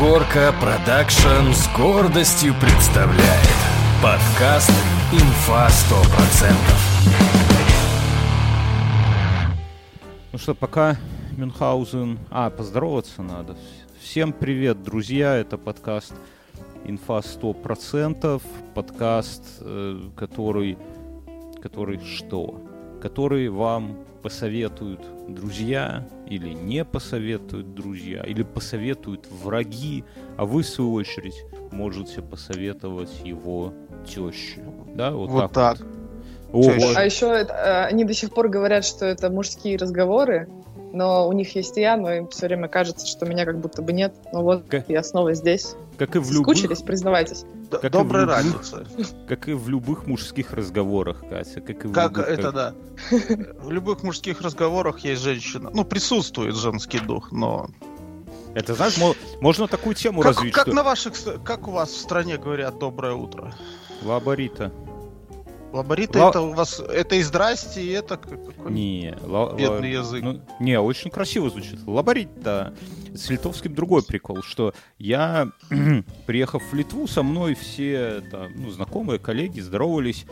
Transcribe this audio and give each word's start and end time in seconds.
Горка 0.00 0.54
Production 0.58 1.52
с 1.52 1.68
гордостью 1.76 2.54
представляет 2.58 3.54
подкаст 4.02 4.72
«Инфа 5.12 5.68
100%». 5.68 6.54
Ну 10.32 10.38
что, 10.38 10.54
пока 10.54 10.96
Мюнхгаузен... 11.36 12.18
А, 12.30 12.48
поздороваться 12.48 13.20
надо. 13.20 13.58
Всем 14.00 14.32
привет, 14.32 14.82
друзья. 14.82 15.36
Это 15.36 15.58
подкаст 15.58 16.14
«Инфа 16.86 17.18
100%». 17.18 18.40
Подкаст, 18.74 19.44
э, 19.60 20.00
который... 20.16 20.78
Который 21.60 22.00
что? 22.00 22.58
Который 23.02 23.50
вам 23.50 23.98
посоветуют 24.22 25.00
друзья 25.28 26.06
или 26.26 26.50
не 26.50 26.84
посоветуют 26.84 27.74
друзья, 27.74 28.22
или 28.22 28.42
посоветуют 28.42 29.26
враги, 29.30 30.04
а 30.36 30.44
вы, 30.44 30.62
в 30.62 30.66
свою 30.66 30.92
очередь, 30.94 31.44
можете 31.70 32.22
посоветовать 32.22 33.10
его 33.24 33.72
теще. 34.06 34.60
Да, 34.94 35.12
вот, 35.12 35.30
Вот 35.30 35.52
так. 35.52 35.78
так. 35.78 35.86
вот. 36.52 36.96
А 36.96 37.04
еще 37.04 37.26
это, 37.26 37.52
э, 37.52 37.84
они 37.86 38.04
до 38.04 38.14
сих 38.14 38.32
пор 38.32 38.48
говорят, 38.48 38.84
что 38.84 39.06
это 39.06 39.30
мужские 39.30 39.76
разговоры, 39.76 40.48
но 40.92 41.28
у 41.28 41.32
них 41.32 41.54
есть 41.54 41.76
я, 41.76 41.96
но 41.96 42.12
им 42.12 42.28
все 42.28 42.46
время 42.46 42.68
кажется, 42.68 43.06
что 43.06 43.26
меня 43.26 43.44
как 43.44 43.58
будто 43.60 43.82
бы 43.82 43.92
нет. 43.92 44.14
Ну 44.32 44.42
вот, 44.42 44.64
Ка- 44.68 44.84
я 44.88 45.02
снова 45.02 45.34
здесь. 45.34 45.74
Как 45.98 46.16
и 46.16 46.18
в 46.18 46.30
любых, 46.32 46.56
Скучились, 46.56 46.82
признавайтесь. 46.82 47.44
Как 47.78 47.92
Доброй 47.92 48.22
любых- 48.22 48.36
разницы. 48.36 48.86
как 49.28 49.48
и 49.48 49.52
в 49.52 49.68
любых 49.68 50.06
мужских 50.06 50.52
разговорах, 50.52 51.20
Катя, 51.28 51.60
как 51.60 51.84
и 51.84 51.88
в 51.88 51.92
Как 51.92 52.12
любых, 52.16 52.28
это 52.28 52.52
да. 52.52 52.74
В 53.62 53.70
любых 53.70 54.02
мужских 54.02 54.40
разговорах 54.40 55.00
есть 55.00 55.22
женщина. 55.22 55.70
Ну, 55.72 55.84
присутствует 55.84 56.54
женский 56.56 56.98
дух, 57.00 57.30
но. 57.32 57.68
Это 58.54 58.74
знаешь, 58.74 58.98
мо- 58.98 59.14
можно 59.40 59.68
такую 59.68 59.94
тему 59.94 60.22
Как, 60.22 60.36
развить, 60.36 60.52
как 60.52 60.66
что 60.66 60.74
на 60.74 60.82
ваших. 60.82 61.12
Как 61.44 61.68
у 61.68 61.70
вас 61.70 61.90
в 61.90 62.00
стране 62.00 62.36
говорят 62.36 62.78
доброе 62.78 63.14
утро? 63.14 63.54
лаборита. 64.02 64.72
Лабориты 65.72 66.18
Ла- 66.18 66.30
это 66.30 66.40
у 66.40 66.52
вас. 66.52 66.80
Это 66.80 67.14
и 67.16 67.22
здрасте, 67.22 67.82
и 67.82 67.88
это 67.90 68.16
как- 68.16 68.44
какой 68.44 68.72
Не, 68.72 69.14
ла- 69.22 69.54
бедный 69.54 69.96
ла- 69.96 70.02
язык. 70.02 70.22
Ну, 70.22 70.40
не, 70.58 70.78
очень 70.80 71.10
красиво 71.10 71.48
звучит. 71.50 71.78
Лаборит, 71.86 72.28
да. 72.42 72.72
С 73.14 73.28
литовским 73.30 73.74
другой 73.74 74.02
прикол, 74.02 74.42
что 74.42 74.72
я, 74.98 75.48
приехав 76.26 76.62
в 76.70 76.74
Литву, 76.74 77.06
со 77.06 77.22
мной 77.22 77.54
все 77.54 78.22
там, 78.30 78.48
ну, 78.56 78.70
знакомые, 78.70 79.18
коллеги 79.18 79.60
здоровались 79.60 80.26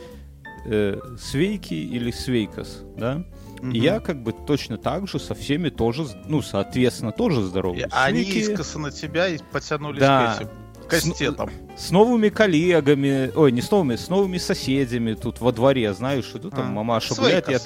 э, 0.66 0.98
свейки 1.18 1.74
или 1.74 2.10
свейкас, 2.10 2.82
да? 2.96 3.24
Мгм. 3.60 3.72
И 3.72 3.78
я 3.78 3.98
как 4.00 4.22
бы 4.22 4.32
точно 4.32 4.76
так 4.76 5.08
же 5.08 5.18
со 5.18 5.34
всеми 5.34 5.68
тоже, 5.68 6.06
ну, 6.26 6.42
соответственно, 6.42 7.10
тоже 7.12 7.42
здороваюсь. 7.42 7.84
Они 7.90 8.22
искоса 8.22 8.78
на 8.78 8.90
тебя 8.92 9.28
и 9.28 9.38
потянулись 9.52 10.00
Да. 10.00 10.34
к 10.34 10.40
этим 10.42 10.50
кастетам. 10.88 11.50
с 11.76 11.90
новыми 11.90 12.28
коллегами, 12.28 13.30
ой, 13.34 13.52
не 13.52 13.60
с 13.60 13.70
новыми, 13.70 13.96
с 13.96 14.08
новыми 14.08 14.38
соседями 14.38 15.14
тут 15.14 15.40
во 15.40 15.52
дворе, 15.52 15.92
знаешь, 15.94 16.30
иду 16.34 16.50
там 16.50 16.66
А, 16.68 16.70
мамаша 16.72 17.14
гуляет, 17.14 17.48
я 17.48 17.58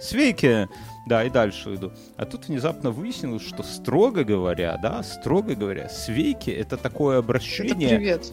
свейки, 0.00 0.68
да, 1.06 1.24
и 1.24 1.30
дальше 1.30 1.74
иду. 1.74 1.92
А 2.16 2.24
тут 2.24 2.48
внезапно 2.48 2.90
выяснилось, 2.90 3.46
что 3.46 3.62
строго 3.62 4.24
говоря, 4.24 4.76
да, 4.82 5.02
строго 5.02 5.54
говоря, 5.54 5.88
свейки 5.88 6.50
это 6.50 6.76
такое 6.76 7.18
Это 7.18 7.24
обращение. 7.26 7.96
привет. 7.96 8.32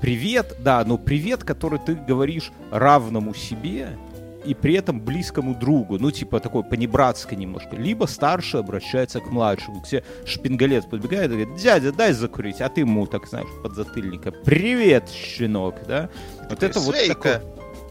Привет, 0.00 0.56
да, 0.58 0.84
но 0.84 0.98
привет, 0.98 1.44
который 1.44 1.78
ты 1.78 1.94
говоришь 1.94 2.50
равному 2.72 3.34
себе 3.34 3.96
и 4.44 4.54
при 4.54 4.74
этом 4.74 5.00
близкому 5.00 5.54
другу, 5.54 5.98
ну, 5.98 6.10
типа 6.10 6.40
такой 6.40 6.64
понебратской 6.64 7.36
немножко. 7.36 7.76
Либо 7.76 8.06
старший 8.06 8.60
обращается 8.60 9.20
к 9.20 9.30
младшему, 9.30 9.80
к 9.82 9.86
тебе 9.88 10.04
шпингалет 10.24 10.88
подбегает 10.90 11.30
и 11.30 11.34
говорит, 11.36 11.54
дядя, 11.56 11.92
дай 11.92 12.12
закурить, 12.12 12.60
а 12.60 12.68
ты 12.68 12.80
ему, 12.82 13.06
так 13.06 13.26
знаешь, 13.26 13.48
под 13.62 13.74
затыльника, 13.74 14.32
привет, 14.32 15.08
щенок, 15.10 15.76
да? 15.86 16.08
Вот 16.50 16.62
это 16.62 16.80
вот 16.80 16.94
Свейка. 16.96 17.14
такое. 17.14 17.42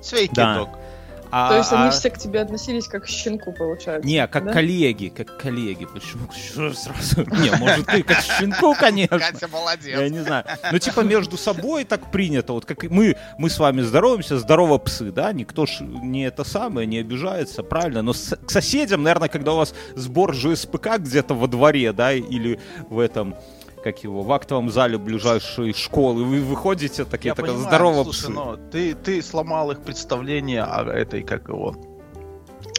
Свейки, 0.02 0.34
Да. 0.36 0.56
док. 0.58 0.70
А- 1.32 1.50
То 1.50 1.58
есть 1.58 1.72
а- 1.72 1.82
они 1.84 1.92
все 1.92 2.10
к 2.10 2.18
тебе 2.18 2.42
относились 2.42 2.88
как 2.88 3.06
к 3.06 3.08
щенку, 3.08 3.52
получается. 3.54 4.08
Не, 4.08 4.28
как 4.28 4.46
да? 4.46 4.54
коллеги, 4.54 5.08
как 5.08 5.38
коллеги. 5.38 5.86
Почему 5.86 6.28
Что 6.32 6.74
сразу? 6.74 7.22
Не, 7.42 7.52
может, 7.58 7.86
ты 7.88 8.04
как 8.04 8.20
щенку, 8.22 8.76
конечно. 8.80 9.18
Катя 9.20 9.48
молодец. 9.48 10.00
Я 10.00 10.10
не 10.10 10.20
знаю. 10.20 10.44
Ну, 10.72 10.80
типа, 10.80 11.02
между 11.02 11.38
собой 11.38 11.86
так 11.86 12.12
принято. 12.12 12.54
Вот 12.54 12.66
как 12.66 12.84
мы, 12.84 13.16
мы 13.38 13.50
с 13.50 13.58
вами 13.60 13.82
здороваемся, 13.82 14.38
здорово 14.40 14.78
псы, 14.78 15.12
да? 15.12 15.32
Никто 15.34 15.66
ж 15.66 15.80
не 15.82 16.24
это 16.26 16.44
самое, 16.44 16.86
не 16.86 17.00
обижается, 17.00 17.64
правильно? 17.64 18.02
Но 18.02 18.14
с- 18.14 18.36
к 18.36 18.50
соседям, 18.52 19.04
наверное, 19.04 19.30
когда 19.30 19.54
у 19.54 19.58
вас 19.58 19.74
сбор 19.96 20.36
ЖСПК 20.36 20.98
где-то 20.98 21.34
во 21.34 21.48
дворе, 21.48 21.94
да, 21.94 22.12
или 22.14 22.60
в 22.90 23.00
этом 23.00 23.36
как 23.84 24.04
его, 24.04 24.22
в 24.22 24.32
актовом 24.32 24.70
зале 24.70 24.98
ближайшей 24.98 25.74
школы, 25.74 26.24
вы 26.24 26.42
выходите 26.42 27.06
такие, 27.06 27.30
Я 27.30 27.36
так, 27.36 27.46
понимаю, 27.46 27.68
здорово, 27.68 28.04
слушай, 28.04 28.20
псы. 28.20 28.30
но 28.30 28.58
ты, 28.72 28.94
ты 28.96 29.22
сломал 29.22 29.72
их 29.72 29.82
представление 29.82 30.64
о 30.64 30.84
этой, 30.86 31.24
как 31.24 31.48
его, 31.50 31.76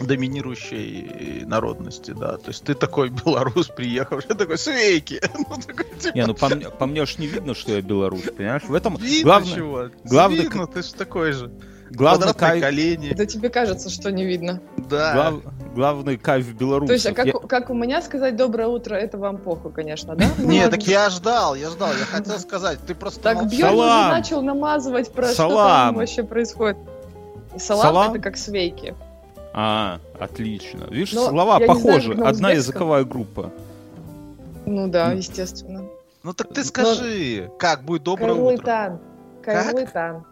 доминирующей 0.00 1.44
народности, 1.44 2.12
да. 2.12 2.36
То 2.38 2.48
есть 2.48 2.64
ты 2.64 2.74
такой 2.74 3.08
белорус, 3.24 3.68
приехавший, 3.68 4.34
такой, 4.36 4.58
свейки. 4.58 5.20
Ну, 5.38 5.56
такой, 5.66 5.86
типа, 5.98 6.16
Не, 6.16 6.26
ну 6.26 6.34
по 6.34 6.48
мне, 6.48 6.70
по 6.70 6.86
мне 6.86 7.04
ж 7.06 7.18
не 7.18 7.26
видно, 7.26 7.54
что 7.54 7.72
я 7.72 7.82
белорус, 7.82 8.22
понимаешь? 8.36 8.62
В 8.64 8.74
этом 8.74 8.96
видно 8.96 9.24
главное, 9.24 9.54
чего. 9.54 9.90
главное, 10.04 10.40
Видно, 10.42 10.66
ты 10.66 10.82
же 10.82 10.94
такой 10.94 11.32
же. 11.32 11.50
Главный 11.92 12.24
Квадратные 12.24 12.50
кайф, 12.50 12.62
колени. 12.62 13.10
Это 13.10 13.26
тебе 13.26 13.48
кажется, 13.48 13.88
что 13.90 14.10
не 14.10 14.24
видно. 14.24 14.60
Да. 14.90 15.12
глав- 15.14 15.42
главный 15.74 16.16
кайф 16.18 16.52
белорусов. 16.54 16.88
То 16.88 16.92
есть, 16.94 17.06
а 17.06 17.12
как, 17.14 17.26
Я- 17.26 17.36
у- 17.36 17.40
как 17.40 17.70
у 17.70 17.74
меня 17.74 18.02
сказать 18.02 18.36
доброе 18.36 18.68
утро, 18.68 18.94
это 18.94 19.18
вам 19.18 19.38
похуй, 19.38 19.72
конечно, 19.72 20.14
да? 20.16 20.24
Ну 20.38 20.48
Не, 20.50 20.62
ладно. 20.64 20.78
так 20.78 20.86
я 20.86 21.08
ждал, 21.10 21.54
я 21.54 21.70
ждал, 21.70 21.88
я 21.90 22.04
хотел 22.04 22.38
сказать, 22.38 22.78
ты 22.86 22.94
просто 22.94 23.20
Так. 23.20 23.48
Бьерн 23.48 23.74
уже 23.74 24.08
начал 24.10 24.42
намазывать 24.42 25.12
про 25.12 25.28
что 25.28 25.48
там 25.48 25.94
вообще 25.96 26.22
происходит. 26.22 26.76
И 27.54 27.58
салам, 27.58 28.12
это 28.12 28.18
как 28.22 28.36
свейки. 28.36 28.94
А, 29.54 29.98
отлично. 30.18 30.84
Видишь, 30.90 31.12
Но 31.12 31.28
слова 31.28 31.58
похожи. 31.60 32.14
знаю, 32.14 32.20
на 32.20 32.28
Одна 32.28 32.50
языковая 32.52 33.04
группа. 33.04 33.50
Ну 34.64 34.88
да, 34.88 35.08
Ну. 35.10 35.16
естественно. 35.16 35.84
Ну 36.22 36.32
так 36.32 36.52
ты 36.54 36.64
скажи, 36.64 37.50
как 37.58 37.84
будет 37.84 38.04
доброе 38.04 38.32
утро? 38.34 39.00
Кайрлытан. 39.44 40.24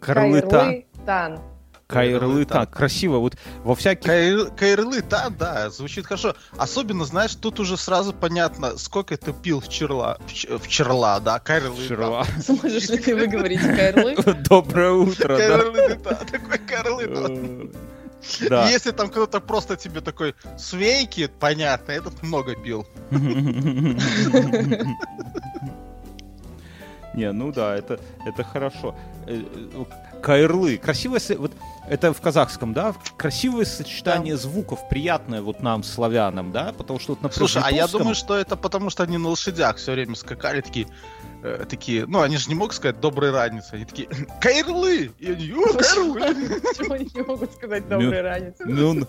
Кайрлытан. 0.00 0.84
Карлыта. 1.06 1.42
Кайрлытан. 1.88 2.18
Кайрлыта. 2.18 2.66
Красиво. 2.66 3.18
Вот 3.18 3.36
во 3.62 3.74
всяких... 3.76 4.10
Кайр- 4.10 4.50
Кайрлы, 4.56 5.02
да, 5.02 5.28
да, 5.30 5.70
звучит 5.70 6.04
хорошо. 6.06 6.34
Особенно, 6.58 7.04
знаешь, 7.04 7.36
тут 7.36 7.60
уже 7.60 7.76
сразу 7.76 8.12
понятно, 8.12 8.76
сколько 8.76 9.16
ты 9.16 9.32
пил 9.32 9.60
вчера, 9.60 10.18
вч- 10.26 10.58
вчера, 10.58 11.20
да, 11.20 11.38
кайрлы. 11.38 11.86
Шерла. 11.86 12.24
Сможешь 12.42 12.88
ли 12.88 12.98
ты 12.98 13.14
выговорить 13.14 13.60
кайрлы? 13.60 14.16
Доброе 14.48 14.92
утро, 14.92 15.36
да. 15.38 16.14
Такой 16.24 16.58
кайрлы, 16.58 17.06
да. 17.06 17.26
Э, 17.28 17.68
Да. 18.50 18.68
Если 18.68 18.90
там 18.90 19.08
кто-то 19.08 19.40
просто 19.40 19.76
тебе 19.76 20.00
такой 20.00 20.34
свейки, 20.58 21.30
понятно, 21.38 21.92
этот 21.92 22.20
много 22.24 22.56
пил. 22.56 22.84
Не, 27.14 27.32
ну 27.32 27.50
да, 27.52 27.74
это, 27.76 27.98
это 28.26 28.42
хорошо. 28.44 28.94
Кайрлы. 30.22 30.78
Красивое... 30.78 31.20
Вот 31.38 31.52
это 31.88 32.12
в 32.12 32.20
казахском, 32.20 32.72
да? 32.72 32.94
Красивое 33.16 33.64
сочетание 33.64 34.36
звуков, 34.36 34.88
приятное 34.88 35.40
вот 35.40 35.62
нам, 35.62 35.84
славянам, 35.84 36.50
да? 36.50 36.72
Потому 36.76 36.98
что 36.98 37.12
вот, 37.12 37.22
например, 37.22 37.48
Слушай, 37.48 37.62
а 37.64 37.70
я 37.70 37.86
думаю, 37.86 38.14
что 38.14 38.36
это 38.36 38.56
потому, 38.56 38.90
что 38.90 39.04
они 39.04 39.18
на 39.18 39.28
лошадях 39.28 39.76
все 39.76 39.92
время 39.92 40.16
скакали, 40.16 40.60
такие, 40.62 40.88
э, 41.42 41.64
такие, 41.68 42.06
ну, 42.06 42.22
они 42.22 42.38
же 42.38 42.48
не 42.48 42.56
могут 42.56 42.74
сказать 42.74 43.00
«доброй 43.00 43.30
раницы», 43.30 43.74
они 43.74 43.84
такие 43.84 44.08
«Кайрлы!» 44.40 45.12
И 45.18 45.30
они 45.30 45.52
«О, 45.52 45.72
кайрлы!» 45.72 46.60
Почему 46.76 46.92
они 46.94 47.10
не 47.14 47.22
могут 47.22 47.52
сказать 47.52 47.88
добрый 47.88 48.20
ранец? 48.20 48.54
Мюн. 48.64 49.06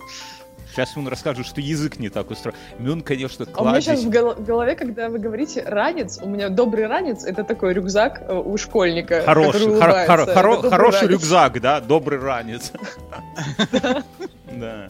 Сейчас 0.72 0.96
он 0.96 1.08
расскажет, 1.08 1.46
что 1.48 1.60
язык 1.62 1.98
не 2.00 2.10
так 2.10 2.30
устроен. 2.30 2.56
Мюн, 2.80 3.02
конечно, 3.02 3.46
А 3.56 3.62
у 3.64 3.66
меня 3.70 3.82
сейчас 3.82 4.04
в 4.04 4.10
гол- 4.10 4.36
в 4.36 4.44
голове, 4.46 4.76
когда 4.76 5.10
вы 5.10 5.18
говорите 5.20 5.64
ранец, 5.64 6.19
у 6.22 6.28
меня 6.30 6.50
добрый 6.50 6.88
ранец 6.88 7.24
это 7.24 7.44
такой 7.44 7.74
рюкзак 7.74 8.22
э, 8.28 8.34
у 8.36 8.58
школьника. 8.58 9.24
Хороший, 9.25 9.68
Это 9.75 10.04
хоро- 10.06 10.56
добрый 10.56 10.69
хороший 10.72 11.02
ранец. 11.02 11.12
рюкзак, 11.12 11.62
да, 11.62 11.81
добрый 11.81 12.19
ранец. 12.19 12.72
Да. 14.52 14.88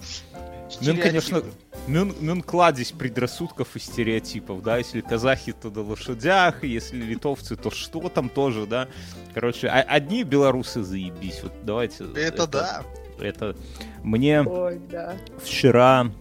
Мюн, 0.82 0.98
конечно, 0.98 1.42
Мюн, 1.88 2.14
Мюн 2.20 2.42
кладезь 2.42 2.92
предрассудков 2.92 3.76
и 3.76 3.80
стереотипов, 3.80 4.62
да, 4.62 4.78
если 4.78 5.02
казахи, 5.02 5.54
то 5.54 5.70
на 5.70 5.82
лошадях, 5.82 6.64
если 6.64 6.98
литовцы, 6.98 7.56
то 7.56 7.72
что 7.72 8.10
там 8.10 8.30
тоже, 8.30 8.66
да. 8.66 8.88
Короче, 9.34 9.68
а- 9.68 9.82
одни 9.88 10.24
белорусы 10.24 10.84
заебись, 10.84 11.42
вот 11.44 11.54
давайте. 11.64 12.06
Это 12.16 12.48
да. 12.48 12.84
Это 13.20 13.56
мне 14.04 14.42
Ой, 14.42 14.80
да. 14.90 15.16
вчера 15.44 16.12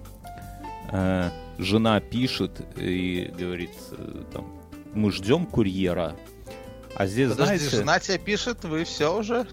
э, 0.93 1.31
жена 1.59 2.01
пишет 2.01 2.61
и 2.77 3.33
говорит, 3.39 3.73
э, 3.93 4.23
там, 4.33 4.47
мы 4.95 5.13
ждем 5.13 5.47
курьера, 5.47 6.17
а 6.95 7.07
здесь, 7.07 7.31
Подожди, 7.31 7.59
знаете... 7.59 7.77
жена 7.77 8.01
тебе 8.01 8.19
пишет, 8.19 8.65
вы 8.65 8.85
все 8.85 9.15
уже? 9.15 9.47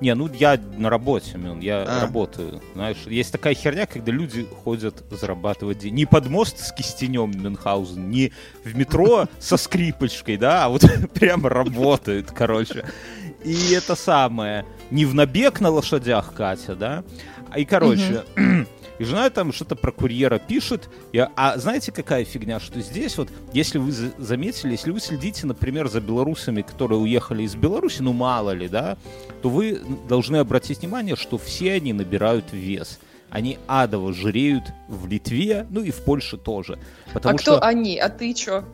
Не, 0.00 0.14
ну 0.14 0.30
я 0.32 0.58
на 0.76 0.90
работе, 0.90 1.36
Мюн, 1.36 1.60
я 1.60 1.82
А. 1.82 2.00
работаю. 2.02 2.62
Знаешь, 2.74 2.98
есть 3.06 3.32
такая 3.32 3.54
херня, 3.54 3.86
когда 3.86 4.12
люди 4.12 4.46
ходят 4.64 5.02
зарабатывать 5.10 5.78
деньги. 5.78 5.96
Не 5.96 6.06
под 6.06 6.28
мост 6.28 6.58
с 6.58 6.72
кистенем 6.72 7.32
Мюнхгаузен, 7.32 8.08
не 8.08 8.32
в 8.64 8.76
метро 8.76 9.26
со 9.40 9.56
скрипочкой, 9.56 10.36
да, 10.36 10.64
а 10.64 10.68
вот 10.68 10.84
прямо 11.14 11.48
работают, 11.48 12.30
короче. 12.30 12.84
И 13.44 13.72
это 13.72 13.96
самое, 13.96 14.64
не 14.90 15.04
в 15.04 15.14
набег 15.14 15.60
на 15.60 15.70
лошадях, 15.70 16.34
Катя, 16.34 16.74
да, 16.74 17.04
и, 17.56 17.64
короче, 17.64 18.24
и 18.98 19.04
жена 19.04 19.30
там 19.30 19.52
что-то 19.52 19.76
про 19.76 19.92
курьера 19.92 20.38
пишет. 20.38 20.88
И, 21.12 21.18
а 21.18 21.58
знаете, 21.58 21.92
какая 21.92 22.24
фигня? 22.24 22.60
Что 22.60 22.80
здесь 22.80 23.16
вот, 23.16 23.28
если 23.52 23.78
вы 23.78 23.92
за- 23.92 24.12
заметили, 24.18 24.72
если 24.72 24.90
вы 24.90 25.00
следите, 25.00 25.46
например, 25.46 25.88
за 25.88 26.00
белорусами, 26.00 26.62
которые 26.62 26.98
уехали 26.98 27.42
из 27.44 27.54
Беларуси, 27.54 28.02
ну 28.02 28.12
мало 28.12 28.50
ли, 28.50 28.68
да, 28.68 28.98
то 29.42 29.48
вы 29.48 29.80
должны 30.08 30.36
обратить 30.36 30.80
внимание, 30.80 31.16
что 31.16 31.38
все 31.38 31.74
они 31.74 31.92
набирают 31.92 32.52
вес. 32.52 32.98
Они 33.30 33.58
адово 33.66 34.14
жиреют 34.14 34.64
в 34.88 35.06
Литве, 35.06 35.66
ну 35.68 35.82
и 35.82 35.90
в 35.90 36.02
Польше 36.02 36.38
тоже. 36.38 36.78
Потому 37.12 37.36
а 37.36 37.38
что... 37.38 37.56
кто 37.56 37.66
они? 37.66 37.98
А 37.98 38.08
ты 38.08 38.32
чё? 38.32 38.64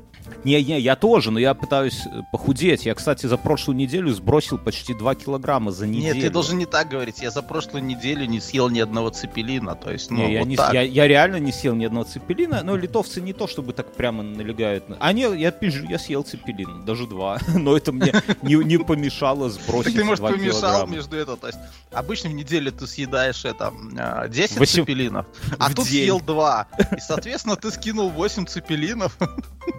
Не, 0.45 0.63
не, 0.63 0.81
я 0.81 0.97
тоже, 0.97 1.31
но 1.31 1.39
я 1.39 1.55
пытаюсь 1.55 2.07
э, 2.07 2.21
похудеть. 2.33 2.87
Я, 2.87 2.95
кстати, 2.95 3.27
за 3.27 3.37
прошлую 3.37 3.77
неделю 3.77 4.13
сбросил 4.13 4.59
почти 4.59 4.95
2 4.95 5.15
килограмма 5.15 5.71
за 5.71 5.87
неделю. 5.87 6.15
Нет, 6.15 6.25
ты 6.25 6.31
должен 6.31 6.59
не 6.59 6.67
так 6.67 6.89
говорить. 6.89 7.21
Я 7.23 7.31
за 7.31 7.43
прошлую 7.43 7.85
неделю 7.85 8.25
не 8.27 8.41
съел 8.41 8.69
ни 8.69 8.81
одного 8.81 9.11
цепелина. 9.11 9.75
То 9.75 9.91
есть, 9.91 10.11
ну, 10.11 10.19
Не, 10.19 10.33
я, 10.35 10.39
вот 10.41 10.49
не, 10.49 10.57
с- 10.57 10.59
так. 10.59 10.75
я, 10.75 10.83
я 10.83 11.07
реально 11.09 11.37
не 11.37 11.53
съел 11.53 11.75
ни 11.75 11.85
одного 11.85 12.05
цепелина, 12.05 12.63
но 12.63 12.77
литовцы 12.77 13.21
не 13.21 13.33
то, 13.33 13.47
чтобы 13.47 13.73
так 13.73 13.93
прямо 13.95 14.23
налегают. 14.23 14.89
на- 14.89 14.97
А 15.01 15.13
не, 15.13 15.23
я 15.41 15.51
пизжу, 15.51 15.85
я 15.89 15.99
съел 15.99 16.23
цепелин, 16.23 16.85
даже 16.85 17.07
два. 17.07 17.39
Но 17.55 17.77
это 17.77 17.93
мне 17.93 18.13
не, 18.43 18.55
не 18.57 18.79
помешало 18.79 19.49
сбросить 19.51 19.93
Так 19.93 19.95
ты, 19.95 20.05
может, 20.05 20.21
2 20.21 20.31
помешал 20.31 20.87
между 20.87 21.17
это. 21.17 21.37
То 21.37 21.47
есть, 21.49 21.59
обычно 21.93 22.31
в 22.31 22.35
неделю 22.35 22.73
ты 22.73 22.87
съедаешь 22.87 23.45
это 23.45 23.73
а, 23.99 24.29
10 24.29 24.59
Восемь- 24.59 24.83
цепелинов, 24.85 25.27
а 25.59 25.73
тут 25.73 25.87
съел 25.87 26.21
2. 26.21 26.67
И, 26.97 27.01
соответственно, 27.01 27.57
ты 27.57 27.71
скинул 27.71 28.11
8 28.11 28.47
цепелинов. 28.47 29.17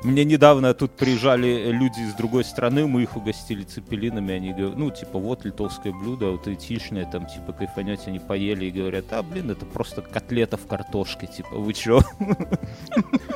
Мне 0.03 0.23
недавно 0.35 0.73
тут 0.73 0.91
приезжали 0.91 1.71
люди 1.71 1.99
из 2.01 2.13
другой 2.13 2.43
страны, 2.43 2.85
мы 2.87 3.03
их 3.03 3.15
угостили 3.15 3.63
цепелинами, 3.63 4.33
они 4.33 4.51
говорят, 4.53 4.77
ну, 4.77 4.91
типа, 4.91 5.17
вот 5.17 5.45
литовское 5.45 5.93
блюдо, 5.93 6.27
аутентичное, 6.27 7.05
там, 7.09 7.25
типа, 7.25 7.53
кайфанете, 7.53 8.03
они 8.07 8.19
поели 8.19 8.65
и 8.65 8.71
говорят, 8.71 9.05
а, 9.11 9.23
блин, 9.23 9.51
это 9.51 9.65
просто 9.65 10.01
котлета 10.01 10.57
в 10.57 10.67
картошке, 10.67 11.27
типа, 11.27 11.55
вы 11.55 11.73
чё? 11.73 12.01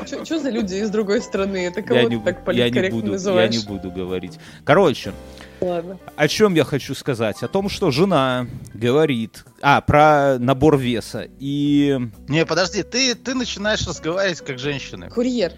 Что 0.06 0.40
за 0.40 0.50
люди 0.50 0.76
из 0.76 0.90
другой 0.90 1.22
страны? 1.22 1.68
Это 1.68 1.82
кого 1.82 2.00
Я 2.00 2.06
не, 2.06 2.20
так 2.20 2.44
бу- 2.46 2.54
я 2.54 2.66
не 2.66 2.72
политкорректно 2.72 3.00
буду, 3.00 3.08
я 3.08 3.14
называешь? 3.14 3.56
не 3.56 3.66
буду 3.66 3.92
говорить. 3.92 4.40
Короче, 4.64 5.14
Ладно. 5.62 6.00
О 6.16 6.28
чем 6.30 6.54
я 6.56 6.64
хочу 6.64 6.96
сказать? 6.96 7.44
О 7.44 7.48
том, 7.50 7.68
что 7.68 7.92
жена 7.92 8.48
говорит... 8.74 9.44
А, 9.62 9.82
про 9.82 10.38
набор 10.40 10.78
веса. 10.78 11.28
И... 11.38 12.00
Не, 12.30 12.46
подожди, 12.46 12.82
ты, 12.82 13.14
ты 13.14 13.36
начинаешь 13.36 13.86
разговаривать 13.86 14.40
как 14.40 14.58
женщины. 14.58 15.10
Курьер. 15.10 15.52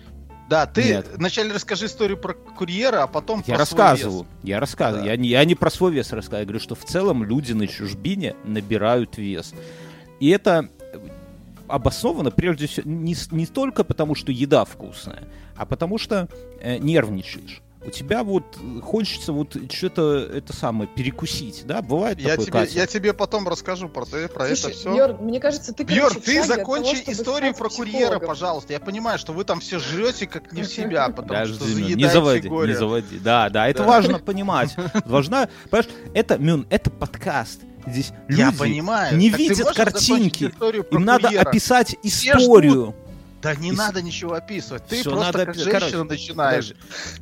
Да, 0.51 0.65
ты 0.65 0.83
Нет. 0.83 1.07
вначале 1.15 1.53
расскажи 1.53 1.85
историю 1.85 2.17
про 2.17 2.33
курьера, 2.33 3.03
а 3.03 3.07
потом 3.07 3.41
Я 3.47 3.55
про 3.55 3.65
свой 3.65 3.79
рассказываю. 3.79 4.19
вес. 4.23 4.27
Я 4.43 4.59
рассказываю. 4.59 5.05
Да. 5.05 5.11
Я, 5.11 5.15
не, 5.15 5.29
я 5.29 5.45
не 5.45 5.55
про 5.55 5.69
свой 5.71 5.93
вес 5.93 6.11
рассказываю. 6.11 6.41
Я 6.41 6.45
говорю, 6.45 6.59
что 6.59 6.75
в 6.75 6.83
целом 6.83 7.23
люди 7.23 7.53
на 7.53 7.67
чужбине 7.67 8.35
набирают 8.43 9.17
вес. 9.17 9.53
И 10.19 10.27
это 10.27 10.67
обосновано, 11.69 12.31
прежде 12.31 12.67
всего, 12.67 12.89
не, 12.89 13.15
не 13.31 13.45
только 13.45 13.85
потому, 13.85 14.13
что 14.13 14.33
еда 14.33 14.65
вкусная, 14.65 15.23
а 15.55 15.65
потому 15.65 15.97
что 15.97 16.27
э, 16.59 16.79
нервничаешь. 16.79 17.61
У 17.83 17.89
тебя 17.89 18.23
вот 18.23 18.43
э, 18.61 18.79
хочется 18.81 19.33
вот 19.33 19.57
что-то 19.71 20.17
это 20.31 20.53
самое 20.53 20.87
перекусить, 20.87 21.63
да? 21.65 21.81
Бывает 21.81 22.19
Я 22.19 22.31
такое, 22.31 22.45
тебе, 22.45 22.59
Катя? 22.59 22.73
я 22.79 22.85
тебе 22.85 23.13
потом 23.13 23.47
расскажу 23.47 23.89
про, 23.89 24.05
про 24.05 24.47
это 24.47 24.55
Слушай, 24.55 24.75
все. 24.75 24.93
Бьорн, 24.93 25.17
мне 25.25 25.39
кажется, 25.39 25.73
ты, 25.73 25.83
в 25.83 25.87
ты 25.87 26.43
закончи 26.43 27.01
того, 27.01 27.11
историю 27.11 27.55
про 27.55 27.69
курьера, 27.69 28.19
пожалуйста. 28.19 28.73
Я 28.73 28.79
понимаю, 28.79 29.17
что 29.17 29.33
вы 29.33 29.45
там 29.45 29.61
все 29.61 29.79
жрете 29.79 30.27
как 30.27 30.51
не 30.51 30.61
в 30.61 30.67
себя, 30.67 31.09
потому 31.09 31.45
что 31.45 31.53
Подожди, 31.57 31.63
Мюн, 31.63 31.73
заедаете 31.73 31.95
не 31.95 32.09
заводи, 32.09 32.47
горе. 32.49 32.71
не 32.71 32.77
заводи. 32.77 33.19
Да, 33.19 33.49
да, 33.49 33.67
это 33.67 33.79
Да. 33.79 33.89
важно 33.89 34.19
понимать. 34.25 34.75
Важна, 35.05 35.49
понимаешь, 35.71 35.89
это, 36.13 36.37
Мюн, 36.37 36.67
это 36.69 36.91
подкаст. 36.91 37.61
Здесь 37.87 38.11
Я 38.29 38.45
люди 38.47 38.57
понимаю. 38.59 39.17
не 39.17 39.31
Так 39.31 39.39
видят 39.39 39.71
картинки. 39.71 40.53
Им 40.91 41.03
надо 41.03 41.29
описать 41.29 41.97
Все 42.03 42.33
историю. 42.33 42.95
Да 43.41 43.55
не 43.55 43.71
Ис- 43.71 43.75
надо 43.75 44.01
ничего 44.01 44.33
описывать. 44.33 44.85
Ты 44.87 45.01
Всё, 45.01 45.11
просто 45.11 45.25
надо 45.37 45.45
как 45.47 45.55
женщина 45.55 45.79
короче, 45.79 46.03
начинаешь. 46.03 46.73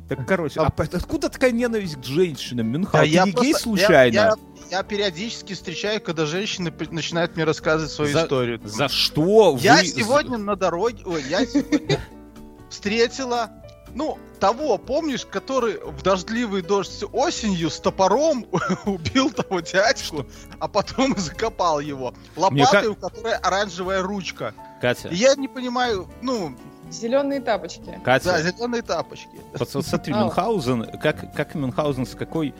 Так, 0.08 0.26
короче, 0.26 0.60
а 0.60 0.70
по- 0.70 0.84
откуда 0.84 1.28
такая 1.30 1.50
ненависть 1.52 1.96
к 1.96 2.04
женщинам, 2.04 2.66
Мюнхгаузен? 2.68 3.10
Да 3.12 3.20
я 3.20 3.24
не 3.24 3.32
просто- 3.32 3.44
гей 3.46 3.52
я- 3.52 3.58
случайно? 3.58 4.14
Я, 4.14 4.34
я 4.70 4.82
периодически 4.82 5.54
встречаю, 5.54 6.00
когда 6.00 6.26
женщины 6.26 6.72
начинают 6.90 7.36
мне 7.36 7.44
рассказывать 7.44 7.90
свою 7.92 8.12
За- 8.12 8.24
историю. 8.24 8.60
За 8.64 8.88
что 8.88 9.58
Я 9.60 9.76
вы... 9.76 9.86
сегодня 9.86 10.36
на 10.36 10.56
дороге, 10.56 11.02
ой, 11.06 11.22
я 11.28 11.46
сегодня 11.46 12.00
встретила, 12.70 13.50
ну, 13.94 14.18
того, 14.40 14.78
помнишь, 14.78 15.24
который 15.26 15.78
в 15.78 16.02
дождливый 16.02 16.62
дождь 16.62 17.04
осенью 17.12 17.70
с 17.70 17.78
топором 17.78 18.46
убил 18.86 19.30
того 19.30 19.60
дядьку, 19.60 20.26
а 20.58 20.66
потом 20.66 21.16
закопал 21.16 21.78
его 21.80 22.12
Мне 22.50 22.62
лопатой, 22.64 22.82
ка- 22.82 22.90
у 22.90 22.94
которой 22.96 23.34
оранжевая 23.36 24.02
ручка. 24.02 24.54
Катя, 24.80 25.08
И 25.08 25.14
я 25.16 25.34
не 25.36 25.46
понимаю, 25.46 26.08
ну, 26.22 26.56
А 26.88 26.92
Зеленые 26.92 27.40
тапочки. 27.40 27.84
да, 27.86 27.98
Катя, 28.02 28.42
зеленые 28.42 28.82
тапочки. 28.82 29.28
вот 29.58 29.72
вот 29.74 29.86
смотри, 29.86 30.12
Ау. 30.14 30.20
Мюнхгаузен, 30.24 30.98
как, 30.98 31.32
как 31.34 31.54
Мюнхгаузен, 31.54 32.06
с 32.06 32.14
какой 32.16 32.52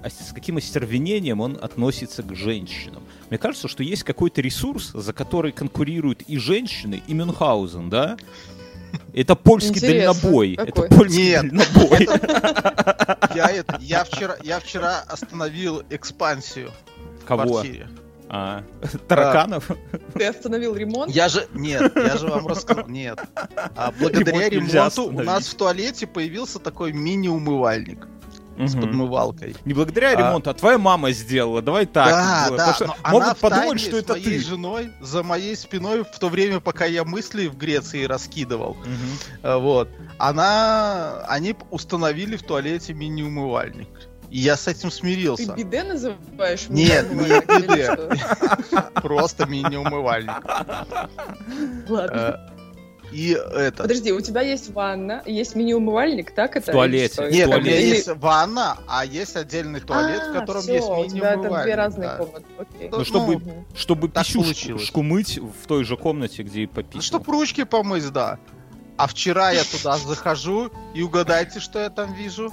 а 0.00 0.10
с 0.10 0.32
каким 0.32 0.56
остервенением 0.58 1.40
он 1.40 1.58
относится 1.60 2.22
к 2.22 2.32
женщинам. 2.34 3.02
Мне 3.30 3.38
кажется, 3.38 3.66
что 3.66 3.82
есть 3.82 4.04
какой-то 4.04 4.40
ресурс, 4.40 4.92
за 4.94 5.12
который 5.12 5.50
конкурируют 5.50 6.22
и 6.22 6.38
женщины, 6.38 7.02
и 7.08 7.14
Мюнхгаузен, 7.14 7.90
да? 7.90 8.16
Это 9.12 9.34
польский 9.34 9.76
Интересно, 9.76 10.14
дальнобой. 10.14 10.56
какой? 10.56 10.68
Это 10.68 10.82
польский 10.96 11.28
Нет. 11.28 11.42
дальнобой. 11.42 12.08
Я, 13.34 13.46
это, 13.50 13.78
я, 13.80 14.04
вчера, 14.04 14.36
я 14.42 14.60
вчера 14.60 15.00
остановил 15.08 15.82
экспансию 15.90 16.70
в 17.22 17.24
Кого? 17.24 17.44
квартире. 17.44 17.88
А, 18.30 18.62
тараканов? 19.06 19.70
Ты 20.14 20.26
остановил 20.26 20.74
ремонт? 20.74 21.10
Я 21.10 21.28
же, 21.28 21.46
нет, 21.54 21.92
я 21.96 22.16
же 22.18 22.26
вам 22.26 22.46
рассказал, 22.46 22.86
нет. 22.88 23.18
А 23.74 23.92
благодаря 23.98 24.50
Ремонт 24.50 24.74
ремонту 24.74 25.04
у 25.04 25.22
нас 25.22 25.46
в 25.46 25.54
туалете 25.54 26.06
появился 26.06 26.58
такой 26.58 26.92
мини-умывальник 26.92 28.06
с 28.66 28.74
подмывалкой. 28.74 29.54
Не 29.64 29.74
благодаря 29.74 30.10
А. 30.10 30.16
ремонту, 30.16 30.50
а 30.50 30.54
твоя 30.54 30.78
мама 30.78 31.12
сделала. 31.12 31.62
Давай 31.62 31.86
так. 31.86 32.08
да, 32.10 32.46
да, 32.50 32.50
Потому 32.50 32.74
что 32.74 33.10
могут 33.10 33.38
подумать, 33.38 33.80
что 33.80 33.96
с 33.96 34.00
это 34.00 34.12
моей 34.14 34.24
ты. 34.24 34.40
женой 34.40 34.90
за 35.00 35.22
моей 35.22 35.56
спиной 35.56 36.04
в 36.04 36.18
то 36.18 36.28
время, 36.28 36.60
пока 36.60 36.84
я 36.84 37.04
мысли 37.04 37.46
в 37.46 37.56
Греции 37.56 38.04
раскидывал. 38.04 38.76
А, 39.42 39.58
Вот. 39.58 39.88
Она, 40.18 41.22
они 41.28 41.54
установили 41.70 42.36
в 42.36 42.42
туалете 42.42 42.92
мини-умывальник. 42.94 43.88
И 44.30 44.40
я 44.40 44.56
с 44.58 44.68
этим 44.68 44.90
Ты 44.90 44.96
смирился. 44.96 45.54
биде 45.54 45.84
называешь? 45.84 46.66
Нет, 46.68 47.10
не 47.12 47.40
биде. 47.40 47.96
Просто 49.00 49.46
мини-умывальник. 49.46 50.44
Ладно. 51.88 52.50
И 53.12 53.30
это... 53.30 53.82
Подожди, 53.84 54.12
у 54.12 54.20
тебя 54.20 54.42
есть 54.42 54.70
ванна, 54.70 55.22
есть 55.24 55.54
мини-умывальник, 55.54 56.30
так 56.32 56.56
это? 56.56 56.72
туалете. 56.72 57.04
Или 57.04 57.12
что? 57.12 57.30
Нет, 57.30 57.46
у 57.46 57.50
туалет. 57.50 57.66
меня 57.66 57.80
Или- 57.80 57.88
есть 57.88 58.08
ванна, 58.16 58.76
а 58.86 59.04
есть 59.04 59.36
отдельный 59.36 59.80
туалет, 59.80 60.22
в 60.26 60.36
А, 60.36 60.40
котором 60.40 60.60
всё, 60.62 60.72
есть 60.74 60.86
у 60.88 61.06
тебя 61.06 61.28
это 61.30 61.36
мини-умывальник. 61.38 61.64
две 61.64 61.74
разные 61.74 62.08
да. 62.08 62.16
комнаты. 62.16 62.44
Окей. 62.58 62.88
Ну, 62.90 63.04
чтобы- 63.04 63.36
Мгм. 63.36 63.66
Чтобы 63.74 64.08
Так 64.08 64.24
писюшку 64.24 64.42
получилось. 64.44 64.86
шку 64.86 65.02
мыть 65.02 65.38
в 65.38 65.66
той 65.66 65.84
же 65.84 65.96
комнате, 65.96 66.42
где 66.42 66.62
и 66.62 66.66
попить. 66.66 66.94
Ну, 66.96 67.00
чтоб 67.02 67.26
ручки 67.28 67.64
помыть, 67.64 68.10
да. 68.12 68.38
А 68.96 69.06
вчера 69.06 69.50
я 69.52 69.62
туда 69.64 69.96
захожу, 69.96 70.70
и 70.94 71.02
угадайте, 71.02 71.60
что 71.60 71.78
я 71.78 71.88
там 71.90 72.12
вижу? 72.14 72.52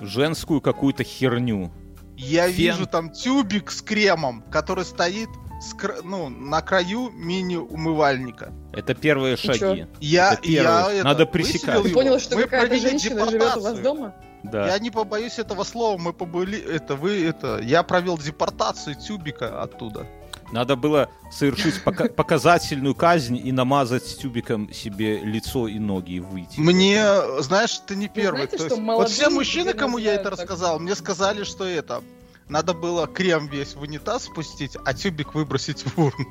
Женскую 0.00 0.60
какую-то 0.60 1.04
херню. 1.04 1.70
Я 2.16 2.46
Фен. 2.48 2.56
вижу 2.56 2.86
там 2.86 3.10
тюбик 3.10 3.70
с 3.70 3.80
кремом, 3.82 4.42
который 4.50 4.84
стоит 4.84 5.28
с 5.60 5.74
кра- 5.74 5.98
ну, 6.02 6.28
на 6.28 6.62
краю 6.62 7.10
мини-умывальника. 7.10 8.52
Это 8.72 8.94
первые 8.94 9.36
чё? 9.36 9.52
шаги. 9.54 9.86
Я, 10.00 10.32
Это 10.34 10.42
первое. 10.42 10.64
я 10.88 10.92
это, 10.94 11.04
Надо 11.04 11.26
пресекать. 11.26 11.82
Ты 11.82 11.90
понял, 11.92 12.18
что 12.18 12.36
Мы 12.36 12.42
какая-то 12.44 12.66
провели 12.68 12.88
женщина 12.88 13.26
живет 13.30 13.42
у 13.42 13.44
вас 13.44 13.54
депортацию. 13.54 13.84
дома? 13.84 14.14
Да. 14.42 14.66
Я 14.68 14.78
не 14.78 14.90
побоюсь 14.90 15.38
этого 15.38 15.64
слова, 15.64 15.98
мы 15.98 16.14
побыли, 16.14 16.58
это, 16.58 16.96
вы, 16.96 17.22
это, 17.26 17.58
я 17.62 17.82
провел 17.82 18.16
депортацию 18.16 18.96
тюбика 18.96 19.60
оттуда. 19.62 20.06
Надо 20.50 20.76
было 20.76 21.10
совершить 21.30 21.74
пока- 21.84 22.08
показательную 22.08 22.94
казнь 22.94 23.36
и 23.36 23.52
намазать 23.52 24.16
тюбиком 24.18 24.72
себе 24.72 25.18
лицо 25.18 25.68
и 25.68 25.78
ноги 25.78 26.12
и 26.12 26.20
выйти. 26.20 26.58
Мне, 26.58 27.04
знаешь, 27.40 27.78
ты 27.86 27.96
не 27.96 28.08
первый. 28.08 28.46
знаете, 28.48 28.56
что 28.56 28.76
есть, 28.76 28.80
вот 28.80 29.10
все 29.10 29.28
мужчины, 29.28 29.74
кому 29.74 29.98
я 29.98 30.14
это 30.14 30.30
рассказал, 30.30 30.80
мне 30.80 30.94
сказали, 30.94 31.44
что 31.44 31.66
это 31.66 32.02
надо 32.50 32.74
было 32.74 33.06
крем 33.06 33.46
весь 33.46 33.74
в 33.74 33.82
унитаз 33.82 34.24
спустить, 34.24 34.76
а 34.84 34.92
тюбик 34.92 35.34
выбросить 35.34 35.82
в 35.82 35.98
урну. 35.98 36.26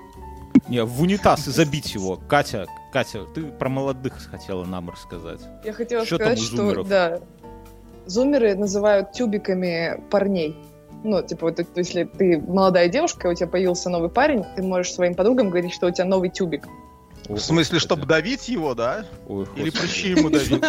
Не, 0.67 0.83
в 0.83 1.01
унитаз 1.01 1.47
и 1.47 1.51
забить 1.51 1.95
его. 1.95 2.17
Катя, 2.27 2.67
Катя, 2.91 3.23
ты 3.33 3.43
про 3.43 3.69
молодых 3.69 4.13
хотела 4.29 4.65
нам 4.65 4.89
рассказать. 4.89 5.39
Я 5.63 5.73
хотела 5.73 6.05
Что 6.05 6.17
там 6.17 6.35
сказать, 6.37 6.59
у 6.59 6.71
что 6.71 6.83
да, 6.83 7.19
зумеры 8.05 8.55
называют 8.55 9.13
тюбиками 9.13 10.03
парней. 10.09 10.55
Ну, 11.03 11.21
типа, 11.23 11.47
вот, 11.47 11.65
если 11.75 12.03
ты 12.03 12.39
молодая 12.39 12.89
девушка, 12.89 13.27
у 13.27 13.33
тебя 13.33 13.47
появился 13.47 13.89
новый 13.89 14.09
парень, 14.09 14.43
ты 14.57 14.63
можешь 14.63 14.91
своим 14.91 15.15
подругам 15.15 15.49
говорить, 15.49 15.73
что 15.73 15.87
у 15.87 15.91
тебя 15.91 16.05
новый 16.05 16.29
тюбик. 16.29 16.67
В 17.29 17.37
смысле, 17.37 17.79
чтобы 17.79 18.05
давить 18.05 18.49
его, 18.49 18.73
да? 18.73 19.05
Ой, 19.27 19.47
Или 19.55 19.69
прыщи 19.69 20.09
ему 20.09 20.29
давить? 20.29 20.61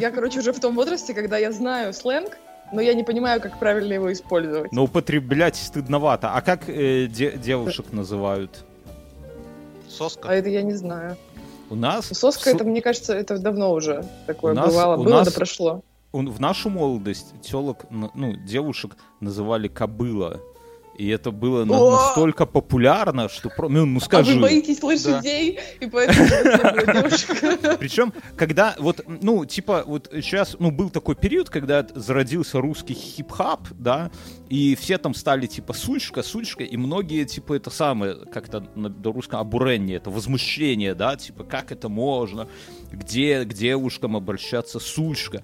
я, 0.00 0.10
короче, 0.10 0.38
уже 0.38 0.52
в 0.52 0.60
том 0.60 0.74
возрасте, 0.74 1.12
когда 1.12 1.36
я 1.36 1.52
знаю 1.52 1.92
сленг, 1.92 2.38
но 2.72 2.80
я 2.80 2.94
не 2.94 3.02
понимаю, 3.04 3.40
как 3.40 3.58
правильно 3.58 3.92
его 3.94 4.12
использовать. 4.12 4.72
Но 4.72 4.84
употреблять 4.84 5.56
стыдновато. 5.56 6.30
А 6.34 6.40
как 6.40 6.68
э, 6.68 7.06
де- 7.06 7.36
девушек 7.36 7.92
называют? 7.92 8.64
А 9.86 9.90
Соска. 9.90 10.28
это 10.30 10.48
я 10.48 10.62
не 10.62 10.72
знаю. 10.74 11.16
У 11.70 11.74
нас... 11.74 12.06
Соска, 12.06 12.50
в 12.50 12.54
это, 12.54 12.64
мне 12.64 12.82
кажется, 12.82 13.14
это 13.14 13.38
давно 13.38 13.72
уже 13.72 14.04
такое 14.26 14.52
У 14.52 14.56
нас- 14.56 14.66
бывало. 14.68 14.96
у 15.00 15.04
Было 15.04 15.18
нас- 15.18 15.28
да 15.28 15.34
прошло. 15.34 15.82
в 16.12 16.40
нашу 16.40 16.70
молодость 16.70 17.34
телок, 17.42 17.84
ну, 17.90 18.32
девушек 18.36 18.96
называли 19.20 19.68
кобыла. 19.68 20.40
И 20.98 21.08
это 21.08 21.30
было 21.30 21.64
на- 21.64 21.90
настолько 21.90 22.44
популярно, 22.46 23.28
что... 23.28 23.48
про- 23.48 23.68
Ну, 23.68 23.86
ну 23.86 23.98
А 23.98 24.00
скажи. 24.04 24.34
вы 24.34 24.40
боитесь 24.42 24.82
лошадей, 24.82 25.58
и 25.80 25.86
поэтому. 25.86 26.28
Причем, 27.78 28.12
когда 28.36 28.74
вот, 28.78 29.00
ну, 29.06 29.44
типа, 29.44 29.84
вот 29.86 30.08
сейчас, 30.12 30.56
ну, 30.58 30.70
был 30.70 30.90
такой 30.90 31.14
период, 31.16 31.48
когда 31.50 31.86
зародился 31.94 32.60
русский 32.60 32.94
хип-хап, 32.94 33.68
да, 33.70 34.10
и 34.48 34.74
все 34.76 34.98
там 34.98 35.14
стали, 35.14 35.46
типа, 35.46 35.72
сульшка, 35.72 36.22
сульшка, 36.22 36.64
и 36.64 36.76
многие, 36.76 37.24
типа, 37.24 37.54
это 37.54 37.70
самое, 37.70 38.16
как-то 38.32 38.66
на 38.74 38.92
русском 39.10 39.40
обурение, 39.40 39.96
это 39.96 40.10
возмущение, 40.10 40.94
да, 40.94 41.16
типа, 41.16 41.44
как 41.44 41.72
это 41.72 41.88
можно, 41.88 42.48
где 42.90 43.44
к 43.44 43.52
девушкам 43.54 44.16
обращаться 44.16 44.78
сульшка. 44.78 45.42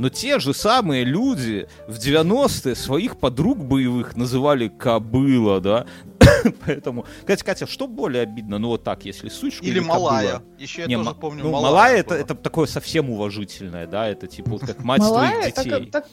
Но 0.00 0.08
те 0.08 0.38
же 0.38 0.54
самые 0.54 1.04
люди 1.04 1.68
в 1.86 1.98
90-е 1.98 2.74
своих 2.74 3.18
подруг 3.18 3.58
боевых 3.58 4.16
называли 4.16 4.68
кобыла, 4.68 5.60
да, 5.60 5.84
поэтому, 6.64 7.04
Катя, 7.26 7.44
Катя, 7.44 7.66
что 7.66 7.86
более 7.86 8.22
обидно, 8.22 8.56
ну, 8.56 8.68
вот 8.68 8.82
так, 8.82 9.04
если 9.04 9.28
сульшка 9.28 9.62
Или 9.62 9.78
кобыла? 9.80 9.94
малая. 9.98 10.42
Еще 10.58 10.80
я 10.82 10.86
Не, 10.88 10.96
тоже 10.96 11.14
помню 11.16 11.44
ну, 11.44 11.50
малая. 11.50 11.70
малая 11.70 11.96
это, 11.98 12.14
это 12.14 12.34
такое 12.34 12.66
совсем 12.66 13.10
уважительное, 13.10 13.86
да, 13.86 14.08
это 14.08 14.26
типа 14.26 14.52
вот 14.52 14.62
как 14.62 14.78
мать 14.84 15.02
твоих 15.02 15.52
так, 15.54 15.64
детей. 15.66 15.90
так- 15.90 16.06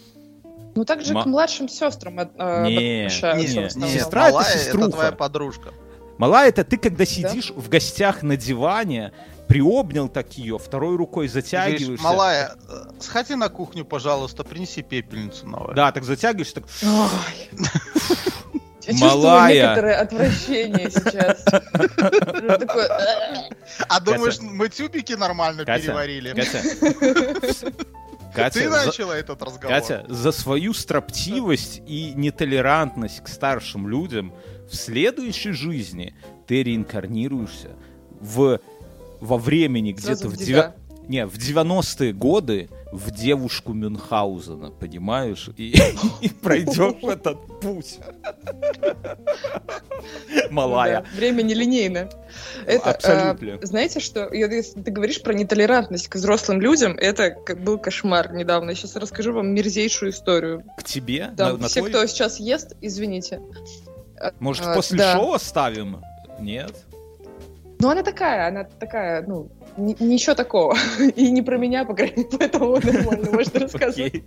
ну 0.76 0.84
так 0.84 1.02
же 1.06 1.14
Ма- 1.14 1.24
к 1.24 1.26
младшим 1.26 1.70
сестрам 1.70 2.20
от- 2.20 2.32
э, 2.38 2.64
Не, 2.68 3.04
не, 3.06 3.10
Сестра 3.10 4.28
это 4.32 4.44
сеструха. 4.44 4.88
это 4.88 4.92
твоя 4.98 5.12
подружка. 5.14 5.70
Малая 6.18 6.50
это 6.50 6.66
ты, 6.66 6.76
когда 6.76 7.06
сидишь 7.06 7.52
в 7.56 7.70
гостях 7.70 8.22
на 8.22 8.36
диване, 8.36 9.14
приобнял 9.48 10.10
так 10.10 10.34
ее, 10.38 10.58
второй 10.60 10.96
рукой 10.98 11.28
Говоришь, 11.28 11.46
затягиваешься. 11.46 12.04
малая, 12.04 12.56
э, 12.70 12.84
сходи 13.00 13.36
на 13.36 13.50
кухню, 13.50 13.86
пожалуйста, 13.86 14.44
принеси 14.44 14.82
пепельницу 14.82 15.48
новую. 15.48 15.74
Да, 15.76 15.92
так 15.92 16.04
затягиваешься, 16.04 16.56
так 16.56 16.66
Ой. 16.84 17.50
Я 18.88 18.94
чувствую 18.94 19.22
Малая. 19.24 19.54
некоторое 19.54 19.96
отвращение 19.96 20.90
сейчас. 20.90 21.44
А 23.90 24.00
думаешь, 24.00 24.40
мы 24.40 24.70
тюбики 24.70 25.14
нормально 25.14 25.66
переварили? 25.66 26.34
Катя. 26.34 26.62
Катя, 28.34 28.60
Ты 28.60 28.70
за- 28.70 28.86
начала 28.86 29.14
этот 29.14 29.42
разговор. 29.42 29.68
Катя, 29.78 30.06
за 30.08 30.32
свою 30.32 30.74
строптивость 30.74 31.82
и 31.88 32.14
нетолерантность 32.16 33.24
к 33.24 33.28
старшим 33.28 33.88
людям 33.90 34.34
в 34.70 34.76
следующей 34.76 35.52
жизни 35.52 36.14
ты 36.46 36.64
реинкарнируешься 36.64 37.72
в, 38.22 38.60
во 39.22 39.38
времени 39.38 39.92
где-то 39.94 40.28
в, 40.28 40.38
деда. 40.38 40.76
не, 41.08 41.26
в 41.26 41.38
90-е 41.38 42.14
годы 42.14 42.70
в 42.92 43.12
девушку 43.12 43.74
Мюнхгаузена, 43.74 44.72
понимаешь? 44.72 45.50
И, 45.58 45.76
и 46.22 46.30
пройдешь 46.30 47.04
этот 47.04 47.60
путь. 47.60 48.00
Малая. 50.50 51.02
Да, 51.02 51.18
время 51.18 51.42
нелинейное. 51.42 52.10
Это, 52.66 52.92
Абсолютно. 52.92 53.60
э, 53.62 53.66
знаете 53.66 54.00
что, 54.00 54.32
если 54.34 54.82
ты 54.82 54.92
говоришь 54.92 55.22
про 55.22 55.34
нетолерантность 55.34 56.08
к 56.08 56.16
взрослым 56.16 56.62
людям, 56.62 56.98
это 56.98 57.36
был 57.58 57.78
кошмар 57.78 58.34
недавно. 58.34 58.74
Сейчас 58.76 58.96
расскажу 58.96 59.34
вам 59.34 59.50
мерзейшую 59.50 60.12
историю. 60.12 60.64
К 60.78 60.84
тебе? 60.84 61.32
На- 61.38 61.58
на 61.58 61.68
все, 61.68 61.82
твой- 61.82 61.90
кто 61.90 62.06
сейчас 62.06 62.40
ест, 62.40 62.76
извините. 62.82 63.42
Может, 64.40 64.66
а, 64.66 64.74
после 64.76 64.98
да. 64.98 65.16
шоу 65.16 65.34
оставим? 65.34 66.02
Нет? 66.40 66.86
Ну, 67.80 67.90
она 67.90 68.02
такая, 68.04 68.48
она 68.48 68.64
такая, 68.64 69.24
ну, 69.28 69.50
ни- 69.78 69.96
ничего 70.00 70.36
такого. 70.36 70.76
И 71.16 71.30
не 71.32 71.42
про 71.42 71.58
меня, 71.58 71.86
по 71.86 71.94
крайней 71.94 72.24
мере, 72.24 72.30
поэтому 72.38 72.78
нормально 72.80 73.32
можно 73.32 73.60
рассказывать. 73.60 74.24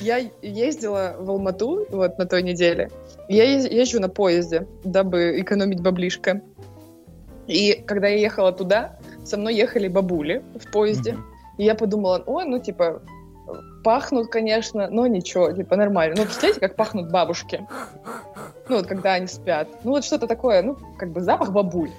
Я 0.00 0.18
ездила 0.42 1.16
в 1.18 1.30
Алмату 1.30 1.86
вот 1.90 2.18
на 2.18 2.26
той 2.26 2.42
неделе. 2.42 2.90
Я 3.28 3.44
ез- 3.44 3.70
езжу 3.70 4.00
на 4.00 4.08
поезде, 4.08 4.66
дабы 4.84 5.40
экономить 5.40 5.80
баблишко. 5.80 6.42
И 7.46 7.84
когда 7.86 8.08
я 8.08 8.18
ехала 8.18 8.52
туда, 8.52 8.98
со 9.24 9.36
мной 9.36 9.54
ехали 9.54 9.86
бабули 9.88 10.42
в 10.60 10.70
поезде. 10.72 11.16
И 11.58 11.64
я 11.64 11.74
подумала, 11.74 12.22
ой, 12.26 12.44
ну, 12.44 12.58
типа, 12.58 13.00
пахнут, 13.84 14.28
конечно, 14.28 14.88
но 14.90 15.06
ничего, 15.06 15.52
типа, 15.52 15.76
нормально. 15.76 16.16
Ну, 16.18 16.24
представляете, 16.24 16.60
как 16.60 16.74
пахнут 16.74 17.10
бабушки? 17.10 17.66
Ну, 18.68 18.76
вот 18.76 18.86
когда 18.86 19.14
они 19.14 19.28
спят. 19.28 19.68
Ну, 19.84 19.92
вот 19.92 20.04
что-то 20.04 20.26
такое, 20.26 20.62
ну, 20.62 20.76
как 20.98 21.12
бы 21.12 21.20
запах 21.20 21.52
бабуль. 21.52 21.90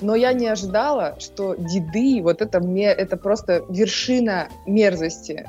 Но 0.00 0.14
я 0.14 0.32
не 0.32 0.46
ожидала, 0.46 1.16
что 1.18 1.54
деды, 1.54 2.20
вот 2.22 2.42
это, 2.42 2.60
ме- 2.60 2.84
это 2.92 3.16
просто 3.16 3.64
вершина 3.68 4.48
мерзости. 4.66 5.46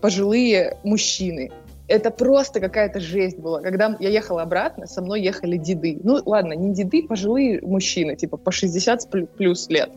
Пожилые 0.00 0.76
мужчины. 0.84 1.50
Это 1.88 2.10
просто 2.10 2.60
какая-то 2.60 3.00
жесть 3.00 3.38
была. 3.38 3.60
Когда 3.60 3.96
я 4.00 4.10
ехала 4.10 4.42
обратно, 4.42 4.86
со 4.86 5.00
мной 5.00 5.22
ехали 5.22 5.56
деды. 5.56 5.98
Ну, 6.02 6.20
ладно, 6.26 6.52
не 6.52 6.74
деды, 6.74 7.02
пожилые 7.06 7.60
мужчины, 7.62 8.14
типа 8.16 8.36
по 8.36 8.50
60 8.52 9.02
с 9.02 9.06
плю- 9.06 9.26
плюс 9.26 9.68
лет. 9.68 9.90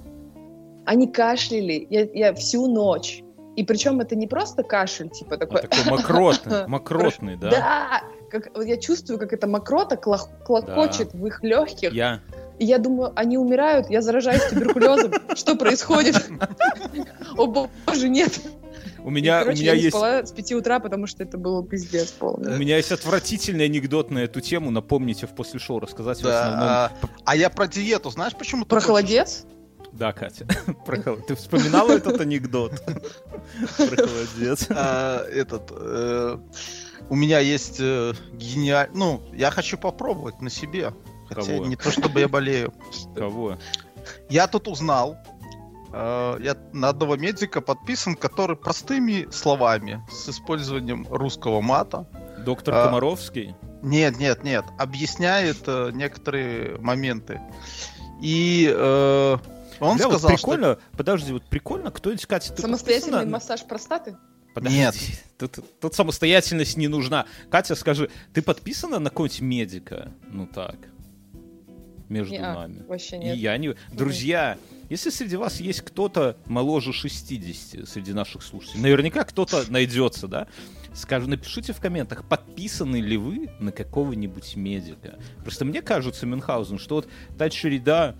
Они 0.85 1.07
кашляли 1.07 1.85
я, 1.89 2.07
я 2.13 2.33
всю 2.33 2.67
ночь. 2.67 3.23
И 3.57 3.65
причем 3.65 3.99
это 3.99 4.15
не 4.15 4.27
просто 4.27 4.63
кашель, 4.63 5.09
типа 5.09 5.35
А 5.35 5.37
такой... 5.37 5.61
такой 5.61 5.91
мокротный, 5.91 6.67
мокротный, 6.67 7.35
да? 7.35 7.49
Да, 7.49 8.03
как, 8.29 8.49
я 8.65 8.77
чувствую, 8.77 9.19
как 9.19 9.33
эта 9.33 9.45
мокрота 9.47 9.95
клох- 9.97 10.29
клокочет 10.45 11.13
в 11.13 11.25
их 11.27 11.43
легких. 11.43 11.91
Я, 11.91 12.21
И 12.61 12.65
я 12.65 12.77
думаю, 12.77 13.11
они 13.15 13.39
умирают, 13.39 13.89
я 13.89 14.03
заражаюсь 14.03 14.43
туберкулезом. 14.43 15.11
Что 15.35 15.55
происходит? 15.55 16.23
О 17.35 17.47
боже, 17.47 18.07
нет. 18.07 18.39
у 19.03 19.09
меня, 19.09 19.39
И, 19.41 19.43
короче, 19.45 19.57
у 19.57 19.61
меня 19.63 19.71
я 19.71 19.77
не 19.77 19.83
есть 19.85 19.97
спала 19.97 20.23
с 20.23 20.31
5 20.31 20.51
утра, 20.51 20.79
потому 20.79 21.07
что 21.07 21.23
это 21.23 21.39
было 21.39 21.65
пиздец 21.65 22.13
У 22.17 22.19
полный. 22.19 22.59
меня 22.59 22.77
есть 22.77 22.91
отвратительный 22.91 23.65
анекдот 23.65 24.11
на 24.11 24.19
эту 24.19 24.41
тему. 24.41 24.69
Напомните 24.69 25.25
в 25.25 25.31
после 25.31 25.59
шоу 25.59 25.79
рассказать 25.79 26.21
в 26.21 26.27
основном. 26.27 26.59
Да, 26.59 26.91
а, 27.01 27.07
а 27.25 27.35
я 27.35 27.49
про 27.49 27.65
диету, 27.65 28.11
знаешь, 28.11 28.35
почему 28.35 28.61
ты 28.63 28.69
Про 28.69 28.75
хочешь? 28.75 28.87
холодец? 28.87 29.45
Да, 29.91 30.13
Катя. 30.13 30.45
Про 30.85 30.97
хол- 30.97 31.17
Ты 31.27 31.33
вспоминала 31.35 31.93
этот 31.93 32.21
анекдот? 32.21 32.73
Про 33.77 34.05
холодец. 34.07 34.67
А, 34.69 35.25
этот, 35.25 35.63
э, 35.71 36.37
у 37.09 37.15
меня 37.15 37.39
есть 37.39 37.79
гениаль... 37.79 38.89
Ну, 38.93 39.19
я 39.33 39.49
хочу 39.49 39.79
попробовать 39.79 40.41
на 40.41 40.51
себе. 40.51 40.93
Хотя 41.33 41.53
Кого? 41.53 41.65
не 41.65 41.75
то, 41.75 41.91
чтобы 41.91 42.19
я 42.19 42.27
болею. 42.27 42.73
Кого? 43.15 43.57
Я 44.29 44.47
тут 44.47 44.67
узнал, 44.67 45.17
э, 45.93 46.37
я 46.41 46.57
на 46.73 46.89
одного 46.89 47.15
медика 47.15 47.61
подписан, 47.61 48.15
который 48.15 48.55
простыми 48.55 49.27
словами, 49.31 50.03
с 50.11 50.29
использованием 50.29 51.07
русского 51.09 51.61
мата, 51.61 52.07
Доктор 52.45 52.73
А. 52.73 52.85
Комаровский? 52.85 53.55
нет, 53.83 54.17
нет, 54.19 54.43
нет, 54.43 54.65
объясняет 54.79 55.59
э, 55.67 55.91
некоторые 55.93 56.77
моменты. 56.79 57.39
И 58.21 58.71
э, 58.75 59.37
он 59.79 59.97
Бля, 59.97 60.07
вот 60.07 60.19
сказал, 60.19 60.31
прикольно, 60.35 60.77
подожди, 60.97 61.33
вот 61.33 61.43
прикольно, 61.43 61.91
кто-нибудь, 61.91 62.25
Катя, 62.25 62.53
ты 62.53 62.61
Самостоятельный 62.61 63.11
подписана? 63.13 63.31
массаж 63.31 63.63
простаты? 63.67 64.17
Подожди, 64.53 64.77
Нет. 64.77 64.95
Тут, 65.37 65.59
тут 65.79 65.95
самостоятельность 65.95 66.77
не 66.77 66.87
нужна. 66.87 67.25
Катя, 67.49 67.73
скажи, 67.75 68.09
ты 68.33 68.41
подписана 68.43 68.99
на 68.99 69.09
какого-нибудь 69.09 69.41
медика? 69.41 70.11
Ну 70.27 70.45
так. 70.45 70.75
Между 72.11 72.33
Не-а, 72.33 72.53
нами. 72.53 72.83
вообще 72.89 73.15
И 73.15 73.19
нет. 73.19 73.37
я 73.37 73.57
не... 73.57 73.73
Друзья, 73.93 74.57
если 74.89 75.09
среди 75.09 75.37
вас 75.37 75.61
есть 75.61 75.79
кто-то 75.79 76.35
моложе 76.45 76.91
60 76.91 77.87
среди 77.87 78.11
наших 78.11 78.43
слушателей, 78.43 78.81
наверняка 78.81 79.23
кто-то 79.23 79.63
найдется, 79.71 80.27
да? 80.27 80.47
Скажу, 80.93 81.29
напишите 81.29 81.71
в 81.71 81.79
комментах, 81.79 82.25
подписаны 82.27 82.97
ли 82.97 83.15
вы 83.15 83.49
на 83.59 83.71
какого-нибудь 83.71 84.57
медика. 84.57 85.17
Просто 85.41 85.63
мне 85.63 85.81
кажется, 85.81 86.25
Мюнхгаузен, 86.25 86.79
что 86.79 86.95
вот 86.95 87.07
та 87.37 87.49
череда 87.49 88.15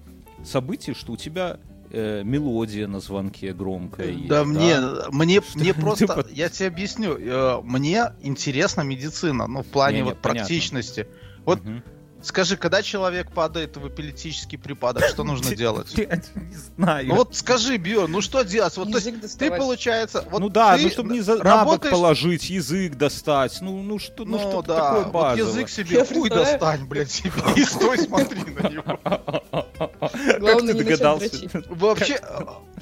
событий, 0.45 0.93
что 0.93 1.12
у 1.12 1.17
тебя 1.17 1.60
э, 1.91 2.21
мелодия 2.24 2.88
на 2.88 3.01
звонке 3.01 3.51
громкая 3.51 4.12
есть. 4.12 4.27
Да, 4.29 4.45
мне, 4.45 4.77
мне, 5.12 5.41
Что 5.41 5.60
мне 5.60 5.74
просто, 5.81 6.07
под- 6.07 6.31
я 6.31 6.48
тебе 6.48 6.67
объясню, 6.67 7.17
э, 7.19 7.60
мне 7.62 8.05
интересна 8.21 8.83
медицина, 8.83 9.48
ну, 9.48 9.63
в 9.63 9.67
плане 9.67 9.98
Не-не, 9.98 10.10
вот 10.12 10.21
понятно. 10.21 10.39
практичности. 10.39 11.07
Вот 11.43 11.62
Мгм. 11.65 11.83
Скажи, 12.23 12.55
когда 12.55 12.83
человек 12.83 13.31
падает 13.31 13.77
в 13.77 13.87
эпилептический 13.87 14.57
припадок, 14.57 15.05
что 15.05 15.23
нужно 15.23 15.55
делать? 15.55 15.91
Я 15.97 16.21
не 16.35 16.55
знаю. 16.55 17.07
Ну 17.07 17.15
вот 17.15 17.35
скажи, 17.35 17.77
Бьерн, 17.77 18.11
ну 18.11 18.21
что 18.21 18.43
делать? 18.43 18.75
Вот, 18.77 18.91
то 18.91 18.97
есть, 18.97 19.07
Язык 19.07 19.31
ты, 19.39 19.49
получается... 19.49 20.25
Вот 20.29 20.39
ну 20.39 20.49
да, 20.49 20.77
ты 20.77 20.83
ну 20.83 20.89
чтобы 20.89 21.13
не 21.13 21.21
за, 21.21 21.37
на 21.37 21.63
бок 21.65 21.83
работаешь- 21.83 21.91
положить, 21.91 22.49
язык 22.49 22.95
достать. 22.95 23.57
Ну, 23.61 23.81
ну 23.81 23.97
что, 23.99 24.25
ну, 24.25 24.37
Ну, 24.37 24.39
что 24.39 24.61
да, 24.61 24.75
такое 24.77 25.03
вот 25.03 25.13
базовое. 25.13 25.51
язык 25.51 25.69
себе 25.69 25.97
Я 25.97 26.05
хуй 26.05 26.29
представляю. 26.29 26.59
достань, 26.59 26.85
блядь, 26.85 27.11
себе, 27.11 27.31
и 27.55 27.63
стой, 27.63 27.97
смотри 27.97 28.41
на 28.43 28.69
него. 28.69 28.99
Как 29.01 30.61
ты 30.61 30.73
догадался? 30.73 31.49
Вообще, 31.69 32.19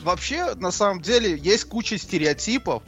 вообще, 0.01 0.53
на 0.55 0.71
самом 0.71 1.01
деле, 1.01 1.37
есть 1.37 1.65
куча 1.65 1.97
стереотипов, 1.97 2.83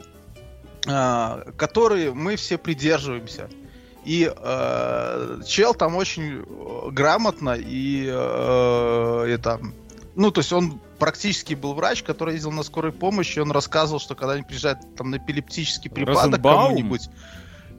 а, 0.86 1.44
которые 1.56 2.12
мы 2.12 2.36
все 2.36 2.58
придерживаемся. 2.58 3.48
И 4.04 4.32
э, 4.34 5.40
чел 5.46 5.74
там 5.74 5.94
очень 5.94 6.42
э, 6.42 6.90
грамотно 6.90 7.56
и 7.56 8.06
э, 8.08 9.24
это, 9.28 9.60
ну 10.16 10.30
то 10.32 10.40
есть 10.40 10.52
он 10.52 10.80
практически 10.98 11.54
был 11.54 11.74
врач, 11.74 12.02
который 12.02 12.34
ездил 12.34 12.50
на 12.50 12.64
скорой 12.64 12.92
помощи, 12.92 13.38
и 13.38 13.40
он 13.40 13.52
рассказывал, 13.52 14.00
что 14.00 14.14
когда 14.14 14.34
они 14.34 14.42
приезжают 14.42 14.80
там 14.96 15.10
на 15.10 15.16
эпилептический 15.16 15.90
припадок 15.90 16.42
кому-нибудь, 16.42 17.08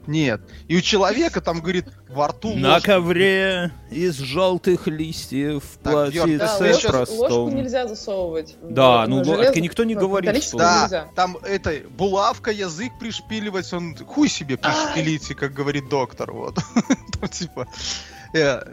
нет, 0.06 0.40
и 0.68 0.76
у 0.76 0.80
человека 0.80 1.40
там 1.40 1.60
говорит 1.60 1.86
во 2.08 2.28
рту 2.28 2.54
На 2.54 2.74
ложка. 2.74 2.92
ковре 2.92 3.72
из 3.90 4.16
желтых 4.18 4.86
листьев 4.86 5.62
Так, 5.82 6.12
Бьёрн, 6.12 6.38
Да, 6.38 6.56
ложку, 6.58 6.92
ложку 6.92 7.16
простом. 7.18 7.54
нельзя 7.54 7.88
засовывать. 7.88 8.56
Да, 8.62 9.06
ну, 9.08 9.24
железо, 9.24 9.42
это 9.42 9.60
никто 9.60 9.84
не 9.84 9.94
в 9.94 9.98
говорит, 9.98 10.42
что- 10.42 10.58
Да, 10.58 10.82
нельзя. 10.84 11.08
там 11.16 11.36
это 11.42 11.74
булавка, 11.90 12.50
язык 12.50 12.92
пришпиливать, 13.00 13.72
он 13.72 13.96
хуй 13.96 14.28
себе 14.28 14.56
пришпилите, 14.56 15.34
как 15.34 15.52
говорит 15.52 15.88
доктор, 15.88 16.32
вот. 16.32 16.56
Там, 17.20 17.28
типа, 17.28 17.66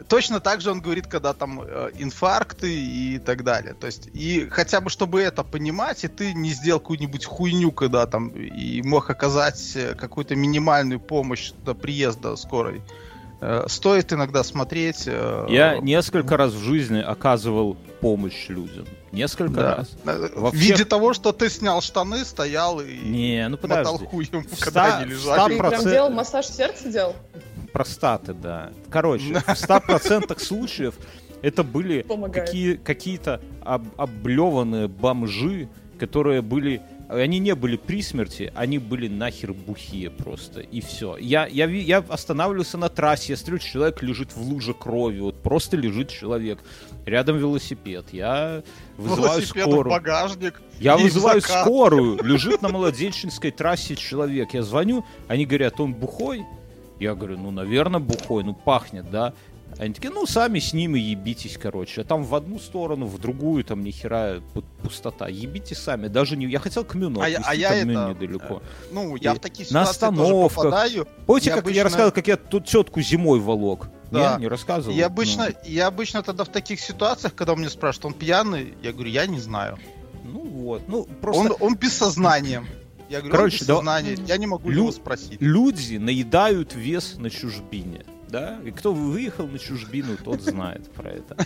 точно 0.08 0.40
так 0.40 0.60
же 0.60 0.70
он 0.70 0.80
говорит, 0.80 1.06
когда 1.06 1.32
там 1.32 1.60
э, 1.62 1.90
инфаркты 1.98 2.72
и 2.74 3.18
так 3.18 3.44
далее. 3.44 3.74
То 3.74 3.86
есть, 3.86 4.08
и 4.12 4.48
хотя 4.50 4.80
бы 4.80 4.90
чтобы 4.90 5.20
это 5.20 5.44
понимать, 5.44 6.04
и 6.04 6.08
ты 6.08 6.32
не 6.34 6.50
сделал 6.50 6.80
какую-нибудь 6.80 7.24
хуйню, 7.24 7.70
когда 7.72 8.06
там 8.06 8.28
и 8.28 8.82
мог 8.82 9.08
оказать 9.10 9.72
э, 9.76 9.94
какую-то 9.94 10.34
минимальную 10.36 11.00
помощь 11.00 11.52
до 11.64 11.74
приезда 11.74 12.36
скорой. 12.36 12.82
Э, 13.40 13.64
Стоит 13.68 14.12
иногда 14.12 14.42
смотреть. 14.44 15.04
э, 15.06 15.46
Я 15.48 15.78
несколько 15.78 16.36
раз 16.36 16.52
в 16.52 16.62
жизни 16.62 17.00
оказывал 17.00 17.76
помощь 18.00 18.48
людям. 18.48 18.86
Несколько 19.12 19.54
да. 19.54 19.76
раз. 19.76 19.90
Э, 20.04 20.28
Во 20.34 20.50
В 20.50 20.54
виде 20.54 20.74
всех- 20.74 20.88
того, 20.88 21.12
что 21.12 21.32
ты 21.32 21.50
снял 21.50 21.80
штаны, 21.80 22.24
стоял 22.24 22.80
и 22.80 22.98
Не, 22.98 23.46
ну 23.48 23.58
мотал 23.62 23.98
подожди. 23.98 24.06
хуем, 24.06 24.44
В 24.44 24.58
когда 24.60 24.98
они 24.98 25.10
лежали. 25.12 25.54
Ты 25.54 25.58
прям 25.62 25.82
делал 25.84 26.10
массаж 26.10 26.46
сердца 26.46 26.88
делал? 26.88 27.14
Простаты, 27.72 28.34
да. 28.34 28.72
Короче, 28.90 29.34
в 29.34 29.48
100% 29.48 30.38
случаев 30.40 30.94
это 31.42 31.64
были 31.64 32.06
какие, 32.32 32.74
какие-то 32.74 33.40
об, 33.62 33.84
облеванные 33.96 34.88
бомжи, 34.88 35.68
которые 35.98 36.42
были... 36.42 36.80
Они 37.08 37.40
не 37.40 37.54
были 37.54 37.76
при 37.76 38.00
смерти, 38.00 38.50
они 38.54 38.78
были 38.78 39.06
нахер 39.06 39.52
бухие 39.52 40.08
просто, 40.08 40.60
и 40.60 40.80
все. 40.80 41.18
Я, 41.18 41.46
я, 41.46 41.66
я 41.66 41.98
останавливался 41.98 42.78
на 42.78 42.88
трассе, 42.88 43.34
я 43.34 43.36
смотрю, 43.36 43.58
человек 43.58 44.02
лежит 44.02 44.34
в 44.34 44.40
луже 44.40 44.72
крови, 44.72 45.20
вот 45.20 45.42
просто 45.42 45.76
лежит 45.76 46.08
человек. 46.08 46.60
Рядом 47.04 47.36
велосипед. 47.36 48.06
Я 48.12 48.62
вызываю 48.96 49.40
Велосипед 49.40 49.62
скорую. 49.64 49.90
багажник. 49.90 50.62
Я 50.78 50.96
вызываю 50.96 51.42
закат. 51.42 51.66
скорую, 51.66 52.18
лежит 52.22 52.62
на 52.62 52.70
Молодеченской 52.70 53.50
трассе 53.50 53.94
человек. 53.94 54.54
Я 54.54 54.62
звоню, 54.62 55.04
они 55.28 55.44
говорят, 55.44 55.80
он 55.80 55.92
бухой? 55.92 56.46
Я 57.02 57.14
говорю, 57.16 57.36
ну, 57.36 57.50
наверное, 57.50 57.98
бухой, 58.00 58.44
ну, 58.44 58.54
пахнет, 58.54 59.10
да? 59.10 59.32
Они 59.78 59.92
такие, 59.92 60.10
ну, 60.12 60.24
сами 60.26 60.60
с 60.60 60.72
ним 60.72 60.94
и 60.94 61.00
ебитесь, 61.00 61.58
короче. 61.60 62.02
А 62.02 62.04
там 62.04 62.22
в 62.24 62.32
одну 62.34 62.60
сторону, 62.60 63.06
в 63.06 63.18
другую, 63.18 63.64
там, 63.64 63.82
нихера 63.82 64.40
пу- 64.54 64.62
пустота. 64.82 65.26
Ебите 65.28 65.74
сами, 65.74 66.06
даже 66.08 66.36
не... 66.36 66.46
Я 66.46 66.60
хотел 66.60 66.84
к 66.84 66.94
Мюну 66.94 67.20
А 67.22 67.28
я- 67.28 67.40
а 67.44 67.54
я 67.54 67.70
там 67.70 67.78
это, 67.78 67.86
Мюн 67.88 68.10
недалеко. 68.10 68.62
Ну, 68.92 69.16
я 69.16 69.32
И 69.32 69.36
в 69.36 69.40
такие 69.40 69.64
на 69.72 69.84
ситуации 69.86 70.00
тоже 70.00 70.22
остановках. 70.22 70.54
попадаю. 70.56 71.08
Помните, 71.26 71.50
я 71.50 71.56
как 71.56 71.64
я 71.64 71.70
обычно- 71.70 71.82
рассказывал, 71.84 72.12
как 72.12 72.26
я 72.28 72.36
тут 72.36 72.66
тетку 72.66 73.00
зимой 73.00 73.40
волок? 73.40 73.88
Да. 74.12 74.36
Не, 74.36 74.42
не 74.42 74.48
рассказывал? 74.48 74.94
Я 74.94 75.06
обычно, 75.06 75.46
Ну, 75.48 75.54
я 75.64 75.86
обычно 75.88 76.22
тогда 76.22 76.44
в 76.44 76.48
таких 76.50 76.78
ситуациях, 76.78 77.34
когда 77.34 77.54
меня 77.56 77.70
спрашивает, 77.70 78.04
он 78.04 78.12
пьяный, 78.14 78.74
я 78.82 78.92
говорю, 78.92 79.10
я 79.10 79.26
не 79.26 79.40
знаю. 79.40 79.78
Ну, 80.22 80.40
вот. 80.44 80.82
Ну, 80.86 81.04
просто... 81.20 81.40
Он, 81.54 81.56
он 81.60 81.74
без 81.76 81.94
сознания. 81.96 82.62
Я 83.12 83.18
говорю, 83.18 83.32
Короче, 83.36 83.64
да- 83.66 83.98
я 83.98 84.36
не 84.38 84.46
могу 84.46 84.70
Лю- 84.70 84.84
его 84.84 84.92
спросить. 84.92 85.36
люди 85.40 85.98
наедают 85.98 86.74
вес 86.74 87.16
на 87.18 87.28
чужбине. 87.28 88.06
Да? 88.30 88.58
И 88.64 88.70
кто 88.70 88.94
выехал 88.94 89.46
на 89.46 89.58
чужбину, 89.58 90.16
тот 90.16 90.40
знает 90.40 90.90
про 90.92 91.10
это. 91.10 91.36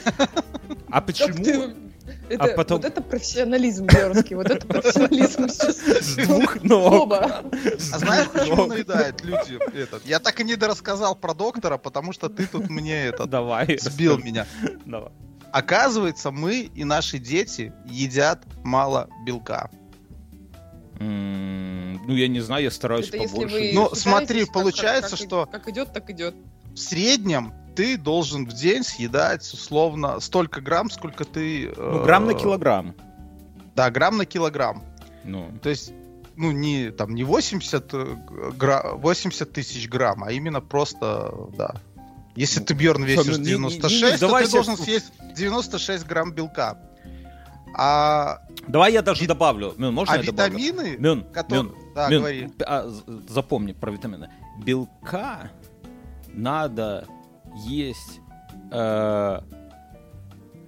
А 0.89 1.01
почему? 1.01 1.35
ты- 1.43 1.75
Это, 2.29 2.45
А 2.45 2.57
потом- 2.57 2.77
Вот 2.81 2.87
это 2.87 3.03
профессионализм 3.03 3.87
гернский, 3.89 4.37
вот 4.37 4.49
это 4.49 4.65
профессионализм 4.65 5.49
сейчас. 5.49 5.77
С 6.07 6.15
двух 6.15 6.63
ног. 6.63 6.93
Оба. 6.93 7.43
А 7.93 7.99
знаешь, 7.99 8.29
почему 8.33 8.57
Ног. 8.57 8.69
наедают 8.69 9.25
люди 9.25 9.59
этот? 9.77 10.07
Я 10.07 10.21
так 10.21 10.39
и 10.39 10.45
не 10.45 10.55
дорассказал 10.55 11.17
про 11.17 11.35
доктора, 11.35 11.79
потому 11.79 12.13
что 12.13 12.29
ты 12.29 12.47
тут 12.47 12.71
мне 12.71 13.07
этот 13.07 13.29
Давай. 13.29 13.77
сбил 13.81 14.19
меня. 14.19 14.47
Давай. 14.85 15.11
Оказывается, 15.51 16.31
мы 16.31 16.71
и 16.73 16.85
наши 16.85 17.19
дети 17.19 17.73
едят 17.87 18.45
мало 18.63 19.09
белка. 19.27 19.69
Ну, 20.99 22.15
я 22.15 22.29
не 22.29 22.41
знаю, 22.41 22.65
я 22.65 22.71
стараюсь 22.71 23.09
Это 23.09 23.19
побольше. 23.19 23.71
Ну, 23.75 23.95
смотри, 23.95 24.45
как- 24.45 24.53
получается, 24.55 25.17
как- 25.17 25.27
что- 25.27 25.47
Как 25.47 25.69
идет, 25.69 25.93
так 25.93 26.09
идет. 26.11 26.35
В 26.73 26.79
среднем 26.79 27.53
ты 27.75 27.97
должен 27.99 28.47
в 28.47 28.53
день 28.55 28.83
съедать 28.83 29.43
условно 29.53 30.21
столько 30.21 30.61
грамм, 30.61 30.91
сколько 30.91 31.25
ты... 31.25 31.73
Ну, 31.77 32.03
грамм 32.05 32.27
на 32.27 32.31
э, 32.33 32.39
килограмм. 32.39 32.95
Да, 33.75 33.91
грамм 33.91 34.17
на 34.17 34.25
килограмм. 34.25 34.83
Ну, 35.25 35.51
То 35.63 35.69
есть, 35.69 35.93
ну, 36.37 36.53
не, 36.53 36.91
там, 36.91 37.15
не 37.15 37.25
80, 37.25 37.93
э, 37.93 38.17
гра- 38.57 38.93
80 38.95 39.53
тысяч 39.53 39.89
грамм, 39.89 40.25
а 40.25 40.33
именно 40.33 40.61
просто, 40.61 41.35
да. 41.57 41.75
Если 42.37 42.61
Ну, 42.61 42.67
ты, 42.67 42.75
Бьерн, 42.75 43.05
весишь 43.05 43.27
не- 43.27 43.33
не- 43.33 43.39
не- 43.39 43.49
96, 43.81 44.21
давай 44.21 44.45
то 44.45 44.49
ты 44.51 44.55
должен 44.55 44.77
съесть 44.77 45.13
96 45.35 46.07
грамм 46.07 46.33
белка. 46.33 46.79
А, 47.75 48.41
Давай 48.69 48.93
я 48.93 49.03
даже 49.03 49.27
добавлю. 49.27 49.75
Мюн, 49.77 49.95
можно 49.95 50.15
а 50.15 50.19
я 50.19 50.23
добавлю? 50.25 50.59
витамины, 50.59 50.97
Мюн, 50.99 51.25
которые... 51.33 51.65
Мюн, 51.65 51.75
Да, 51.95 52.09
Мюн, 52.09 52.19
говори. 52.21 52.49
а, 52.67 52.91
запомни 53.29 53.73
про 53.73 53.91
витамины. 53.93 54.31
Белка 54.65 55.51
надо 56.29 57.07
есть 57.67 58.21
э, 58.73 59.41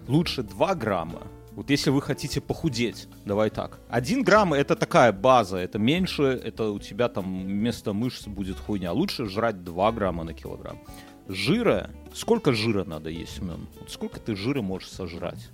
лучше 0.06 0.42
2 0.42 0.74
грамма. 0.74 1.22
Вот 1.52 1.70
если 1.70 1.90
вы 1.90 2.00
хотите 2.02 2.40
похудеть, 2.40 3.08
давай 3.24 3.50
так. 3.50 3.78
1 3.88 4.22
грамм 4.22 4.54
это 4.54 4.76
такая 4.76 5.12
база, 5.12 5.56
это 5.56 5.78
меньше, 5.78 6.22
это 6.22 6.70
у 6.70 6.78
тебя 6.78 7.08
там 7.08 7.24
вместо 7.46 7.92
мышц 7.92 8.26
будет 8.26 8.58
хуйня. 8.58 8.92
Лучше 8.92 9.24
жрать 9.26 9.64
2 9.64 9.92
грамма 9.92 10.24
на 10.24 10.34
килограмм. 10.34 10.78
Жира, 11.26 11.90
сколько 12.14 12.52
жира 12.52 12.84
надо 12.84 13.10
есть, 13.10 13.42
Мюн? 13.42 13.66
Вот 13.80 13.90
сколько 13.90 14.20
ты 14.20 14.36
жира 14.36 14.62
можешь 14.62 14.88
сожрать? 14.90 15.48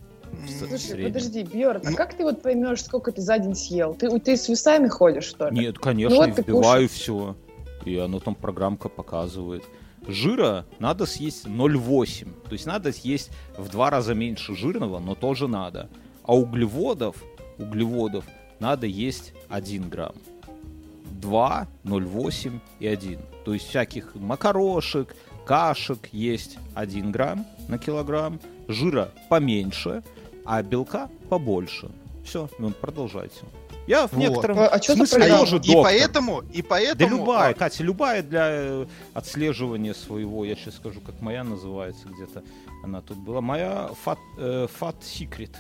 Слушай, 0.59 1.05
подожди, 1.05 1.43
Бьерн, 1.43 1.81
а 1.85 1.91
Ну- 1.91 1.97
как 1.97 2.15
ты 2.15 2.23
вот 2.25 2.43
поймешь, 2.43 2.83
сколько 2.85 3.13
ты 3.13 3.21
за 3.21 3.39
день 3.39 3.55
съел? 3.55 3.95
Ты, 3.95 4.19
ты 4.21 4.37
с 4.37 4.49
весами 4.49 4.89
ходишь, 4.89 5.25
что 5.25 5.49
ли? 5.49 5.59
Нет, 5.59 5.79
конечно, 5.79 6.17
Ну 6.17 6.27
вот 6.27 6.39
вбиваю 6.39 6.89
все. 6.89 7.37
И 7.85 7.97
оно 7.97 8.21
там 8.21 8.35
программка 8.35 8.89
показывает. 8.89 9.65
Жира 10.07 10.67
надо 10.79 11.07
съесть 11.07 11.47
0,8. 11.47 12.29
То 12.49 12.53
есть 12.53 12.67
надо 12.67 12.93
съесть 12.93 13.31
в 13.57 13.69
два 13.71 13.91
раза 13.91 14.15
меньше 14.15 14.55
жирного, 14.55 14.99
но 14.99 15.15
тоже 15.15 15.49
надо. 15.49 15.89
А 16.25 16.35
углеводов, 16.37 17.17
углеводов 17.59 18.25
надо 18.61 18.87
есть 18.87 19.33
1 19.49 19.89
грамм. 19.89 20.15
2, 21.21 21.67
0,8 21.85 22.61
и 22.81 22.87
1. 22.87 23.19
То 23.45 23.55
есть 23.55 23.69
всяких 23.69 24.15
макарошек, 24.15 25.15
кашек 25.47 26.09
есть 26.13 26.59
1 26.75 27.13
грамм 27.13 27.47
на 27.69 27.79
килограмм. 27.79 28.41
Жира 28.69 29.11
поменьше, 29.29 30.03
а 30.45 30.63
белка 30.63 31.09
побольше. 31.29 31.91
Все, 32.25 32.49
ну, 32.59 32.71
продолжайте. 32.71 33.41
Я 33.87 34.07
в 34.07 34.13
Вот. 34.13 34.19
некотором 34.21 34.59
А- 34.61 34.67
а 34.69 34.81
смысле 34.81 35.19
программа? 35.19 35.41
тоже 35.41 35.57
и 35.57 35.61
доктор. 35.61 35.83
поэтому, 35.83 36.41
и 36.53 36.63
Да 36.63 36.69
поэтому... 36.71 37.17
любая, 37.19 37.51
а, 37.51 37.55
Катя, 37.55 37.83
любая 37.83 38.23
для 38.23 38.47
э, 38.51 38.87
отслеживания 39.13 39.93
своего, 39.93 40.45
я 40.47 40.55
сейчас 40.57 40.77
скажу, 40.77 41.01
как 41.03 41.21
моя 41.21 41.45
называется 41.45 42.09
где-то, 42.09 42.43
она 42.83 43.03
тут 43.03 43.19
была. 43.19 43.43
Моя 43.43 43.91
Fat, 44.07 44.19
э, 44.39 44.69
Fat 44.81 44.97
Secret. 45.03 45.51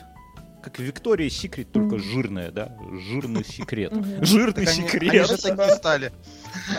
Как 0.62 0.78
Виктория 0.78 1.28
Секрет, 1.28 1.70
только 1.70 1.98
жирная, 1.98 2.50
да? 2.50 2.74
Жирный 2.92 3.44
секрет. 3.44 3.92
Жирный 4.22 4.64
так 4.64 4.74
секрет. 4.74 5.12
они 5.12 5.24
же 5.24 5.36
такие 5.36 5.76
стали. 5.76 6.12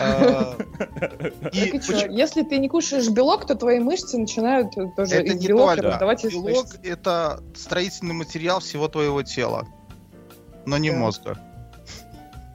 А, 0.00 0.56
И 1.52 1.80
если 2.10 2.42
ты 2.42 2.58
не 2.58 2.68
кушаешь 2.68 3.08
белок, 3.08 3.46
то 3.46 3.54
твои 3.54 3.78
мышцы 3.80 4.18
начинают 4.18 4.76
э, 4.76 4.88
тоже 4.96 5.16
Это 5.16 5.32
из 5.32 5.40
не 5.40 5.48
только. 5.48 5.82
раздавать 5.82 6.24
белок 6.24 6.66
это 6.82 7.42
строительный 7.54 8.14
материал 8.14 8.60
всего 8.60 8.88
твоего 8.88 9.22
тела, 9.22 9.66
но 10.64 10.78
не 10.78 10.90
мозга. 10.90 11.38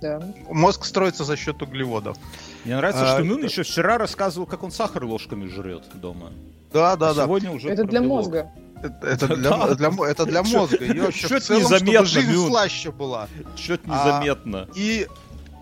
Да. 0.02 0.20
Мозг 0.50 0.86
строится 0.86 1.24
за 1.24 1.38
счет 1.38 1.62
углеводов. 1.62 2.18
Мне 2.66 2.76
нравится, 2.76 3.04
А, 3.04 3.14
что 3.16 3.24
Мюн 3.24 3.38
это- 3.40 3.48
еще 3.48 3.64
вчера 3.64 3.98
рассказывал, 4.00 4.48
как 4.48 4.64
он 4.64 4.72
сахар 4.72 5.04
ложками 5.06 5.48
жрет 5.48 5.84
дома. 5.94 6.32
Да, 6.74 6.96
да, 6.96 7.10
А 7.10 7.14
да. 7.14 7.24
Сегодня 7.26 7.52
уже 7.52 7.70
Это 7.70 7.84
для 7.84 8.00
белок. 8.00 8.18
мозга. 8.26 8.52
Это, 8.82 9.08
это 9.08 9.28
для, 9.36 9.50
Да. 9.52 9.76
для 9.76 9.92
это 10.10 10.26
для 10.26 10.42
мозга. 10.42 10.78
И 10.78 11.00
вообще 11.00 11.28
в 11.28 11.44
целом, 11.44 11.62
незаметно, 11.62 11.92
чтобы 11.92 12.06
жизнь 12.08 12.32
Мюн? 12.32 12.48
слаще 12.50 12.92
была. 12.92 13.28
Что-то 13.56 13.84
А, 13.90 14.08
незаметно. 14.08 14.68
И 14.74 15.08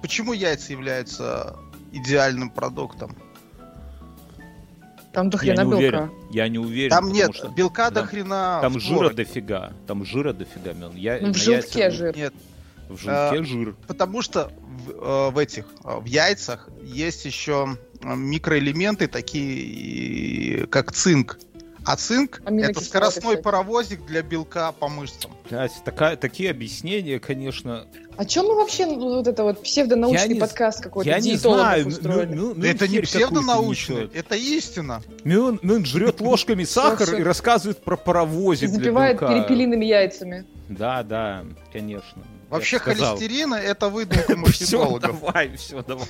почему 0.02 0.34
яйца 0.34 0.72
являются 0.74 1.56
идеальным 1.92 2.50
продуктом? 2.50 3.16
Там 5.12 5.30
до 5.32 5.38
Я 5.38 5.56
хрена 5.56 5.62
не 5.62 5.70
белка. 5.70 5.76
уверен. 5.78 6.12
Я 6.32 6.48
не 6.50 6.60
уверен. 6.60 6.90
Там 6.92 7.12
нет 7.12 7.36
что 7.36 7.50
белка 7.50 7.90
до 7.90 8.02
да. 8.02 8.08
хрена. 8.08 8.60
Там 8.62 8.80
жира 8.80 9.10
дофига. 9.10 9.74
Там 9.88 10.06
жира 10.06 10.34
дофига. 10.34 10.74
Я, 10.94 11.18
Ну, 11.22 11.34
в 11.34 11.38
желтке 11.38 11.80
яйцах- 11.80 11.92
жир. 11.98 12.16
Нет, 12.16 12.34
В 12.90 12.98
желтке 12.98 13.40
А, 13.40 13.44
жир. 13.44 13.76
потому 13.88 14.22
что 14.22 14.52
в, 14.86 14.92
э, 14.92 15.30
в 15.32 15.38
этих 15.40 15.66
э, 15.84 16.00
в 16.00 16.06
яйцах 16.06 16.70
есть 16.84 17.26
еще 17.26 17.76
микроэлементы 18.04 19.08
такие, 19.08 20.68
как 20.68 20.92
цинк. 20.92 21.40
А 21.92 21.96
цинк 21.96 22.42
это 22.46 22.82
скоростной 22.82 23.22
всякие. 23.34 23.44
паровозик 23.44 24.06
для 24.06 24.22
белка 24.22 24.72
по 24.74 24.88
мышцам. 24.90 25.32
Блядь, 25.50 25.72
такая, 25.84 26.18
такие 26.18 26.52
объяснения, 26.52 27.20
конечно. 27.20 27.88
А 28.16 28.26
чем 28.26 28.46
мы 28.46 28.56
вообще 28.56 28.86
ну, 28.86 29.16
вот 29.16 29.28
это 29.28 29.44
вот 29.44 29.58
Я 29.58 29.64
псевдонаучный 29.64 30.36
не- 30.36 30.40
подкаст 30.40 30.84
какой-то 30.84 31.10
Я 31.10 31.20
не 31.20 31.36
знаю. 31.36 31.86
Мю- 31.86 31.90
устроили? 31.92 32.36
Мю- 32.36 32.54
Мюн 32.54 32.64
это 32.64 32.88
не 32.88 32.98
несёт. 32.98 34.14
это 34.14 34.36
истина. 34.36 35.02
Мюн, 35.24 35.60
Мюн 35.64 35.84
жрет 35.84 36.22
ложками 36.22 36.64
сахар 36.64 37.16
и 37.16 37.24
рассказывает 37.24 37.80
про 37.84 37.96
И 37.96 38.00
паровозик 38.00 38.70
для 38.70 38.78
запивает 38.80 39.20
белка. 39.20 39.34
перепелиными 39.34 39.86
яйцами. 39.86 40.46
Да, 40.68 41.02
да, 41.02 41.44
конечно. 41.74 42.22
Вообще 42.50 42.78
ж 42.78 42.82
сказал. 42.82 43.18
холестерин 43.18 43.54
это 43.54 43.90
выдумка 43.90 44.24
Все, 44.52 44.78
маркетологов. 44.80 45.22
давай, 45.22 45.56
все, 45.58 45.84
давай. 45.84 46.08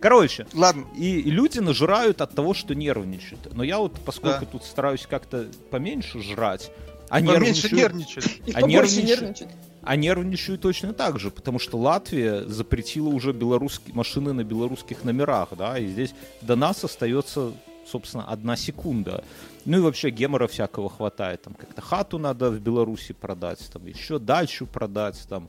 Короче, 0.00 0.46
Ладно, 0.52 0.84
и 0.96 1.22
люди 1.22 1.58
нажирают 1.58 2.20
от 2.20 2.34
того, 2.34 2.54
что 2.54 2.74
нервничают. 2.74 3.54
Но 3.54 3.62
я 3.64 3.78
вот, 3.78 3.98
поскольку 4.04 4.46
тут 4.46 4.64
стараюсь 4.64 5.06
как-то 5.08 5.46
поменьше 5.70 6.20
жрать, 6.22 6.70
а 7.08 7.16
поменьше 7.20 7.74
нервничаю, 7.74 7.76
нервничать. 7.76 8.40
И 8.46 8.52
А 8.52 8.60
побольше 8.60 9.02
нервничать- 9.02 9.06
нервничать. 9.06 9.48
а 9.82 9.96
нервничаю 9.96 10.58
точно 10.58 10.92
так 10.92 11.18
же, 11.20 11.30
потому 11.30 11.58
что 11.58 11.78
Латвия 11.78 12.44
запретила 12.46 13.08
уже 13.08 13.32
белорусские 13.32 13.94
машины 13.94 14.32
на 14.32 14.44
белорусских 14.44 15.04
номерах, 15.04 15.48
да, 15.56 15.78
и 15.78 15.86
здесь 15.86 16.14
до 16.40 16.56
нас 16.56 16.82
остается, 16.84 17.52
собственно, 17.86 18.24
одна 18.24 18.56
секунда. 18.56 19.24
Ну 19.64 19.78
и 19.78 19.80
вообще 19.80 20.10
гемора 20.10 20.46
всякого 20.46 20.88
хватает. 20.90 21.42
Там 21.42 21.54
как-то 21.54 21.80
хату 21.80 22.18
надо 22.18 22.50
в 22.50 22.60
Беларуси 22.60 23.12
продать, 23.12 23.68
там 23.72 23.86
еще 23.86 24.18
дачу 24.18 24.66
продать, 24.66 25.24
там 25.28 25.48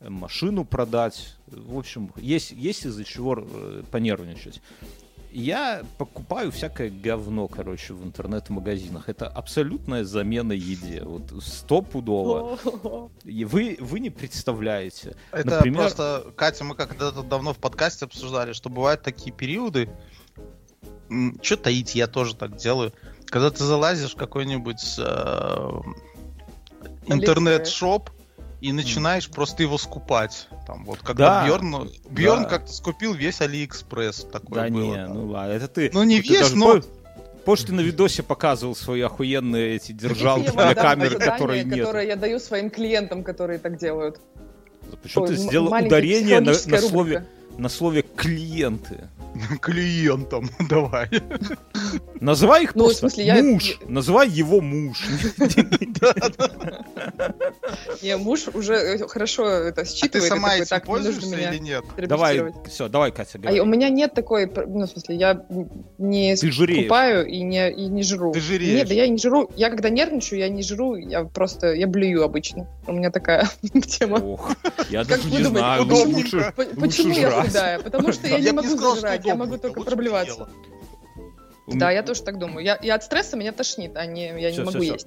э, 0.00 0.08
машину 0.08 0.64
продать. 0.64 1.36
В 1.46 1.78
общем, 1.78 2.12
есть, 2.16 2.52
есть 2.52 2.86
из-за 2.86 3.04
чего 3.04 3.36
э, 3.38 3.82
понервничать. 3.90 4.60
Я 5.34 5.82
покупаю 5.96 6.52
всякое 6.52 6.90
говно, 6.90 7.48
короче, 7.48 7.94
в 7.94 8.04
интернет-магазинах. 8.04 9.08
Это 9.08 9.28
абсолютная 9.28 10.04
замена 10.04 10.52
еде. 10.52 11.02
Вот 11.04 11.42
стопудово. 11.42 12.58
И 13.24 13.46
вы, 13.46 13.78
вы 13.80 14.00
не 14.00 14.10
представляете. 14.10 15.16
Это 15.30 15.56
Например- 15.56 15.80
просто, 15.80 16.32
Катя, 16.36 16.64
мы 16.64 16.74
когда-то 16.74 17.22
давно 17.22 17.54
в 17.54 17.58
подкасте 17.58 18.04
обсуждали, 18.04 18.52
что 18.52 18.68
бывают 18.68 19.02
такие 19.02 19.32
периоды, 19.34 19.88
что 21.42 21.56
таить, 21.56 21.94
я 21.94 22.06
тоже 22.06 22.34
так 22.34 22.56
делаю, 22.56 22.92
когда 23.26 23.50
ты 23.50 23.64
залазишь 23.64 24.12
в 24.14 24.16
какой-нибудь 24.16 24.96
э, 24.98 25.70
интернет-шоп 27.06 28.10
и 28.60 28.72
начинаешь 28.72 29.28
просто 29.28 29.62
его 29.62 29.76
скупать. 29.78 30.48
Там 30.66 30.84
вот 30.84 31.00
когда 31.00 31.40
Да. 31.42 31.46
Бьорн, 31.48 31.90
Бьорн 32.08 32.42
Да. 32.44 32.48
как-то 32.48 32.72
скупил 32.72 33.12
весь 33.14 33.40
Алиэкспресс. 33.40 34.26
Такое 34.32 34.64
Да 34.68 34.68
было, 34.74 34.82
не, 34.84 34.94
там. 35.06 35.14
ну 35.14 35.26
ладно, 35.28 35.52
это 35.52 35.68
ты. 35.68 35.90
Ну, 35.92 36.02
не 36.04 36.16
вот 36.16 36.26
ты 36.26 36.32
весь, 36.34 36.52
но- 36.54 36.80
Помнишь, 37.44 37.64
ты 37.64 37.72
на 37.72 37.80
видосе 37.80 38.22
показывал 38.22 38.76
свои 38.76 39.00
охуенные 39.00 39.74
эти 39.74 39.90
держалки 39.90 40.50
для 40.52 40.74
дам 40.74 40.74
камеры, 40.76 41.18
которые 41.18 41.64
нет. 41.64 41.80
которое 41.80 42.06
я 42.06 42.14
даю 42.14 42.38
своим 42.38 42.70
клиентам, 42.70 43.24
которые 43.24 43.58
так 43.58 43.78
делают. 43.78 44.20
Почему 45.02 45.26
ты 45.26 45.32
Ой, 45.32 45.38
сделал 45.38 45.66
ударение 45.74 46.38
на, 46.38 46.52
на 46.52 46.54
слове, 46.54 46.88
рубрика. 46.88 47.26
На 47.58 47.68
слове 47.68 48.02
клиенты? 48.16 49.08
Клиентам, 49.62 50.50
давай. 50.68 51.08
Называй 52.20 52.64
их 52.64 52.74
Ну, 52.74 52.82
в 52.82 52.84
просто 52.86 53.00
смысле, 53.00 53.24
я- 53.24 53.42
муж. 53.42 53.78
Называй 53.88 54.28
его 54.28 54.60
муж. 54.60 55.02
Не, 58.02 58.16
муж 58.16 58.48
уже 58.52 58.74
э, 58.74 59.06
хорошо 59.08 59.46
это 59.48 59.82
А 59.82 59.84
ты 59.84 59.90
считывает. 59.90 60.24
и 60.24 60.28
сама 60.28 60.56
этим 60.56 60.80
пользуешься 60.80 61.26
меня 61.26 61.52
или 61.52 61.58
нет? 61.60 61.84
Давай, 61.96 62.34
терапевтировать». 62.36 62.72
все, 62.72 62.88
давай, 62.88 63.10
Катя, 63.12 63.30
А 63.34 63.38
говори. 63.38 63.60
у 63.60 63.64
меня 63.64 63.88
нет 63.88 64.14
такой, 64.14 64.46
ну, 64.46 64.86
в 64.86 64.90
смысле, 64.90 65.16
я 65.16 65.44
не 65.98 66.36
Ты 66.36 66.52
скупаю 66.52 67.26
и 67.26 67.42
не, 67.42 67.70
и 67.70 67.86
не 67.86 68.02
жру. 68.02 68.32
Ты 68.32 68.40
жиреешь. 68.40 68.74
Нет, 68.80 68.88
да 68.88 68.94
я 68.94 69.08
не 69.08 69.18
жру. 69.18 69.50
Я 69.56 69.70
когда 69.70 69.88
нервничаю, 69.88 70.40
я 70.40 70.48
не 70.48 70.62
жру, 70.62 70.96
я 70.96 71.24
просто, 71.24 71.72
я 71.72 71.86
блюю 71.86 72.22
обычно. 72.24 72.68
У 72.86 72.92
меня 72.92 73.10
такая 73.10 73.48
тема. 73.86 74.16
Ох, 74.18 74.50
я 74.90 75.04
даже 75.04 75.28
не 75.30 75.42
знаю, 75.42 75.86
Почему 75.86 77.14
я 77.14 77.41
худая? 77.44 77.78
Потому 77.78 78.12
что 78.12 78.26
я 78.26 78.38
не 78.38 78.52
могу 78.52 78.68
зажрать, 78.68 79.24
я 79.24 79.34
могу 79.34 79.58
только 79.58 79.82
проблеваться. 79.82 80.48
Да, 81.66 81.90
я 81.90 82.02
тоже 82.02 82.22
так 82.22 82.38
думаю. 82.38 82.64
Я, 82.64 82.78
я 82.82 82.96
от 82.96 83.04
стресса 83.04 83.36
меня 83.36 83.52
тошнит, 83.52 83.96
а 83.96 84.04
не, 84.04 84.26
я 84.40 84.50
не 84.50 84.60
могу 84.60 84.82
есть. 84.82 85.06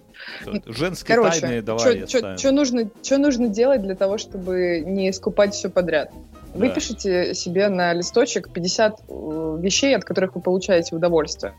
Женские 0.65 1.21
тайны 1.21 1.39
Короче, 1.39 1.61
давай 1.61 2.37
что 2.37 2.51
нужно, 2.51 2.89
чё 3.01 3.17
нужно 3.17 3.49
делать 3.49 3.81
для 3.81 3.95
того, 3.95 4.17
чтобы 4.17 4.81
не 4.85 5.11
скупать 5.11 5.53
все 5.53 5.69
подряд? 5.69 6.11
Да. 6.53 6.59
Выпишите 6.59 7.33
себе 7.33 7.67
на 7.67 7.93
листочек 7.93 8.49
50 8.49 9.01
э, 9.07 9.57
вещей, 9.59 9.95
от 9.95 10.05
которых 10.05 10.35
вы 10.35 10.41
получаете 10.41 10.95
удовольствие. 10.95 11.53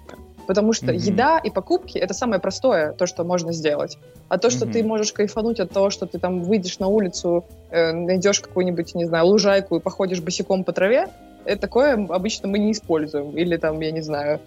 Потому 0.46 0.72
что 0.72 0.92
Мгм. 0.92 1.00
еда 1.00 1.38
и 1.38 1.50
покупки 1.50 1.98
это 1.98 2.14
самое 2.14 2.40
простое, 2.40 2.92
то, 2.92 3.06
что 3.06 3.24
можно 3.24 3.52
сделать. 3.52 3.98
А 4.28 4.38
то, 4.38 4.50
что 4.50 4.64
Мгм. 4.64 4.72
ты 4.72 4.84
можешь 4.84 5.12
кайфануть 5.12 5.60
от 5.60 5.72
того, 5.72 5.90
что 5.90 6.06
ты 6.06 6.18
там 6.18 6.42
выйдешь 6.42 6.78
на 6.78 6.88
улицу, 6.88 7.44
э, 7.70 7.92
найдешь 7.92 8.40
какую-нибудь, 8.40 8.94
не 8.94 9.06
знаю, 9.06 9.26
лужайку 9.26 9.76
и 9.76 9.80
походишь 9.80 10.20
босиком 10.20 10.64
по 10.64 10.72
траве, 10.72 11.08
это 11.44 11.60
такое 11.60 11.94
обычно 11.94 12.48
мы 12.48 12.58
не 12.58 12.72
используем. 12.72 13.36
Или 13.36 13.56
там, 13.56 13.80
я 13.80 13.92
не 13.92 14.02
знаю, 14.02 14.40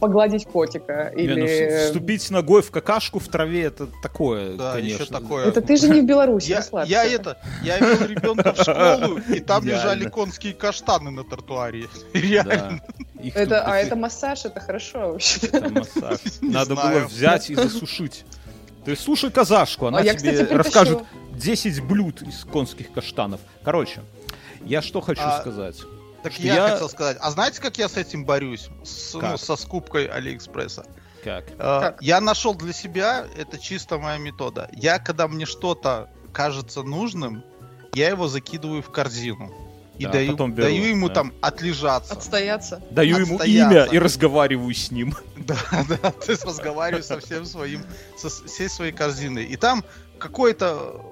погладить 0.00 0.46
котика. 0.46 1.12
Не, 1.14 1.26
ну, 1.28 1.32
Или... 1.34 1.44
вс- 1.44 1.86
вступить 1.86 2.30
ногой 2.30 2.62
в 2.62 2.70
какашку 2.70 3.18
в 3.18 3.28
траве, 3.28 3.64
это 3.64 3.88
такое, 4.02 4.56
Да, 4.56 4.72
конечно. 4.74 5.02
еще 5.02 5.12
такое. 5.12 5.46
Это 5.46 5.60
ты 5.60 5.76
же 5.76 5.88
не 5.88 6.00
в 6.00 6.06
Беларуси, 6.06 6.50
Я, 6.50 6.56
расслабься. 6.56 6.90
я 6.90 7.04
это, 7.04 7.38
я 7.62 7.78
вел 7.78 8.06
ребенка 8.06 8.52
в 8.54 8.60
школу, 8.60 9.18
и 9.28 9.40
там 9.40 9.62
Идеально. 9.62 9.80
лежали 9.80 10.08
конские 10.08 10.54
каштаны 10.54 11.10
на 11.10 11.24
тротуаре. 11.24 11.86
Реально. 12.14 12.80
Это, 13.22 13.44
тут 13.44 13.52
а 13.66 13.76
это 13.78 13.94
массаж, 13.96 14.44
это 14.46 14.58
хорошо 14.60 15.12
вообще. 15.12 15.46
это 15.52 15.68
массаж. 15.68 16.18
Не 16.40 16.50
Надо 16.50 16.74
знаю. 16.74 16.98
было 17.00 17.08
взять 17.08 17.50
и 17.50 17.54
засушить. 17.54 18.24
Ты 18.84 18.96
слушай 18.96 19.30
казашку, 19.30 19.86
она 19.86 19.98
а 19.98 20.02
я, 20.02 20.14
тебе 20.14 20.42
расскажет 20.44 21.00
10 21.34 21.84
блюд 21.84 22.22
из 22.22 22.44
конских 22.44 22.90
каштанов. 22.92 23.40
Короче, 23.62 24.00
я 24.64 24.82
что 24.82 25.00
хочу 25.00 25.22
А, 25.22 25.40
сказать. 25.40 25.76
Так 26.22 26.38
я, 26.38 26.54
я- 26.54 26.68
хотел 26.70 26.88
сказать. 26.88 27.16
А 27.20 27.30
знаете, 27.30 27.60
как 27.60 27.78
я 27.78 27.88
с 27.88 27.96
этим 27.96 28.24
борюсь? 28.24 28.68
С- 28.84 29.14
ну, 29.14 29.20
Как? 29.20 29.38
со 29.40 29.56
скупкой 29.56 30.06
Алиэкспресса. 30.06 30.84
Как? 31.24 31.44
Э, 31.52 31.56
Как? 31.58 32.02
Я 32.02 32.20
нашел 32.20 32.54
для 32.54 32.72
себя, 32.72 33.26
это 33.36 33.58
чисто 33.58 33.98
моя 33.98 34.18
метода. 34.18 34.68
Я, 34.72 34.98
когда 34.98 35.28
мне 35.28 35.46
что-то 35.46 36.08
кажется 36.32 36.82
нужным, 36.82 37.44
я 37.94 38.08
его 38.08 38.26
закидываю 38.28 38.82
в 38.82 38.90
корзину. 38.90 39.52
И 39.98 40.04
Да, 40.04 40.12
даю, 40.12 40.32
потом 40.32 40.52
беру, 40.52 40.66
даю 40.68 40.84
ему 40.84 41.08
да. 41.08 41.14
там 41.14 41.32
отлежаться. 41.42 42.14
Отстояться. 42.14 42.82
Даю 42.90 43.18
ему 43.18 43.34
Отстояться. 43.36 43.74
имя 43.84 43.84
и 43.92 43.98
разговариваю 43.98 44.74
с 44.74 44.90
ним. 44.90 45.14
Да, 45.36 45.56
да, 45.88 46.10
то 46.12 46.30
есть 46.30 46.44
разговариваю 46.44 47.02
со 47.02 47.18
всем 47.20 47.44
своим, 47.44 47.82
со 48.16 48.28
всей 48.30 48.68
своей 48.68 48.92
корзиной. 48.92 49.44
И 49.44 49.56
там 49.56 49.84
какое-то 50.18 51.11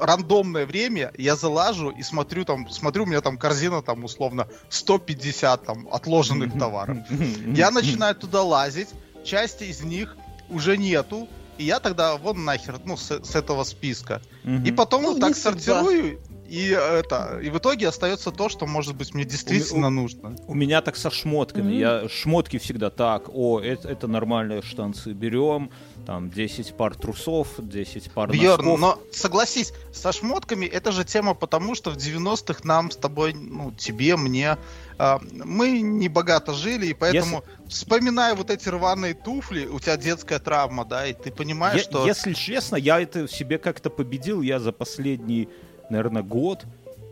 рандомное 0.00 0.66
время 0.66 1.12
я 1.16 1.36
залажу 1.36 1.90
и 1.90 2.02
смотрю 2.02 2.44
там, 2.44 2.68
смотрю, 2.70 3.04
у 3.04 3.06
меня 3.06 3.20
там 3.20 3.38
корзина 3.38 3.82
там 3.82 4.04
условно 4.04 4.48
150 4.68 5.64
там 5.64 5.88
отложенных 5.90 6.58
товаров. 6.58 6.98
Я 7.46 7.70
начинаю 7.70 8.14
туда 8.14 8.42
лазить, 8.42 8.88
части 9.24 9.64
из 9.64 9.82
них 9.82 10.16
уже 10.48 10.76
нету, 10.76 11.28
и 11.58 11.64
я 11.64 11.80
тогда 11.80 12.16
вон 12.16 12.44
нахер, 12.44 12.78
ну, 12.84 12.96
с, 12.96 13.10
с 13.10 13.34
этого 13.34 13.64
списка. 13.64 14.20
И 14.64 14.70
потом 14.72 15.02
Ну, 15.02 15.12
вот 15.12 15.20
так 15.20 15.36
сортирую, 15.36 16.20
и 16.48 16.68
это, 16.68 17.40
и 17.42 17.50
в 17.50 17.58
итоге 17.58 17.88
остается 17.88 18.30
то, 18.30 18.48
что, 18.48 18.66
может 18.66 18.94
быть, 18.94 19.14
мне 19.14 19.24
действительно 19.24 19.90
нужно. 19.90 20.36
У 20.46 20.54
меня 20.54 20.80
так 20.80 20.96
со 20.96 21.10
шмотками. 21.10 21.70
Мгм. 21.70 21.78
Я 21.78 22.08
шмотки 22.08 22.58
всегда 22.58 22.90
так. 22.90 23.28
О, 23.32 23.60
это, 23.60 23.88
это 23.88 24.06
нормальные 24.06 24.62
штанцы 24.62 25.12
берем. 25.12 25.70
Там 26.06 26.30
10 26.30 26.76
пар 26.76 26.94
трусов, 26.94 27.48
10 27.58 28.12
пар 28.12 28.30
Бьерн, 28.30 28.64
носков. 28.64 28.80
но 28.80 28.98
согласись, 29.12 29.72
со 29.92 30.12
шмотками 30.12 30.64
это 30.64 30.92
же 30.92 31.04
тема 31.04 31.34
потому, 31.34 31.74
что 31.74 31.90
в 31.90 31.96
90-х 31.96 32.60
нам 32.62 32.92
с 32.92 32.96
тобой, 32.96 33.34
ну, 33.34 33.72
тебе, 33.72 34.16
мне, 34.16 34.56
а, 34.98 35.20
мы 35.32 35.80
не 35.80 36.08
богато 36.08 36.52
жили, 36.52 36.86
и 36.86 36.94
поэтому, 36.94 37.42
вспоминая 37.68 38.36
вот 38.36 38.50
эти 38.50 38.68
рваные 38.68 39.14
туфли, 39.14 39.66
у 39.66 39.80
тебя 39.80 39.96
детская 39.96 40.38
травма, 40.38 40.84
да, 40.84 41.06
и 41.06 41.12
ты 41.12 41.32
понимаешь, 41.32 41.80
Е- 41.80 41.84
что... 41.84 42.06
Если 42.06 42.34
честно, 42.34 42.76
я 42.76 43.00
это 43.00 43.26
в 43.26 43.32
себе 43.32 43.58
как-то 43.58 43.90
победил. 43.90 44.42
Я 44.42 44.60
за 44.60 44.70
последний 44.70 45.48
наверное, 45.90 46.22
год. 46.22 46.64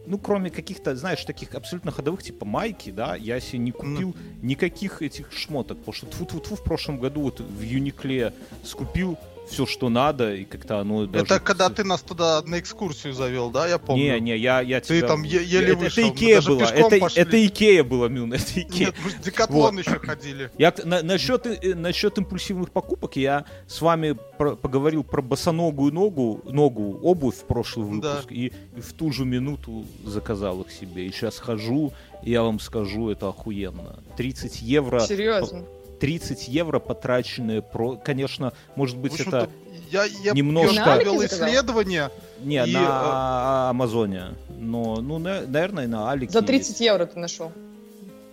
Ну, 0.06 0.18
кроме 0.18 0.50
каких-то, 0.50 0.94
знаешь, 0.96 1.24
таких 1.24 1.54
абсолютно 1.54 1.90
ходовых, 1.90 2.22
типа 2.22 2.44
майки, 2.44 2.90
да, 2.90 3.16
я 3.16 3.40
себе 3.40 3.58
не 3.58 3.72
купил 3.72 4.14
никаких 4.42 5.02
этих 5.02 5.32
шмоток, 5.32 5.78
потому 5.78 5.94
что 5.94 6.06
тьфу-тьфу-тьфу 6.06 6.56
в 6.56 6.64
прошлом 6.64 6.98
году 6.98 7.22
вот 7.22 7.40
в 7.40 7.62
Uniqlo 7.62 8.32
скупил 8.64 9.18
все, 9.48 9.66
что 9.66 9.88
надо, 9.88 10.34
и 10.34 10.44
как-то 10.44 10.78
оно 10.80 11.06
даже... 11.06 11.24
Это 11.24 11.40
когда 11.40 11.68
ты 11.70 11.84
нас 11.84 12.00
туда 12.02 12.42
на 12.46 12.58
экскурсию 12.58 13.12
завел, 13.12 13.50
да, 13.50 13.66
я 13.68 13.78
помню? 13.78 14.14
Не, 14.14 14.20
не, 14.20 14.36
я, 14.38 14.60
я 14.60 14.80
Ты 14.80 14.98
тебя... 14.98 15.08
там 15.08 15.22
е- 15.22 15.44
еле 15.44 15.68
это, 15.72 15.76
вышел, 15.76 16.02
это 16.04 16.14
Икея 16.14 16.42
была, 16.42 16.70
это, 16.70 16.98
пошли. 16.98 17.22
это 17.22 17.46
Икея 17.46 17.84
была, 17.84 18.08
Мюн, 18.08 18.32
это 18.34 18.44
Икея. 18.60 18.86
Нет, 18.86 18.94
мы 19.04 19.10
в 19.10 19.20
Декатлон 19.20 19.76
Вот. 19.76 19.86
еще 19.86 19.98
ходили. 19.98 20.50
Я 20.58 20.72
на, 20.84 21.02
насчет, 21.02 21.46
э, 21.46 21.74
насчет 21.74 22.16
импульсивных 22.18 22.70
покупок 22.70 23.16
я 23.16 23.44
с 23.66 23.80
вами 23.80 24.16
про- 24.38 24.56
поговорил 24.56 25.04
про 25.04 25.22
босоногую 25.22 25.92
ногу, 25.92 26.40
ногу, 26.44 26.98
обувь 27.02 27.36
в 27.36 27.44
прошлый 27.44 28.00
Да. 28.00 28.10
выпуск, 28.14 28.32
и, 28.32 28.52
и 28.76 28.80
в 28.80 28.92
ту 28.94 29.12
же 29.12 29.24
минуту 29.24 29.84
заказал 30.04 30.62
их 30.62 30.70
себе. 30.72 31.06
И 31.06 31.12
сейчас 31.12 31.38
хожу, 31.38 31.92
и 32.22 32.30
я 32.30 32.42
вам 32.42 32.58
скажу, 32.60 33.10
это 33.10 33.28
охуенно. 33.28 33.98
30 34.16 34.62
евро, 34.62 35.00
Серьезно. 35.00 35.64
30 36.00 36.48
евро 36.48 36.78
потраченные 36.78 37.62
про... 37.62 37.96
Конечно, 37.96 38.52
может 38.76 38.96
быть, 38.96 39.18
это 39.20 39.48
я, 39.90 40.04
я 40.04 40.32
немножко- 40.32 40.74
я 40.74 41.26
исследование. 41.26 42.10
не 42.42 42.56
и, 42.64 42.72
на 42.72 43.70
Амазоне, 43.70 44.34
но, 44.58 44.96
ну, 44.96 45.18
на- 45.18 45.42
наверное, 45.42 45.86
на 45.86 46.10
Алике 46.10 46.32
За 46.32 46.38
есть 46.38 46.46
30 46.48 46.80
евро 46.80 47.06
ты 47.06 47.18
нашел. 47.18 47.52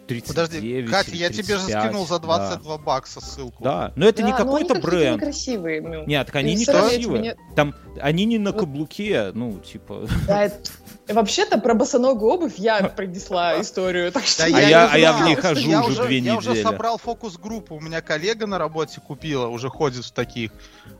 39 0.08 0.28
Подожди, 0.28 0.88
Катя, 0.88 1.12
я 1.15 1.30
тебе 1.30 1.56
же 1.58 1.65
35, 1.65 1.86
скинул 1.86 2.06
за 2.08 2.19
да. 2.19 2.26
22 2.26 2.78
бакса 2.80 3.21
ссылку. 3.21 3.63
Да, 3.63 3.93
но 3.95 4.08
это 4.08 4.24
не 4.24 4.32
Да, 4.32 4.43
но 4.43 4.56
они 4.56 4.65
какой-то 4.67 4.86
бренд. 4.86 5.17
некрасивые, 5.21 5.80
Мю. 5.80 6.04
Нет, 6.06 6.26
так 6.28 6.36
они 6.36 6.54
Ну, 6.54 6.60
не 6.60 6.65
красивые. 6.65 7.38
Там 7.56 7.76
они 8.02 8.26
не 8.26 8.38
на 8.38 8.52
Вот. 8.52 8.60
каблуке, 8.62 9.32
ну, 9.34 9.60
типа. 9.60 10.08
Да, 10.28 10.43
это- 10.45 10.69
Вообще-то 11.13 11.58
про 11.60 11.74
босоногую 11.74 12.32
обувь 12.32 12.54
я 12.58 12.82
принесла 12.84 13.60
историю, 13.62 14.12
так 14.12 14.26
что... 14.26 14.43
Да 14.50 14.58
А 14.58 14.62
я, 14.62 14.69
я- 14.69 14.89
а 14.91 14.97
я 14.97 15.13
в 15.13 15.24
ней 15.24 15.36
хожу 15.36 15.69
я 15.69 15.82
уже 15.84 16.04
две 16.06 16.19
Я 16.19 16.36
уже 16.38 16.50
недели. 16.52 16.63
собрал 16.63 16.97
фокус-группу. 16.97 17.76
У 17.76 17.80
меня 17.80 18.02
коллега 18.02 18.47
на 18.47 18.58
работе 18.58 19.02
купила, 19.02 19.47
уже 19.47 19.69
ходит 19.69 20.06
в 20.06 20.12
таких. 20.12 20.52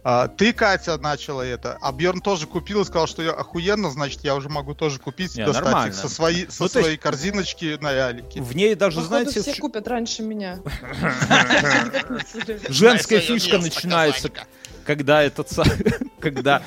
А, 0.04 0.28
ты, 0.28 0.54
Катя, 0.54 0.98
начала 0.98 1.42
это. 1.44 1.78
А 1.82 1.92
Бьерн 1.92 2.22
тоже 2.22 2.48
купил 2.48 2.82
и 2.82 2.86
сказал, 2.86 3.08
что 3.08 3.22
я 3.22 3.32
охуенно, 3.32 3.90
значит, 3.92 4.24
я 4.24 4.36
уже 4.36 4.50
могу 4.50 4.74
тоже 4.74 5.00
купить 5.00 5.38
и 5.38 5.44
достать 5.44 5.64
нормально. 5.66 5.90
их 5.90 5.96
со, 5.96 6.10
своей, 6.10 6.50
со 6.50 6.64
Ну, 6.64 6.70
то 6.70 6.80
есть- 6.80 6.86
своей 6.86 6.98
корзиночки 6.98 7.78
на 7.82 7.92
Ялике. 7.92 8.42
В 8.42 8.56
ней 8.56 8.76
даже, 8.76 8.98
Походу, 8.98 9.08
знаете, 9.24 9.42
все 9.42 9.54
ш- 9.54 9.62
купят 9.62 9.88
раньше 9.88 10.24
меня. 10.24 10.60
женская 12.70 13.20
фишка 13.20 13.58
начинается, 13.58 14.30
когда 14.86 15.24
этот 15.24 15.50
когда 16.20 16.62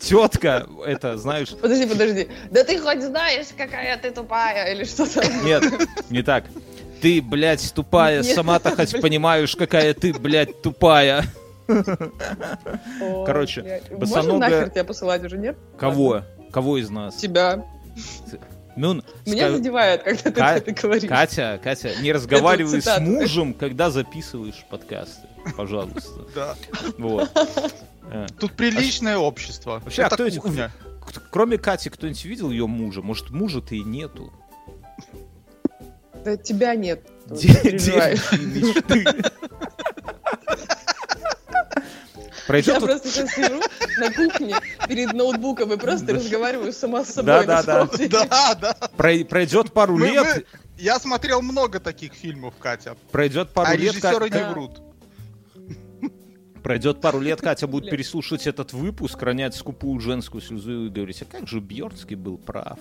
тетка, 0.00 0.66
это, 0.86 1.16
знаешь, 1.18 1.50
Подожди, 1.60 1.86
подожди. 1.86 2.28
Да 2.50 2.64
ты 2.64 2.78
хоть 2.78 3.02
знаешь, 3.02 3.46
какая 3.56 3.96
ты 3.96 4.10
тупая, 4.10 4.72
или 4.74 4.84
что 4.84 5.06
там? 5.06 5.24
нет, 5.44 5.64
не 6.10 6.22
так. 6.22 6.44
Ты, 7.00 7.20
блядь, 7.20 7.72
тупая, 7.74 8.22
сама-то 8.22 8.74
хоть 8.74 9.00
понимаешь, 9.00 9.54
какая 9.56 9.92
ты, 9.94 10.12
блядь, 10.14 10.62
тупая. 10.62 11.24
Короче, 13.26 13.82
босоногая- 13.90 13.98
Можно 14.14 14.38
нахер 14.38 14.70
тебя 14.70 14.84
посылать 14.84 15.24
уже, 15.24 15.38
нет? 15.38 15.56
Кого? 15.78 16.22
Кого 16.52 16.78
из 16.78 16.90
нас? 16.90 17.16
Тебя. 17.16 17.64
Мюн, 18.76 19.04
Меня 19.24 19.48
ска- 19.48 19.52
задевает, 19.56 20.02
когда 20.02 20.22
ты 20.22 20.32
Ка- 20.32 20.56
это 20.56 20.72
говоришь. 20.72 21.08
Катя, 21.08 21.60
Катя, 21.62 21.90
не 22.00 22.12
разговаривай 22.12 22.82
с 22.82 22.98
мужем, 23.00 23.54
когда 23.54 23.88
записываешь 23.90 24.64
подкасты, 24.68 25.28
пожалуйста. 25.56 26.10
Да. 26.34 26.56
Вот. 26.98 27.30
Э. 28.10 28.26
Тут 28.38 28.52
приличное 28.52 29.16
общество. 29.18 29.80
Вообще, 29.84 30.02
а 30.02 30.10
кто 30.10 30.28
кухня. 30.40 30.72
Кроме 31.30 31.58
Кати, 31.58 31.90
кто-нибудь 31.90 32.24
видел 32.24 32.50
ее 32.50 32.66
мужа? 32.66 33.02
Может, 33.02 33.30
мужа-то 33.30 33.74
и 33.74 33.80
нету? 33.82 34.32
Да 36.24 36.36
тебя 36.36 36.74
нет. 36.74 37.06
Мечты. 37.30 38.14
Пройдет 42.46 42.74
Я 42.74 42.80
вот- 42.80 42.86
просто 42.90 43.08
сейчас 43.10 43.30
сижу 43.34 43.60
на 43.98 44.12
кухне 44.12 44.56
перед 44.86 45.12
ноутбуком 45.12 45.72
и 45.72 45.76
просто 45.76 46.12
разговариваю 46.14 46.72
сама 46.72 47.04
с 47.04 47.14
собой. 47.14 47.46
Да, 47.46 47.62
да, 47.62 47.86
да. 47.86 48.08
Да, 48.08 48.54
да. 48.54 48.76
прой- 48.96 49.24
пройдет 49.24 49.72
пару 49.72 49.96
Мы- 49.96 50.08
лет, 50.08 50.26
мы- 50.36 50.44
Я 50.76 50.98
смотрел 50.98 51.40
много 51.40 51.80
таких 51.80 52.12
фильмов, 52.12 52.54
Катя. 52.58 52.96
пройдет 53.12 53.50
пару 53.52 53.70
А 53.70 53.76
лет, 53.76 53.94
режиссеры 53.94 54.28
Ка- 54.28 54.38
не 54.38 54.50
врут. 54.50 54.82
Пройдет 56.64 57.00
пару 57.00 57.20
лет, 57.20 57.40
Катя 57.40 57.68
будет 57.68 57.82
Бля. 57.84 57.92
переслушать 57.92 58.46
этот 58.48 58.72
выпуск, 58.72 59.22
ронять 59.22 59.54
скупую 59.54 60.00
женскую 60.00 60.40
слезу 60.40 60.86
и 60.86 60.88
говорить, 60.88 61.22
а 61.22 61.26
как 61.26 61.46
же 61.46 61.60
Бьернский 61.60 62.16
был 62.16 62.38
прав. 62.38 62.78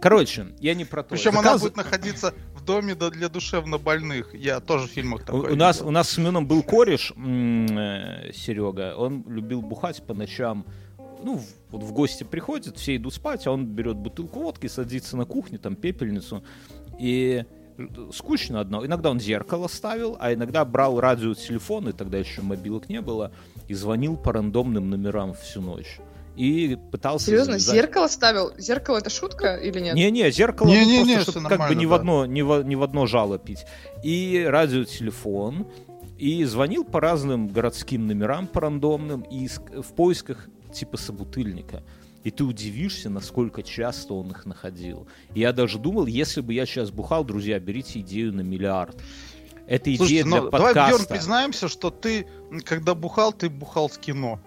Короче, 0.00 0.48
я 0.60 0.74
не 0.74 0.84
про 0.84 1.02
то. 1.02 1.08
Причем 1.14 1.32
она 1.38 1.42
Заказ- 1.56 1.62
будет 1.62 1.76
находиться 1.76 2.34
в 2.54 2.62
доме 2.64 2.94
да- 2.94 3.08
для 3.08 3.30
душевно 3.30 3.78
больных. 3.78 4.34
Я 4.34 4.60
тоже 4.60 4.86
в 4.86 4.90
фильмах 4.90 5.22
У, 5.22 5.24
такое 5.24 5.52
у 5.52 5.56
нас, 5.56 5.76
видел. 5.78 5.88
у 5.88 5.90
нас 5.90 6.08
с 6.10 6.12
Семеном 6.16 6.46
был 6.46 6.62
кореш, 6.62 7.12
э, 7.16 8.30
Серега, 8.34 8.94
он 8.96 9.24
любил 9.26 9.62
бухать 9.62 10.02
по 10.06 10.12
ночам. 10.12 10.66
Ну, 11.24 11.40
вот 11.70 11.82
в 11.82 11.92
гости 11.92 12.24
приходят, 12.24 12.76
все 12.76 12.96
идут 12.96 13.14
спать, 13.14 13.46
а 13.46 13.52
он 13.52 13.66
берет 13.66 13.96
бутылку 13.96 14.40
водки, 14.40 14.66
садится 14.66 15.16
на 15.16 15.24
кухне, 15.24 15.56
там 15.58 15.74
пепельницу, 15.76 16.44
и 16.98 17.44
скучно 18.12 18.60
одно. 18.60 18.84
Иногда 18.84 19.10
он 19.10 19.20
зеркало 19.20 19.68
ставил, 19.68 20.16
а 20.20 20.32
иногда 20.32 20.64
брал 20.64 21.00
радиотелефон, 21.00 21.88
и 21.88 21.92
тогда 21.92 22.18
еще 22.18 22.42
мобилок 22.42 22.88
не 22.88 23.00
было, 23.00 23.32
и 23.68 23.74
звонил 23.74 24.16
по 24.16 24.32
рандомным 24.32 24.90
номерам 24.90 25.34
всю 25.34 25.60
ночь. 25.60 25.98
И 26.36 26.78
пытался... 26.90 27.26
Серьезно, 27.26 27.58
завязать- 27.58 27.74
зеркало 27.74 28.06
ставил? 28.08 28.52
Зеркало 28.56 28.98
это 28.98 29.10
шутка 29.10 29.56
или 29.56 29.80
нет? 29.80 29.94
не-не, 29.94 30.30
зеркало 30.30 30.68
Не, 30.68 30.86
не, 30.86 30.96
просто, 30.96 31.14
не, 31.16 31.20
чтоб 31.20 31.34
всё 31.36 31.48
как 31.48 31.68
бы 31.68 31.74
ни 31.74 31.86
в 31.86 31.90
да. 31.90 31.96
одно, 31.96 32.26
ни 32.26 32.42
в, 32.42 32.62
ни 32.62 32.74
в 32.76 32.82
одно 32.82 33.06
жало 33.06 33.38
пить. 33.38 33.64
И 34.02 34.46
радиотелефон, 34.48 35.66
и 36.18 36.44
звонил 36.44 36.84
по 36.84 37.00
разным 37.00 37.48
городским 37.48 38.06
номерам 38.06 38.46
по 38.46 38.60
рандомным, 38.60 39.22
и 39.22 39.48
в 39.48 39.92
поисках 39.94 40.48
типа 40.72 40.96
собутыльника. 40.96 41.82
И 42.22 42.30
ты 42.30 42.44
удивишься, 42.44 43.08
насколько 43.08 43.62
часто 43.62 44.14
он 44.14 44.30
их 44.30 44.44
находил. 44.44 45.06
И 45.34 45.40
я 45.40 45.52
даже 45.52 45.78
думал, 45.78 46.06
если 46.06 46.40
бы 46.42 46.52
я 46.52 46.66
сейчас 46.66 46.90
бухал, 46.90 47.24
друзья, 47.24 47.58
берите 47.58 48.00
идею 48.00 48.32
на 48.34 48.42
миллиард. 48.42 48.96
Это 49.66 49.84
идея 49.94 49.96
Слушайте, 49.98 50.24
для 50.24 50.40
ну, 50.42 50.50
давай, 50.50 50.74
Бьерн, 50.74 50.88
подкаста. 50.90 51.14
признаемся, 51.14 51.68
что 51.68 51.90
ты, 51.90 52.26
когда 52.64 52.94
бухал, 52.94 53.32
ты 53.32 53.48
бухал 53.48 53.88
с 53.88 53.96
кино. 53.96 54.38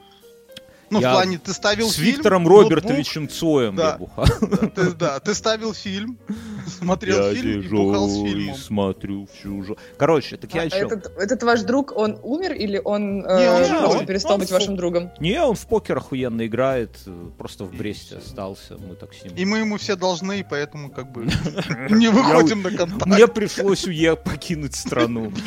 Ну, 0.89 0.99
Я 0.99 1.09
в 1.09 1.13
плане, 1.13 1.39
ты 1.39 1.53
ставил 1.53 1.89
С 1.89 1.95
фильм, 1.95 2.17
Виктором 2.17 2.43
ноутбук, 2.43 2.71
Робертовичем 2.73 3.27
Цоем 3.27 3.75
Да. 3.75 3.91
я 3.93 3.97
бухал. 3.97 4.25
да, 4.41 4.57
ты, 4.67 4.91
да, 4.91 5.19
ты 5.19 5.33
ставил 5.33 5.73
фильм, 5.73 6.19
смотрел 6.67 7.29
Я 7.29 7.35
фильм 7.35 7.61
и 7.61 7.67
бухал 7.67 8.09
с 8.09 8.13
фильмом. 8.15 8.55
смотрю 8.55 9.27
всю 9.27 9.63
же. 9.63 9.75
Короче, 9.97 10.37
так 10.37 10.53
я 10.53 10.61
А 10.61 10.65
о 10.65 10.69
чем? 10.69 10.87
этот, 10.87 11.11
этот 11.17 11.43
ваш 11.43 11.61
друг, 11.61 11.91
он 11.95 12.17
умер 12.23 12.53
или 12.53 12.81
он, 12.83 13.19
Не, 13.19 13.23
э, 13.25 13.73
он 13.73 13.79
просто 13.85 14.05
перестал 14.05 14.33
Он 14.33 14.39
быть 14.39 14.49
фу- 14.49 14.55
вашим 14.55 14.75
другом? 14.75 15.11
Не, 15.19 15.41
он 15.41 15.55
в 15.55 15.65
покер 15.67 15.97
охуенно 15.97 16.45
играет, 16.45 16.97
э, 17.05 17.29
просто 17.37 17.63
в 17.65 17.73
Бресте 17.75 18.17
остался, 18.17 18.77
мы 18.77 18.95
так 18.95 19.13
с 19.13 19.23
ним. 19.23 19.33
И 19.35 19.45
мы 19.45 19.59
ему 19.59 19.77
все 19.77 19.95
должны, 19.95 20.39
и 20.39 20.45
поэтому 20.49 20.89
как 20.89 21.11
бы 21.11 21.25
не 21.89 22.07
выходим 22.09 22.61
на 22.61 22.71
контакт. 22.71 23.05
Мне 23.05 23.27
пришлось 23.27 23.85
уехать, 23.85 24.23
покинуть 24.23 24.75
страну. 24.75 25.31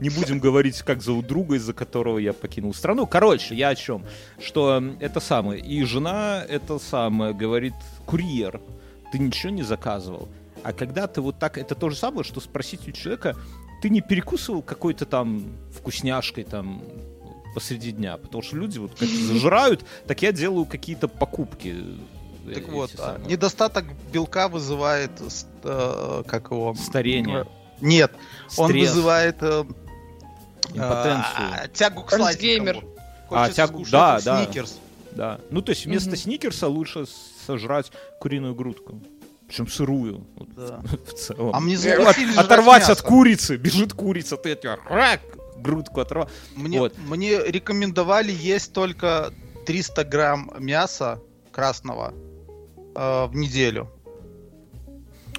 Не 0.00 0.08
будем 0.10 0.38
говорить, 0.40 0.80
как 0.82 1.02
зовут 1.02 1.26
друга, 1.26 1.56
из-за 1.56 1.72
которого 1.72 2.18
я 2.18 2.32
покинул 2.32 2.74
страну. 2.74 3.06
Короче, 3.06 3.54
я 3.54 3.68
о 3.70 3.74
чем? 3.74 4.04
Что 4.40 4.82
это 5.00 5.20
самое. 5.20 5.60
И 5.60 5.84
жена 5.84 6.42
это 6.48 6.78
самое 6.78 7.32
говорит, 7.34 7.74
курьер, 8.06 8.60
ты 9.12 9.18
ничего 9.18 9.50
не 9.50 9.62
заказывал. 9.62 10.28
А 10.62 10.72
когда 10.72 11.06
ты 11.06 11.20
вот 11.20 11.38
так, 11.38 11.58
это 11.58 11.74
то 11.74 11.90
же 11.90 11.96
самое, 11.96 12.24
что 12.24 12.40
спросить 12.40 12.86
у 12.88 12.92
человека, 12.92 13.36
ты 13.82 13.90
не 13.90 14.00
перекусывал 14.00 14.62
какой-то 14.62 15.06
там 15.06 15.44
вкусняшкой 15.76 16.44
там 16.44 16.82
посреди 17.54 17.92
дня, 17.92 18.16
потому 18.16 18.42
что 18.42 18.56
люди 18.56 18.78
вот 18.78 18.92
как 18.98 19.08
зажирают, 19.28 19.84
так 20.06 20.22
я 20.22 20.32
делаю 20.32 20.64
какие-то 20.66 21.08
покупки. 21.08 21.74
э, 22.48 22.54
Так 22.54 22.68
вот, 22.68 22.92
а, 22.98 23.14
самые. 23.16 23.30
недостаток 23.30 23.84
белка 24.12 24.48
вызывает, 24.48 25.10
э, 25.64 26.22
как 26.26 26.50
его... 26.50 26.74
Старение. 26.74 27.46
Нет, 27.80 28.12
он 28.56 28.68
Стресс, 28.68 28.90
вызывает 28.90 29.36
э, 29.42 29.64
импотенцию. 30.72 31.48
а, 31.64 31.68
тягу 31.68 32.02
к 32.04 32.12
Альцгеймер. 32.12 32.74
сладкому. 32.74 32.96
А, 33.30 33.44
Хочется 33.44 33.62
тягу- 33.62 33.74
скушать 33.84 33.92
да, 33.92 34.20
да. 34.20 34.44
сникерс. 34.44 34.78
Да. 35.12 35.40
Ну, 35.50 35.60
то 35.62 35.70
есть 35.70 35.84
вместо 35.86 36.10
Мгм. 36.10 36.16
сникерса 36.18 36.68
лучше 36.68 37.04
сожрать 37.46 37.92
куриную 38.20 38.54
грудку. 38.54 39.00
Причем 39.46 39.68
сырую. 39.68 40.26
вот, 40.36 40.48
Да. 40.54 40.80
В 41.06 41.12
целом. 41.12 41.54
А 41.54 41.60
мне 41.60 41.76
запретили 41.76 42.32
от- 42.32 42.46
оторвать 42.46 42.82
от 42.84 42.88
мясо. 42.90 43.04
курицы. 43.04 43.56
Бежит 43.56 43.92
курица, 43.92 44.36
ты 44.36 44.52
от 44.52 44.64
неё 44.64 44.76
рак, 44.88 45.20
грудку 45.58 46.00
оторвал. 46.00 46.28
Мне, 46.56 46.78
Вот. 46.80 46.96
мне 46.98 47.38
рекомендовали 47.44 48.32
есть 48.32 48.72
только 48.72 49.32
300 49.66 50.04
грамм 50.04 50.50
мяса 50.58 51.20
красного 51.50 52.14
э, 52.96 53.26
в 53.26 53.34
неделю. 53.34 53.90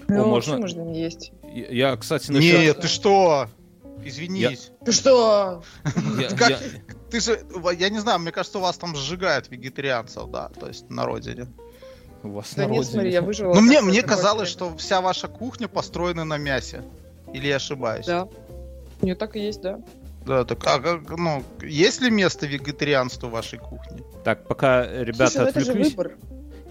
Ну, 0.08 0.26
можно- 0.28 0.42
что 0.54 0.58
можно 0.62 0.82
не 0.82 1.02
есть? 1.02 1.32
Я, 1.54 1.90
я, 1.92 1.98
кстати, 1.98 2.32
насчет... 2.32 2.60
Нет, 2.60 2.82
ты 2.82 2.88
что? 2.88 3.48
Извинись. 4.04 4.72
Ты 4.86 4.92
что? 4.92 5.64
я- 6.20 6.30
Как- 6.30 6.50
я- 6.50 6.60
Ты 7.10 7.20
же, 7.20 7.40
я 7.78 7.90
не 7.90 8.00
знаю, 8.00 8.20
мне 8.20 8.32
кажется, 8.32 8.58
у 8.58 8.62
вас 8.62 8.78
там 8.78 8.96
сжигают 8.96 9.50
вегетарианцев, 9.50 10.30
да, 10.30 10.50
то 10.50 10.68
есть 10.68 10.90
на 10.90 11.06
родине. 11.06 11.48
У 12.24 12.30
вас 12.30 12.54
Да 12.56 12.68
на 12.68 12.72
нет, 12.72 12.84
смотри, 12.86 13.00
родине. 13.00 13.14
я 13.14 13.22
выжила. 13.22 13.54
Ну, 13.54 13.62
мне, 13.62 13.82
мне 13.82 14.02
казалось, 14.02 14.50
что 14.50 14.76
вся 14.78 15.02
ваша 15.02 15.28
кухня 15.28 15.68
построена 15.68 16.24
на 16.24 16.38
мясе. 16.38 16.84
Или 17.34 17.48
я 17.48 17.58
ошибаюсь? 17.58 18.06
Да. 18.06 18.28
Не 19.02 19.16
так 19.16 19.36
и 19.36 19.40
есть, 19.40 19.62
да. 19.62 19.80
Да, 20.26 20.46
так, 20.46 20.60
а 20.66 20.80
как, 20.80 21.18
ну, 21.18 21.44
есть 21.62 22.00
ли 22.02 22.10
место 22.10 22.46
вегетарианству 22.46 23.28
в 23.28 23.32
вашей 23.32 23.60
кухне? 23.60 24.02
Так, 24.24 24.48
пока 24.48 24.86
ребята 24.86 25.28
Слушай, 25.32 25.44
ну 25.44 25.50
это 25.50 25.60
же 25.60 25.72
отвлеклись, 25.72 25.90
выбор. 25.98 26.14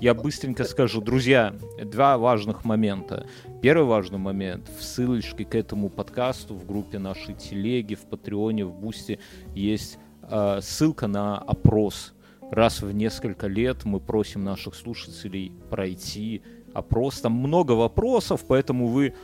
я 0.00 0.14
быстренько 0.14 0.64
скажу. 0.64 1.02
Друзья, 1.02 1.54
два 1.84 2.16
важных 2.16 2.64
момента. 2.64 3.26
Первый 3.60 3.84
важный 3.86 4.18
момент. 4.18 4.70
В 4.78 4.82
ссылочке 4.82 5.44
к 5.44 5.54
этому 5.54 5.90
подкасту 5.90 6.54
в 6.54 6.66
группе 6.66 6.98
нашей 6.98 7.34
телеги, 7.34 7.94
в 7.94 8.00
Патреоне, 8.08 8.64
в 8.64 8.72
Бусте 8.72 9.18
есть 9.54 9.98
э, 10.22 10.60
ссылка 10.62 11.06
на 11.06 11.36
опрос. 11.36 12.14
Раз 12.52 12.82
в 12.82 12.92
несколько 12.92 13.46
лет 13.46 13.84
мы 13.84 13.98
просим 13.98 14.44
наших 14.44 14.74
слушателей 14.74 15.52
пройти 15.70 16.42
опрос. 16.74 17.20
Там 17.22 17.32
много 17.32 17.72
вопросов, 17.72 18.44
поэтому 18.46 18.88
вы, 18.88 19.14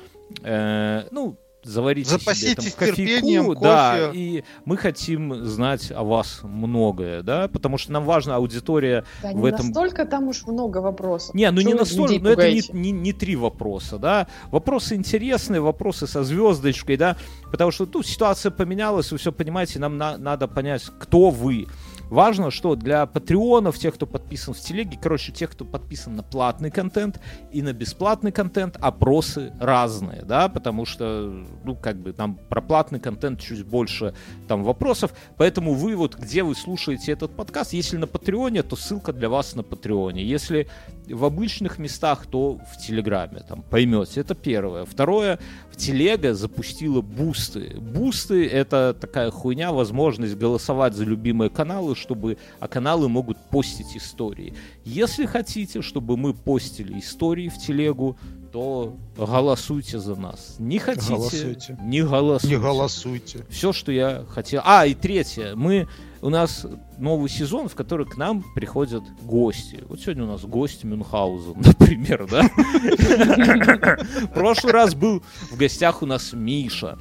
э, 0.43 1.03
ну, 1.11 1.37
заварите 1.63 2.09
себе 2.09 2.19
там 2.19 2.25
Запаситесь 2.25 2.75
кофейку, 2.75 2.97
терпением, 2.97 3.55
да, 3.61 4.07
кофе. 4.07 4.19
и 4.19 4.45
мы 4.65 4.77
хотим 4.79 5.45
знать 5.45 5.91
о 5.93 6.05
вас 6.05 6.41
многое, 6.43 7.23
да, 7.23 7.49
потому 7.49 7.77
что 7.77 7.93
нам 7.93 8.05
важна 8.05 8.37
аудитория 8.37 9.05
Да, 9.23 9.33
в 9.33 9.35
не 9.35 9.49
этом- 9.51 9.67
настолько 9.67 10.07
там 10.07 10.29
уж 10.29 10.47
много 10.47 10.79
вопросов. 10.79 11.35
не, 11.35 11.51
ну 11.51 11.61
Чё 11.61 11.69
не 11.69 11.75
настолько, 11.75 12.19
но 12.21 12.31
это 12.31 12.51
не, 12.51 12.63
не, 12.73 12.91
не 12.93 13.13
три 13.13 13.37
вопроса, 13.37 13.99
да. 13.99 14.27
Вопросы 14.51 14.95
интересные, 14.95 15.61
вопросы 15.61 16.07
со 16.07 16.25
звездочкой, 16.25 16.97
да, 16.97 17.17
потому 17.51 17.73
что 17.73 17.85
тут 17.85 18.07
ситуация 18.07 18.51
поменялась, 18.51 19.13
вы 19.13 19.19
все 19.19 19.33
понимаете, 19.33 19.81
нам 19.81 19.99
на- 19.99 20.17
надо 20.17 20.49
понять, 20.49 20.85
кто 20.99 21.29
вы. 21.29 21.67
Важно, 22.11 22.51
что 22.51 22.75
для 22.75 23.05
патреонов, 23.07 23.79
тех, 23.79 23.95
кто 23.95 24.07
подписан 24.07 24.55
в 24.55 24.59
телеге, 24.59 24.99
короче, 25.01 25.31
тех, 25.31 25.51
кто 25.51 25.65
подписан 25.65 26.17
на 26.17 26.23
платный 26.23 26.71
контент 26.71 27.21
и 27.53 27.61
на 27.61 27.73
бесплатный 27.73 28.33
контент, 28.33 28.77
опросы 28.81 29.53
разные, 29.61 30.23
да, 30.23 30.49
потому 30.49 30.87
что, 30.87 31.45
ну, 31.65 31.77
как 31.77 32.01
бы, 32.01 32.13
там 32.13 32.39
про 32.49 32.63
платный 32.63 32.99
контент 32.99 33.41
чуть 33.41 33.65
больше 33.65 34.15
там 34.47 34.65
вопросов, 34.65 35.13
поэтому 35.37 35.75
вы 35.75 35.97
вот, 35.97 36.17
где 36.17 36.43
вы 36.43 36.55
слушаете 36.55 37.13
этот 37.13 37.37
подкаст, 37.37 37.75
если 37.75 37.99
на 37.99 38.07
Патреоне, 38.07 38.63
то 38.63 38.77
ссылка 38.77 39.13
для 39.13 39.29
вас 39.29 39.55
на 39.55 39.63
Патреоне, 39.63 40.25
если 40.25 40.69
в 41.07 41.25
обычных 41.25 41.79
местах, 41.79 42.27
то 42.27 42.59
в 42.73 42.79
Телеграме, 42.79 43.43
там, 43.47 43.63
поймете, 43.63 44.21
это 44.21 44.35
первое. 44.35 44.85
Второе, 44.85 45.39
в 45.71 45.77
Телега 45.77 46.35
запустила 46.35 47.03
бусты. 47.03 47.77
Бусты— 47.79 48.47
это 48.49 48.97
такая 48.99 49.31
хуйня, 49.31 49.73
возможность 49.73 50.37
голосовать 50.37 50.95
за 50.95 51.05
любимые 51.05 51.51
каналы, 51.51 51.95
чтобы, 51.99 52.39
а 52.61 52.69
каналы 52.69 53.09
могут 53.09 53.39
постить 53.51 53.97
истории. 53.97 54.55
Если 54.85 55.27
хотите, 55.27 55.83
чтобы 55.83 56.17
мы 56.17 56.33
постили 56.33 56.99
истории 56.99 57.49
в 57.49 57.59
Телегу, 57.59 58.17
то 58.53 58.97
голосуйте 59.17 59.99
за 59.99 60.17
нас. 60.17 60.57
Не 60.59 60.79
хотите, 60.79 61.15
Голосуйте. 61.15 61.79
не 61.83 62.03
голосуйте. 62.03 62.57
Не 62.57 62.61
голосуйте. 62.61 63.47
Все, 63.51 63.73
что 63.73 63.93
я 63.93 64.25
хотел. 64.31 64.63
А, 64.65 64.87
и 64.87 64.95
третье. 64.95 65.55
Мы, 65.55 65.87
у 66.23 66.31
нас 66.31 66.67
новый 66.99 67.29
сезон, 67.29 67.69
в 67.69 67.75
который 67.75 68.07
к 68.07 68.17
нам 68.17 68.45
приходят 68.55 69.03
гости. 69.23 69.85
Вот 69.89 70.01
сегодня 70.01 70.25
у 70.25 70.29
нас 70.29 70.43
гость 70.43 70.85
Мюнхгаузен, 70.85 71.57
например, 71.61 72.27
да? 72.29 72.49
Прошлый 74.35 74.73
раз 74.73 74.95
был 74.95 75.23
в 75.51 75.57
гостях 75.57 76.03
у 76.03 76.07
нас 76.07 76.33
Миша. 76.33 76.99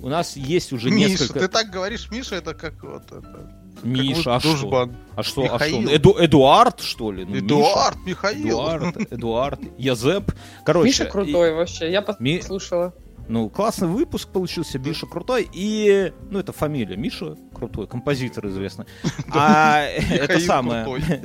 У 0.00 0.08
нас 0.08 0.36
есть 0.36 0.72
уже 0.72 0.90
Миша, 0.90 1.10
несколько... 1.10 1.40
ты 1.40 1.48
так 1.48 1.70
говоришь, 1.70 2.10
Миша, 2.10 2.36
это 2.36 2.54
как 2.54 2.82
вот 2.82 3.04
это. 3.12 3.59
Миша, 3.82 4.36
а 4.36 4.38
вот 4.38 4.56
что? 4.58 4.90
А 5.16 5.22
что? 5.22 5.42
А 5.54 5.58
что? 5.58 5.82
Эду- 5.94 6.16
Эдуард, 6.18 6.80
что 6.80 7.12
ли? 7.12 7.24
Ну, 7.24 7.30
Миша. 7.32 7.44
Эдуард, 7.44 7.98
Михаил. 8.06 8.46
Эдуард, 8.48 8.96
Эдуард, 9.12 9.60
Язеп. 9.78 10.32
Короче, 10.64 10.86
Миша 10.86 11.04
и- 11.04 11.10
крутой 11.10 11.54
вообще, 11.54 11.90
я 11.90 12.04
Ми- 12.18 12.38
послушала. 12.38 12.94
Ну, 13.28 13.48
классный 13.48 13.86
выпуск 13.88 14.28
получился, 14.28 14.78
Миша 14.80 15.06
крутой, 15.06 15.48
и, 15.52 16.12
ну, 16.30 16.40
это 16.40 16.52
фамилия, 16.52 16.96
Миша 16.96 17.36
крутой, 17.54 17.86
композитор 17.86 18.48
известный. 18.48 18.86
А 19.32 19.82
это 19.84 20.40
самое, 20.40 20.84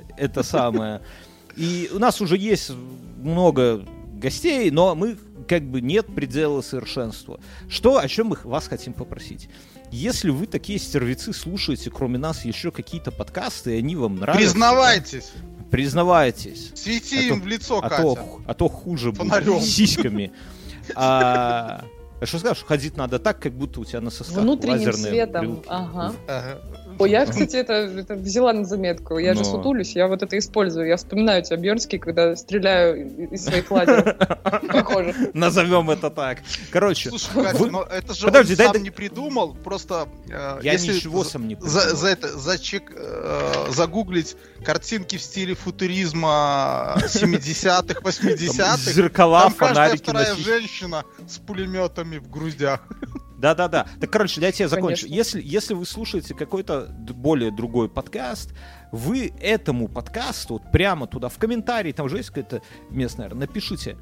это 0.17 0.43
самое. 0.43 1.01
И 1.55 1.89
у 1.93 1.99
нас 1.99 2.21
уже 2.21 2.37
есть 2.37 2.71
много 3.21 3.83
гостей, 4.21 4.69
но 4.71 4.93
мы 4.93 5.17
как 5.47 5.63
бы 5.63 5.81
нет 5.81 6.05
предела 6.13 6.61
совершенства. 6.61 7.39
Что, 7.69 7.97
о 7.97 8.07
чем 8.07 8.27
мы 8.27 8.37
вас 8.43 8.67
хотим 8.67 8.93
попросить? 8.93 9.49
Если 9.91 10.29
вы 10.29 10.45
такие 10.47 10.79
стервецы 10.79 11.33
слушаете, 11.33 11.89
кроме 11.89 12.17
нас, 12.17 12.43
еще 12.45 12.71
какие-то 12.71 13.11
подкасты, 13.11 13.75
и 13.75 13.79
они 13.79 13.95
вам 13.95 14.17
нравятся, 14.17 14.51
Признавайтесь. 14.51 15.31
да, 15.35 15.63
признавайтесь. 15.71 16.71
Свети 16.75 17.17
А 17.17 17.21
им 17.21 17.39
то- 17.39 17.45
в 17.45 17.47
лицо, 17.47 17.79
А 17.81 17.89
Катя. 17.89 18.01
то, 18.03 18.41
а 18.45 18.53
то 18.53 18.67
хуже 18.67 19.11
Фонарем. 19.13 19.53
будет. 19.55 19.63
Сиськами. 19.63 20.31
А, 20.95 21.83
а 22.21 22.25
что 22.25 22.39
скажешь, 22.39 22.63
ходить 22.65 22.97
надо 22.97 23.19
так, 23.19 23.39
как 23.39 23.53
будто 23.53 23.79
у 23.81 23.85
тебя 23.85 24.01
на 24.01 24.09
сосках 24.09 24.37
Внутренним 24.37 24.73
лазерные 24.77 25.11
светом. 25.11 25.41
брелки. 25.41 25.65
Ага. 25.67 26.13
Ага. 26.27 26.61
Ой, 26.97 27.11
я, 27.11 27.25
кстати, 27.25 27.57
это, 27.57 27.73
это 27.73 28.15
взяла 28.15 28.53
на 28.53 28.63
заметку. 28.63 29.17
Я 29.17 29.33
же 29.33 29.39
Но. 29.41 29.45
сутулюсь, 29.45 29.95
я 29.97 30.07
вот 30.07 30.23
это 30.23 30.37
использую. 30.37 30.87
Я 30.87 30.95
вспоминаю 30.95 31.43
тебя, 31.43 31.57
Бьернский, 31.57 31.99
когда 31.99 32.35
стреляю 32.37 33.29
из 33.33 33.43
своих 33.43 33.69
лазеров. 33.69 34.15
Похоже. 34.71 35.13
Назовем 35.33 35.89
это 35.91 36.09
так. 36.09 36.37
Короче, 36.71 37.09
Слушай, 37.09 37.43
Катя, 37.43 37.57
вы- 37.57 37.69
но 37.71 37.83
это 37.83 38.13
же 38.13 38.25
Подожди, 38.25 38.53
он 38.53 38.57
дай- 38.57 38.65
сам 38.67 38.73
дай- 38.75 38.81
не 38.81 38.91
придумал, 38.91 39.53
просто 39.55 40.07
э, 40.29 40.59
я 40.63 40.71
если 40.71 40.93
ничего 40.93 41.25
за- 41.25 41.31
сам 41.31 41.47
не 41.49 41.55
за, 41.55 41.61
придумал. 41.81 41.95
за 41.97 42.07
это 42.07 42.37
зачек, 42.39 42.93
э, 42.95 43.65
загуглить 43.71 44.37
картинки 44.63 45.17
в 45.17 45.21
стиле 45.21 45.53
футуризма 45.53 46.95
70-х, 47.07 47.99
80-х, 48.01 48.77
Зеркала, 48.91 49.41
там 49.43 49.53
каждая 49.53 49.73
фонарики 49.87 50.03
вторая 50.03 50.29
носить. 50.29 50.45
женщина 50.45 51.03
с 51.27 51.37
пулеметами 52.05 52.17
в 52.17 52.29
груздях. 52.29 52.81
Да-да-да. 53.37 53.87
Так, 53.99 54.09
короче, 54.09 54.39
дайте 54.41 54.63
я 54.63 54.69
закончу. 54.69 55.05
Конечно. 55.07 55.15
Если, 55.15 55.41
если 55.41 55.73
вы 55.73 55.85
слушаете 55.85 56.33
какой-то 56.33 56.87
более 56.97 57.51
другой 57.51 57.89
подкаст, 57.89 58.53
вы 58.91 59.33
этому 59.41 59.87
подкасту 59.87 60.55
вот 60.55 60.71
прямо 60.71 61.07
туда, 61.07 61.29
в 61.29 61.37
комментарии, 61.37 61.91
там 61.91 62.05
уже 62.05 62.17
есть 62.17 62.29
какое-то 62.29 62.61
место, 62.89 63.19
наверное, 63.19 63.47
напишите, 63.47 63.97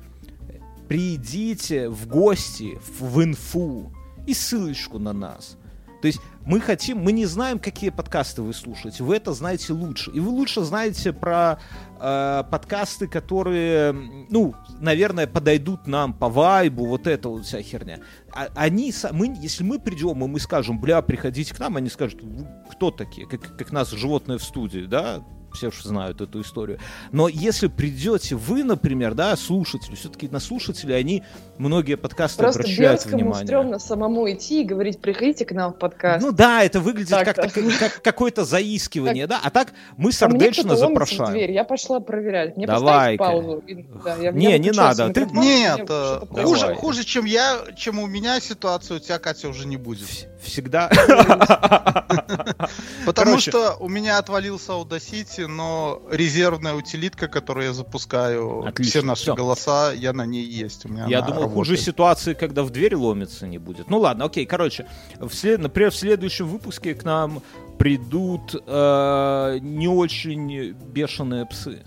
придите 0.87 1.89
в 1.89 2.07
гости 2.07 2.77
в 2.99 3.23
инфу 3.23 3.91
и 4.27 4.33
ссылочку 4.33 4.99
на 4.99 5.13
нас. 5.13 5.57
То 6.03 6.07
есть 6.07 6.19
мы 6.45 6.59
хотим, 6.59 6.97
мы 6.97 7.13
не 7.13 7.25
знаем, 7.25 7.59
какие 7.59 7.89
подкасты 7.89 8.41
вы 8.41 8.53
слушаете, 8.53 9.05
вы 9.05 9.15
это 9.15 9.31
знаете 9.31 9.71
лучше. 9.71 10.11
И 10.11 10.19
вы 10.19 10.31
лучше 10.31 10.59
знаете 10.63 11.13
про 11.13 11.61
э, 11.97 12.43
подкасты, 12.51 13.07
которые, 13.07 13.93
ну, 14.29 14.53
наверное, 14.81 15.27
подойдут 15.27 15.87
нам 15.87 16.13
по 16.13 16.27
вайбу, 16.27 16.87
вот 16.87 17.07
эта 17.07 17.29
вот 17.29 17.45
вся 17.45 17.61
херня. 17.61 17.99
А- 18.33 18.49
они, 18.53 18.93
мы, 19.13 19.33
если 19.39 19.63
мы 19.63 19.79
придем 19.79 20.21
и 20.25 20.27
мы 20.27 20.41
скажем, 20.41 20.77
бля, 20.77 21.01
приходите 21.01 21.55
к 21.55 21.59
нам, 21.59 21.77
они 21.77 21.87
скажут, 21.87 22.21
«Вы 22.21 22.45
кто 22.69 22.91
такие, 22.91 23.25
как, 23.25 23.55
как 23.57 23.71
нас 23.71 23.91
животные 23.91 24.39
в 24.39 24.43
студии, 24.43 24.85
да, 24.85 25.23
все 25.53 25.71
же 25.71 25.83
знают 25.83 26.21
эту 26.21 26.41
историю. 26.41 26.79
Но 27.11 27.27
если 27.27 27.67
придете 27.67 28.35
вы, 28.35 28.63
например, 28.63 29.13
да, 29.13 29.35
слушатели, 29.35 29.95
все-таки 29.95 30.27
на 30.27 30.39
слушателей 30.39 30.97
они 30.97 31.23
многие 31.57 31.95
подкасты 31.97 32.39
Просто 32.39 32.61
обращают 32.61 32.91
Бьерскому 33.01 33.17
внимание. 33.17 33.45
стрёмно 33.45 33.79
самому 33.79 34.31
идти 34.31 34.61
и 34.61 34.65
говорить, 34.65 34.99
приходите 34.99 35.45
к 35.45 35.51
нам 35.51 35.73
в 35.73 35.77
подкаст. 35.77 36.23
Ну 36.25 36.31
да, 36.31 36.63
это 36.63 36.79
выглядит 36.79 37.09
как, 37.11 37.35
так- 37.35 37.53
как 37.79 38.01
какое-то 38.01 38.45
заискивание, 38.45 39.27
да, 39.27 39.39
а 39.43 39.49
так 39.49 39.73
мы 39.97 40.11
А 40.19 40.25
ломится 40.27 40.63
в 40.67 40.77
запрошаем. 40.77 41.31
дверь, 41.31 41.51
я 41.51 41.63
пошла 41.63 41.99
проверять. 41.99 42.57
Мне 42.57 42.67
поставить 42.67 43.19
паузу? 43.19 43.63
И- 43.67 43.85
да, 44.03 44.15
я- 44.17 44.31
Не, 44.31 44.57
не 44.59 44.71
надо, 44.71 45.09
ты- 45.09 45.25
Нет, 45.25 45.81
э, 45.89 46.19
Давай. 46.29 46.43
хуже, 46.45 46.75
хуже, 46.75 47.03
чем 47.03 47.25
я, 47.25 47.59
чем 47.75 47.99
у 47.99 48.07
меня 48.07 48.39
ситуация, 48.39 48.97
у 48.97 48.99
тебя, 48.99 49.19
Катя, 49.19 49.49
уже 49.49 49.67
не 49.67 49.77
будет. 49.77 50.27
Вс- 50.43 50.53
Всегда. 50.53 50.89
Потому 53.05 53.39
что 53.39 53.75
у 53.79 53.89
меня 53.89 54.17
отвалился 54.17 54.73
Audacity, 54.73 55.47
но 55.47 56.01
резервная 56.11 56.73
утилитка, 56.73 57.27
которую 57.27 57.67
я 57.67 57.73
запускаю, 57.73 58.65
Отлично, 58.65 58.99
все 58.99 59.01
наши 59.01 59.33
голоса, 59.33 59.91
я 59.93 60.13
на 60.13 60.25
ней 60.25 60.45
есть. 60.45 60.85
У 60.85 60.89
меня 60.89 61.05
Я 61.07 61.21
думал, 61.21 61.49
хуже 61.49 61.77
ситуации, 61.77 62.33
когда 62.33 62.63
в 62.63 62.69
дверь 62.69 62.95
ломится, 62.95 63.47
не 63.47 63.57
будет. 63.57 63.89
Ну 63.89 63.99
ладно, 63.99 64.25
окей, 64.25 64.45
короче. 64.45 64.87
Например, 65.19 65.91
в 65.91 65.95
следующем 65.95 66.47
выпуске 66.47 66.93
к 66.95 67.03
нам 67.03 67.41
придут 67.77 68.55
э, 68.65 69.57
не 69.61 69.87
очень 69.87 70.71
бешеные 70.71 71.45
псы. 71.45 71.83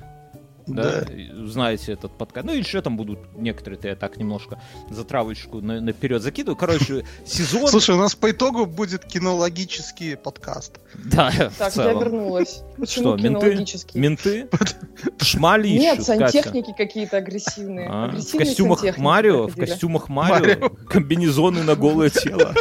Да, 0.67 1.05
знаете 1.45 1.93
этот 1.93 2.19
подкаст. 2.19 2.45
Ну, 2.47 2.53
еще 2.53 2.83
там 2.83 2.97
будут 2.97 3.21
некоторые-то 3.37 3.87
я 3.89 3.95
так 3.97 4.17
немножко 4.17 4.61
затравочку 4.91 5.61
на- 5.61 5.81
наперед 5.81 6.21
закидываю. 6.23 6.57
Короче, 6.57 7.05
сезон... 7.25 7.69
Слушай, 7.69 7.95
у 7.95 7.99
нас 7.99 8.15
по 8.17 8.31
итогу 8.33 8.67
будет 8.67 9.05
кинологический 9.05 10.17
подкаст. 10.17 10.81
Да, 11.05 11.31
Так, 11.57 11.77
я 11.77 11.93
вернулась. 11.93 12.55
Что, 12.57 12.81
Почему 12.81 13.17
менты? 13.17 13.29
кинологический? 13.29 14.01
Менты? 14.01 14.49
Шмали 15.21 15.69
Нет, 15.69 16.03
сантехники 16.03 16.75
какие-то 16.77 17.19
агрессивные. 17.19 17.89
А, 17.89 18.09
в 18.09 18.37
костюмах 18.37 18.83
Марио, 18.99 19.47
в 19.47 19.55
костюмах 19.57 20.09
Марио, 20.09 20.69
комбинезоны 20.89 21.63
на 21.63 21.77
голое 21.77 22.11
тело. 22.11 22.53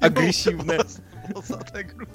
Агрессивные. 0.00 0.80
Волосатая 1.28 1.84
грудь. 1.84 2.08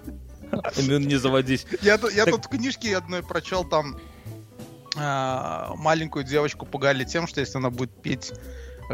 Мюн, 0.87 1.03
не 1.07 1.15
заводись. 1.15 1.65
Я, 1.81 1.97
тут- 1.97 2.13
я 2.13 2.25
Так- 2.25 2.35
тут 2.35 2.45
в 2.45 2.49
книжке 2.49 2.97
одной 2.97 3.21
прочел 3.23 3.63
там 3.63 3.97
маленькую 4.95 6.23
девочку 6.25 6.65
пугали 6.65 7.03
тем, 7.03 7.27
что 7.27 7.39
если 7.41 7.57
она 7.57 7.69
будет 7.69 7.91
пить 7.91 8.33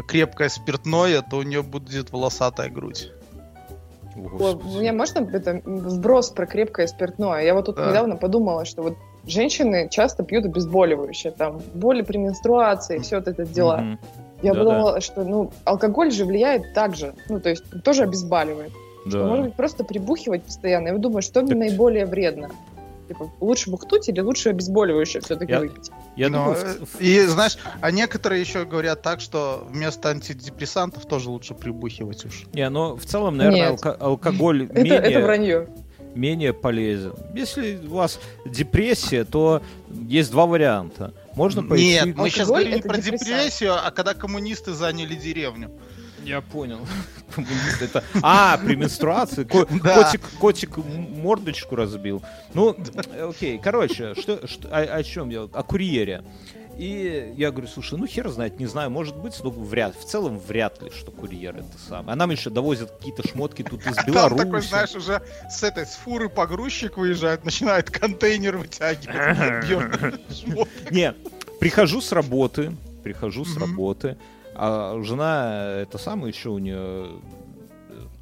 крепкое 0.08 0.48
спиртное, 0.48 1.22
то 1.22 1.36
у 1.38 1.42
нее 1.42 1.62
будет 1.62 2.10
волосатая 2.12 2.68
грудь. 2.68 3.10
О, 4.14 4.20
Господи. 4.20 4.78
Мне 4.78 4.92
можно 4.92 5.18
это 5.32 5.60
вброс 5.64 6.30
про 6.30 6.46
крепкое 6.46 6.86
спиртное? 6.86 7.42
Я 7.44 7.54
вот 7.54 7.66
тут 7.66 7.76
Да. 7.76 7.88
недавно 7.90 8.16
подумала, 8.16 8.64
что 8.64 8.82
вот 8.82 8.96
женщины 9.26 9.88
часто 9.90 10.22
пьют 10.22 10.44
обезболивающее, 10.46 11.32
там, 11.32 11.60
боли 11.74 12.02
при 12.02 12.16
менструации, 12.18 12.98
все 12.98 13.16
вот 13.16 13.28
это 13.28 13.44
дела. 13.44 13.78
Мгм. 13.78 13.98
Я 14.42 14.52
Да-да. 14.52 14.64
подумала, 14.64 15.00
что, 15.00 15.24
ну, 15.24 15.50
алкоголь 15.64 16.10
же 16.12 16.24
влияет 16.24 16.74
так 16.74 16.94
же, 16.94 17.14
ну, 17.28 17.40
то 17.40 17.48
есть 17.50 17.64
тоже 17.84 18.04
обезболивает. 18.04 18.72
Да. 19.06 19.24
Может 19.24 19.44
быть, 19.46 19.54
просто 19.54 19.84
прибухивать 19.84 20.42
постоянно. 20.44 20.88
Я 20.88 20.98
думаю, 20.98 21.22
что 21.22 21.40
Так- 21.42 21.56
наиболее 21.56 22.06
вредно? 22.06 22.50
Типа, 23.08 23.30
лучше 23.40 23.70
бухтуть 23.70 24.08
или 24.08 24.20
лучше 24.20 24.50
обезболивающее 24.50 25.20
все-таки 25.22 25.52
Я- 25.52 25.60
выпить? 25.60 25.90
Я 26.16 26.28
Но, 26.28 26.54
думаю, 26.54 26.56
э, 26.80 26.84
И 27.04 27.20
знаешь, 27.26 27.56
а 27.80 27.90
некоторые 27.90 28.40
еще 28.40 28.64
говорят 28.64 29.02
так, 29.02 29.20
что 29.20 29.66
вместо 29.70 30.08
антидепрессантов 30.10 31.06
тоже 31.06 31.30
лучше 31.30 31.54
прибухивать 31.54 32.24
уж. 32.24 32.44
не, 32.52 32.68
но 32.68 32.96
в 32.96 33.04
целом, 33.04 33.36
наверное, 33.36 33.70
Нет. 33.70 33.80
алко- 33.80 33.96
алкоголь 33.96 34.64
Это, 34.70 34.80
это 34.80 35.02
менее, 35.04 35.18
вранье. 35.24 35.68
менее 36.14 36.52
полезен. 36.52 37.14
Если 37.34 37.78
у 37.86 37.94
вас 37.94 38.18
депрессия, 38.44 39.24
то 39.24 39.62
есть 40.08 40.30
два 40.32 40.46
варианта. 40.46 41.12
Можно 41.34 41.62
пойти... 41.62 41.84
Нет, 41.84 42.16
мы 42.16 42.30
сейчас 42.30 42.48
говорим 42.48 42.72
не 42.72 42.78
это 42.78 42.88
про 42.88 42.98
депрессию, 42.98 43.74
а 43.74 43.90
когда 43.90 44.14
коммунисты 44.14 44.72
заняли 44.72 45.14
деревню. 45.14 45.70
Я 46.26 46.40
понял. 46.40 46.80
Это... 47.80 48.02
А, 48.22 48.58
при 48.58 48.74
менструации. 48.76 49.44
Ко- 49.44 49.66
Да. 49.82 50.02
Котик, 50.04 50.20
котик 50.40 50.76
мордочку 50.76 51.76
разбил. 51.76 52.22
Ну, 52.54 52.76
окей. 53.28 53.58
Короче, 53.62 54.14
что, 54.14 54.46
что- 54.46 54.68
о, 54.68 54.80
о 54.82 55.02
чем 55.04 55.30
я? 55.30 55.42
О 55.42 55.62
курьере. 55.62 56.24
И 56.78 57.32
я 57.38 57.52
говорю, 57.52 57.68
слушай, 57.68 57.98
ну 57.98 58.06
хер 58.06 58.28
знает, 58.28 58.58
не 58.60 58.66
знаю, 58.66 58.90
может 58.90 59.16
быть, 59.16 59.34
но 59.42 59.48
вряд, 59.48 59.96
в 59.96 60.04
целом 60.04 60.38
вряд 60.38 60.82
ли, 60.82 60.90
что 60.90 61.10
курьер 61.10 61.56
это 61.56 61.78
самое. 61.88 62.12
А 62.12 62.16
нам 62.16 62.30
еще 62.30 62.50
довозят 62.50 62.90
какие-то 62.90 63.26
шмотки 63.26 63.62
тут 63.62 63.80
из 63.86 63.92
А 63.96 64.02
там 64.02 64.06
Беларуси. 64.12 64.42
такой, 64.44 64.60
знаешь, 64.60 64.94
уже 64.94 65.22
с 65.50 65.62
этой, 65.62 65.86
с 65.86 65.94
фуры 65.94 66.28
погрузчик 66.28 66.98
выезжает, 66.98 67.46
начинает 67.46 67.88
контейнер 67.90 68.58
вытягивать. 68.58 69.08
Не, 70.90 71.14
прихожу 71.60 72.02
с 72.02 72.12
работы, 72.12 72.72
прихожу 73.02 73.46
с 73.46 73.56
работы, 73.56 74.18
а 74.58 75.00
жена, 75.02 75.76
это 75.82 75.98
самое 75.98 76.32
еще 76.32 76.48
у 76.50 76.58
нее 76.58 77.08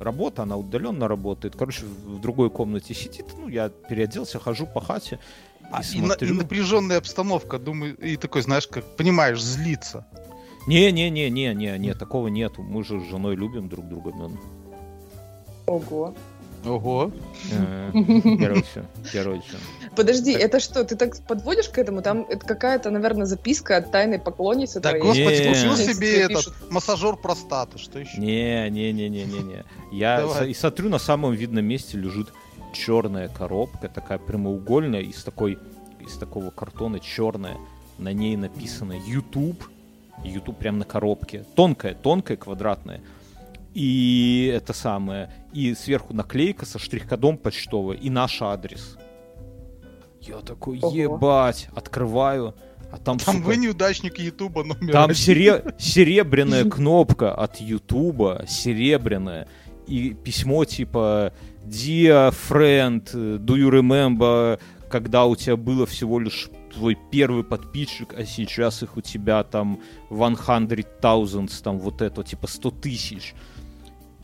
работа, 0.00 0.42
она 0.42 0.56
удаленно 0.56 1.08
работает, 1.08 1.56
короче, 1.56 1.84
в 1.84 2.20
другой 2.20 2.50
комнате 2.50 2.94
сидит, 2.94 3.26
ну, 3.38 3.48
я 3.48 3.68
переоделся, 3.68 4.38
хожу 4.38 4.66
по 4.66 4.80
хате 4.80 5.18
и 5.60 5.66
А, 5.70 5.80
И, 5.94 6.00
на- 6.00 6.12
и 6.14 6.30
напряженная 6.32 6.98
обстановка, 6.98 7.58
думаю, 7.58 7.96
и 7.96 8.16
такой, 8.16 8.42
знаешь, 8.42 8.66
как, 8.66 8.84
понимаешь, 8.96 9.40
злится. 9.42 10.06
Не-не-не-не-не, 10.66 11.78
не, 11.78 11.94
такого 11.94 12.28
нету, 12.28 12.62
мы 12.62 12.84
же 12.84 13.00
с 13.00 13.04
женой 13.08 13.36
любим 13.36 13.68
друг 13.68 13.86
друга. 13.88 14.12
Ого. 15.66 16.14
Ого. 16.64 17.10
Э, 17.52 17.90
Короче, 18.40 18.84
короче. 19.12 19.42
Подожди, 19.96 20.32
Так. 20.32 20.42
это 20.42 20.60
что, 20.60 20.84
ты 20.84 20.96
так 20.96 21.16
подводишь 21.26 21.68
к 21.68 21.78
этому? 21.78 22.02
Там 22.02 22.26
это 22.28 22.44
какая-то, 22.46 22.90
наверное, 22.90 23.26
записка 23.26 23.76
от 23.76 23.90
тайной 23.90 24.18
поклонницы 24.18 24.80
Да, 24.80 24.90
твоей. 24.90 25.02
господи, 25.04 25.42
Не. 25.48 25.54
купил 25.54 25.76
себе 25.76 26.20
этот 26.20 26.36
пишут. 26.46 26.54
массажер 26.70 27.16
простаты, 27.16 27.78
что 27.78 27.98
еще? 27.98 28.18
Не-не-не-не-не-не. 28.18 29.64
Я 29.92 30.20
Давай. 30.20 30.38
со- 30.38 30.44
и 30.44 30.54
смотрю, 30.54 30.88
на 30.88 30.98
самом 30.98 31.32
видном 31.34 31.64
месте 31.64 31.96
лежит 31.98 32.28
черная 32.72 33.28
коробка, 33.28 33.88
такая 33.88 34.18
прямоугольная, 34.18 35.00
из 35.02 35.22
такой, 35.22 35.58
из 36.00 36.16
такого 36.16 36.50
картона 36.50 36.98
черная. 37.00 37.56
На 37.98 38.12
ней 38.12 38.36
написано 38.36 38.94
YouTube. 39.06 39.62
YouTube 40.24 40.58
прям 40.58 40.78
на 40.78 40.84
коробке. 40.84 41.44
Тонкая, 41.54 41.94
тонкая, 41.94 42.36
квадратная. 42.36 43.00
И 43.74 44.50
это 44.54 44.72
самое. 44.72 45.32
И 45.52 45.74
сверху 45.74 46.14
наклейка 46.14 46.64
со 46.64 46.78
штрих-кодом 46.78 47.36
почтовой 47.36 47.96
и 47.96 48.08
наш 48.08 48.40
адрес. 48.40 48.96
Я 50.20 50.38
такой, 50.38 50.78
Ого. 50.80 50.94
ебать, 50.96 51.68
открываю. 51.74 52.54
А 52.92 52.96
там, 52.98 53.18
Там 53.18 53.36
сука, 53.36 53.46
вы 53.46 53.56
неудачник 53.56 54.18
Ютуба 54.20 54.62
номер 54.62 54.92
там 54.92 55.10
один. 55.10 55.16
сере- 55.16 55.74
серебряная 55.78 56.64
кнопка 56.64 57.34
от 57.34 57.60
Ютуба, 57.60 58.44
серебряная, 58.48 59.48
и 59.88 60.14
письмо 60.14 60.64
типа 60.64 61.32
Dear 61.66 62.32
friend, 62.48 63.04
do 63.12 63.56
you 63.56 63.68
remember, 63.70 64.60
когда 64.88 65.24
у 65.24 65.34
тебя 65.34 65.56
было 65.56 65.86
всего 65.86 66.20
лишь 66.20 66.48
твой 66.72 66.96
первый 67.10 67.42
подписчик, 67.42 68.14
а 68.16 68.24
сейчас 68.24 68.82
их 68.84 68.96
у 68.96 69.00
тебя 69.00 69.42
там 69.42 69.80
100 70.08 70.28
thousands, 71.02 71.62
там 71.62 71.78
вот 71.78 72.00
это, 72.00 72.22
типа 72.22 72.46
100 72.46 72.70
тысяч. 72.70 73.34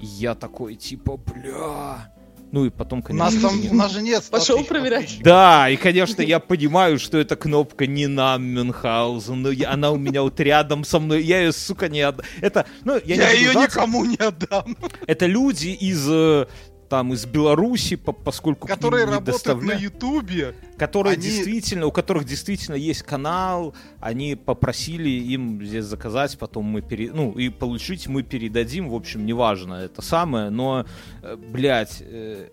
И 0.01 0.07
я 0.07 0.35
такой, 0.35 0.75
типа, 0.77 1.17
бля... 1.17 2.13
Ну 2.53 2.65
и 2.65 2.71
потом, 2.71 3.05
У 3.09 3.15
нас 3.15 3.33
конечно... 3.35 3.49
там, 3.63 3.71
у 3.71 3.75
нас 3.75 3.93
же 3.93 4.03
нет 4.03 4.25
100 4.25 4.37
Пошел 4.37 4.65
проверять. 4.65 5.21
да, 5.23 5.71
и, 5.71 5.77
конечно, 5.77 6.21
я 6.21 6.41
понимаю, 6.41 6.99
что 6.99 7.17
эта 7.17 7.37
кнопка 7.37 7.87
не 7.87 8.09
на 8.09 8.39
Мюнхгаузен, 8.39 9.41
но 9.41 9.51
я- 9.53 9.71
она 9.71 9.93
у 9.93 9.97
меня 9.97 10.23
вот 10.23 10.41
рядом 10.41 10.83
со 10.83 10.99
мной, 10.99 11.23
я 11.23 11.43
ее, 11.43 11.53
сука, 11.53 11.89
не 11.89 12.01
отдам. 12.01 12.27
Это, 12.41 12.67
ну, 12.83 12.99
я, 13.05 13.15
Я, 13.15 13.33
не 13.35 13.39
ее 13.39 13.55
никому 13.55 14.05
не 14.05 14.17
отдам. 14.17 14.77
Это 15.07 15.27
люди 15.27 15.69
из, 15.69 16.05
э, 16.11 16.47
там, 16.91 17.13
из 17.15 17.25
Беларуси, 17.25 17.95
по- 17.97 18.13
поскольку 18.13 18.67
Которые 18.67 19.07
не 19.07 19.13
работают 19.13 19.37
доставля- 19.47 19.75
на 19.77 19.79
Ютубе. 19.79 20.55
которые 20.77 21.13
они- 21.15 21.23
действительно, 21.23 21.87
у 21.87 21.93
которых 21.93 22.25
действительно 22.25 22.75
есть 22.75 23.03
канал, 23.05 23.75
они 24.01 24.35
попросили 24.35 25.09
им 25.09 25.65
здесь 25.65 25.85
заказать, 25.85 26.37
потом 26.37 26.65
мы 26.65 26.83
пере... 26.83 27.13
ну 27.13 27.31
и 27.39 27.49
получить 27.49 28.09
мы 28.09 28.25
передадим, 28.25 28.89
в 28.91 28.95
общем, 28.95 29.25
неважно, 29.25 29.75
это 29.75 30.03
самое, 30.03 30.51
но, 30.51 30.85
э, 31.23 31.37
блядь, 31.37 31.99
э, 32.01 32.49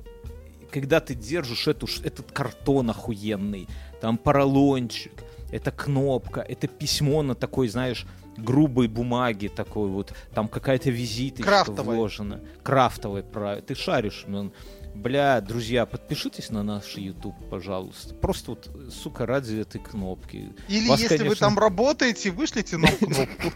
когда 0.71 0.99
ты 0.99 1.15
держишь 1.15 1.67
эту, 1.67 1.87
этот 2.03 2.31
картон 2.31 2.91
охуенный, 2.91 3.67
там 4.01 4.17
поролончик, 4.19 5.13
это 5.51 5.71
кнопка, 5.71 6.41
это 6.41 6.67
письмо 6.67 7.23
на 7.23 7.33
такой, 7.33 7.69
знаешь, 7.69 8.05
грубой 8.37 8.87
бумаге 8.87 9.49
такой 9.49 9.89
вот, 9.89 10.13
там 10.33 10.47
какая-то 10.47 10.89
визиточка 10.89 11.49
Крафтовая. 11.49 11.95
вложена. 11.97 12.41
Крафтовая, 12.63 13.23
правильно. 13.23 13.61
Ты 13.65 13.75
шаришь, 13.75 14.23
ну, 14.27 14.51
Бля, 14.95 15.41
друзья, 15.41 15.85
подпишитесь 15.85 16.49
на 16.49 16.63
наш 16.63 16.95
YouTube, 16.95 17.35
пожалуйста. 17.51 18.15
Просто 18.15 18.51
вот, 18.51 18.67
сука, 18.91 19.27
ради 19.27 19.57
этой 19.57 19.79
кнопки. 19.79 20.51
Или 20.67 20.87
Вас, 20.89 20.99
если 20.99 21.17
вы 21.17 21.23
конечно- 21.25 21.47
там 21.49 21.59
работаете, 21.59 22.31
вышлите 22.31 22.77
нам 22.77 22.89
кнопку. 22.97 23.51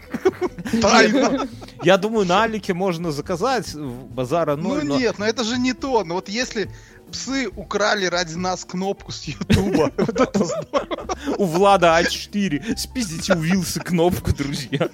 Тайно. 0.80 1.48
Я 1.82 1.96
думаю, 1.98 2.26
на 2.26 2.44
Алике 2.44 2.74
можно 2.74 3.10
заказать 3.10 3.74
базара 3.74 4.54
Ну 4.54 4.68
ноль, 4.68 4.84
но- 4.84 4.98
нет, 4.98 5.18
но 5.18 5.26
это 5.26 5.42
же 5.42 5.58
не 5.58 5.72
то. 5.72 6.04
Но 6.04 6.14
вот 6.14 6.28
если 6.28 6.70
псы 7.12 7.48
украли 7.54 8.06
ради 8.06 8.34
нас 8.34 8.64
кнопку 8.64 9.12
с 9.12 9.24
Ютуба, 9.24 9.90
вот 9.96 10.20
это 10.20 10.44
здорово. 10.44 11.16
у 11.38 11.44
Влада 11.44 12.00
А4. 12.00 12.76
Спиздите 12.76 13.34
у 13.34 13.40
Вилса 13.40 13.80
кнопку, 13.80 14.32
друзья. 14.32 14.88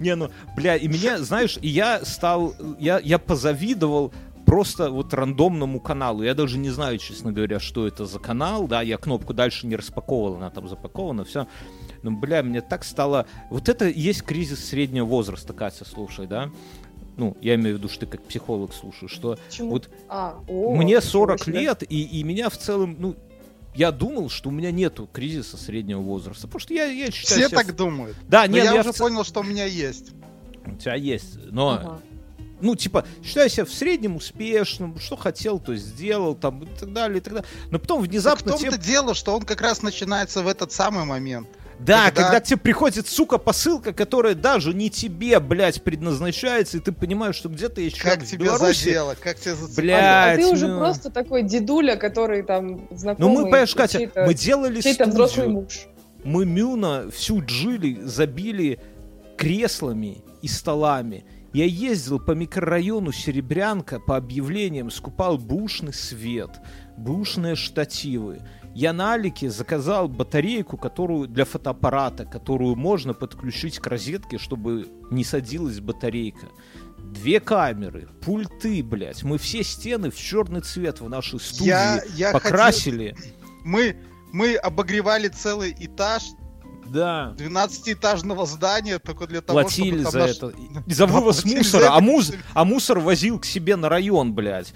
Не, 0.00 0.16
ну, 0.16 0.30
бля, 0.56 0.76
и 0.76 0.88
мне, 0.88 1.18
знаешь, 1.18 1.58
и 1.60 1.68
я 1.68 2.04
стал, 2.04 2.54
я, 2.78 2.98
я 2.98 3.18
позавидовал 3.18 4.12
просто 4.46 4.90
вот 4.90 5.12
рандомному 5.12 5.78
каналу. 5.78 6.22
Я 6.22 6.34
даже 6.34 6.56
не 6.56 6.70
знаю, 6.70 6.98
честно 6.98 7.32
говоря, 7.32 7.60
что 7.60 7.86
это 7.86 8.06
за 8.06 8.18
канал, 8.18 8.66
да, 8.66 8.80
я 8.80 8.96
кнопку 8.96 9.34
дальше 9.34 9.66
не 9.66 9.76
распаковывал, 9.76 10.36
она 10.36 10.50
там 10.50 10.68
запакована, 10.68 11.24
все. 11.24 11.46
Но, 12.02 12.12
бля, 12.12 12.42
мне 12.42 12.62
так 12.62 12.84
стало... 12.84 13.26
Вот 13.50 13.68
это 13.68 13.86
есть 13.88 14.22
кризис 14.22 14.64
среднего 14.64 15.04
возраста, 15.04 15.52
Катя, 15.52 15.84
слушай, 15.84 16.26
да? 16.26 16.50
Ну, 17.18 17.36
я 17.40 17.56
имею 17.56 17.74
в 17.76 17.78
виду, 17.78 17.88
что 17.88 18.00
ты 18.00 18.06
как 18.06 18.22
психолог 18.22 18.72
слушаешь, 18.72 19.10
что 19.12 19.36
Почему? 19.48 19.70
вот 19.70 19.90
А, 20.08 20.38
о, 20.48 20.74
мне 20.76 20.86
ничего 20.94 21.00
40 21.02 21.44
себе. 21.44 21.60
лет, 21.60 21.82
и, 21.88 22.02
и 22.02 22.22
меня 22.22 22.48
в 22.48 22.56
целом, 22.56 22.96
ну, 22.98 23.16
я 23.74 23.90
думал, 23.92 24.30
что 24.30 24.48
у 24.48 24.52
меня 24.52 24.70
нету 24.70 25.08
кризиса 25.12 25.56
среднего 25.56 26.00
возраста. 26.00 26.46
Потому 26.46 26.60
что 26.60 26.74
я, 26.74 26.84
я 26.86 27.10
считаю 27.10 27.40
Все 27.40 27.48
себя- 27.48 27.58
так 27.58 27.74
думают. 27.76 28.16
Да, 28.28 28.46
Но 28.46 28.54
нет, 28.54 28.64
я 28.66 28.72
я 28.74 28.80
уже 28.80 28.92
в 28.92 28.94
ц- 28.94 28.98
понял, 29.04 29.24
что 29.24 29.40
у 29.40 29.42
меня 29.44 29.64
есть. 29.66 30.12
У 30.64 30.76
тебя 30.76 30.94
есть. 30.94 31.38
Но, 31.50 31.70
Ага. 31.70 32.00
ну, 32.60 32.74
типа, 32.76 33.04
считаю 33.24 33.48
себя 33.50 33.64
в 33.64 33.72
среднем 33.72 34.16
успешным, 34.16 34.98
что 34.98 35.16
хотел, 35.16 35.58
то 35.58 35.74
сделал, 35.76 36.34
там, 36.36 36.62
и 36.62 36.66
так 36.66 36.92
далее, 36.92 37.18
и 37.18 37.20
так 37.20 37.34
далее. 37.34 37.48
Но 37.70 37.78
потом 37.78 38.00
Так 38.00 38.08
в 38.08 38.10
внезапно 38.12 38.52
том-то 38.52 38.66
тебе... 38.76 38.78
дело, 38.78 39.14
что 39.14 39.34
он 39.36 39.42
как 39.42 39.60
раз 39.60 39.82
начинается 39.82 40.42
в 40.42 40.48
этот 40.48 40.70
самый 40.72 41.04
момент. 41.04 41.48
Да, 41.78 42.06
когда- 42.06 42.22
когда... 42.24 42.40
к 42.40 42.44
тебе 42.44 42.56
приходит, 42.58 43.06
сука, 43.06 43.38
посылка, 43.38 43.92
которая 43.92 44.34
даже 44.34 44.74
не 44.74 44.90
тебе, 44.90 45.38
блядь, 45.40 45.82
предназначается, 45.82 46.76
и 46.78 46.80
ты 46.80 46.90
понимаешь, 46.92 47.36
что 47.36 47.48
где-то 47.48 47.80
есть 47.80 47.98
Как 48.00 48.24
тебя 48.26 48.46
Беларуси. 48.46 48.84
задело, 48.84 49.16
как 49.20 49.38
тебя 49.38 49.54
зацепило. 49.54 49.82
Бля. 49.84 49.98
А, 49.98 50.32
а 50.32 50.36
ты 50.36 50.42
Блядь, 50.42 50.52
уже 50.52 50.66
ну. 50.68 50.78
просто 50.78 51.10
такой 51.10 51.42
дедуля, 51.44 51.96
который 51.96 52.42
там 52.42 52.66
Ну, 52.90 52.96
знакомый. 52.96 53.34
мы, 53.36 53.42
понимаешь, 53.44 53.74
Катя, 53.74 54.10
мы 54.16 54.34
делали 54.34 54.80
чей-то 54.80 55.06
взрослый 55.06 55.44
студию. 55.46 55.50
муж. 55.62 55.86
мы 56.24 56.44
Мюна 56.46 57.10
всю 57.10 57.40
джили 57.44 58.00
забили 58.02 58.80
креслами 59.36 60.22
и 60.42 60.48
столами. 60.48 61.24
Я 61.52 61.64
ездил 61.64 62.18
по 62.20 62.32
микрорайону 62.32 63.10
Серебрянка 63.12 64.00
по 64.00 64.16
объявлениям, 64.16 64.90
скупал 64.90 65.38
бушный 65.38 65.94
свет. 65.94 66.50
бушные 66.96 67.54
штативы. 67.54 68.40
Я 68.74 68.92
на 68.92 69.14
Алике 69.14 69.50
заказал 69.50 70.08
батарейку, 70.08 70.76
которую 70.76 71.26
для 71.26 71.44
фотоаппарата, 71.44 72.24
которую 72.24 72.76
можно 72.76 73.12
подключить 73.14 73.78
к 73.78 73.86
розетке, 73.86 74.38
чтобы 74.38 74.88
не 75.10 75.24
садилась 75.24 75.80
батарейка. 75.80 76.46
Две 76.98 77.40
камеры, 77.40 78.08
пульты, 78.24 78.82
блядь. 78.82 79.22
Мы 79.24 79.38
все 79.38 79.64
стены 79.64 80.10
в 80.10 80.16
черный 80.16 80.60
цвет 80.60 81.00
в 81.00 81.08
нашей 81.08 81.40
студии 81.40 81.68
Я, 81.68 82.02
я 82.14 82.32
покрасили. 82.32 83.14
хотел- 83.16 83.32
Мы, 83.64 83.96
мы 84.32 84.54
обогревали 84.56 85.28
целый 85.28 85.74
этаж 85.78 86.22
Да. 86.86 87.34
12-этажного 87.38 88.46
здания 88.46 88.98
только 88.98 89.26
для 89.26 89.40
того, 89.40 89.60
Платили 89.60 90.02
чтобы 90.02 90.02
там 90.04 90.12
за 90.12 90.18
наш- 90.18 90.36
это. 90.36 90.52
За 90.94 91.06
вывоз 91.06 91.36
платили 91.42 91.58
мусора. 91.58 91.88
А, 91.96 92.00
мус- 92.00 92.34
а 92.54 92.64
мусор 92.64 92.98
возил 93.00 93.38
к 93.40 93.44
себе 93.46 93.76
на 93.76 93.88
район, 93.88 94.34
блядь. 94.34 94.72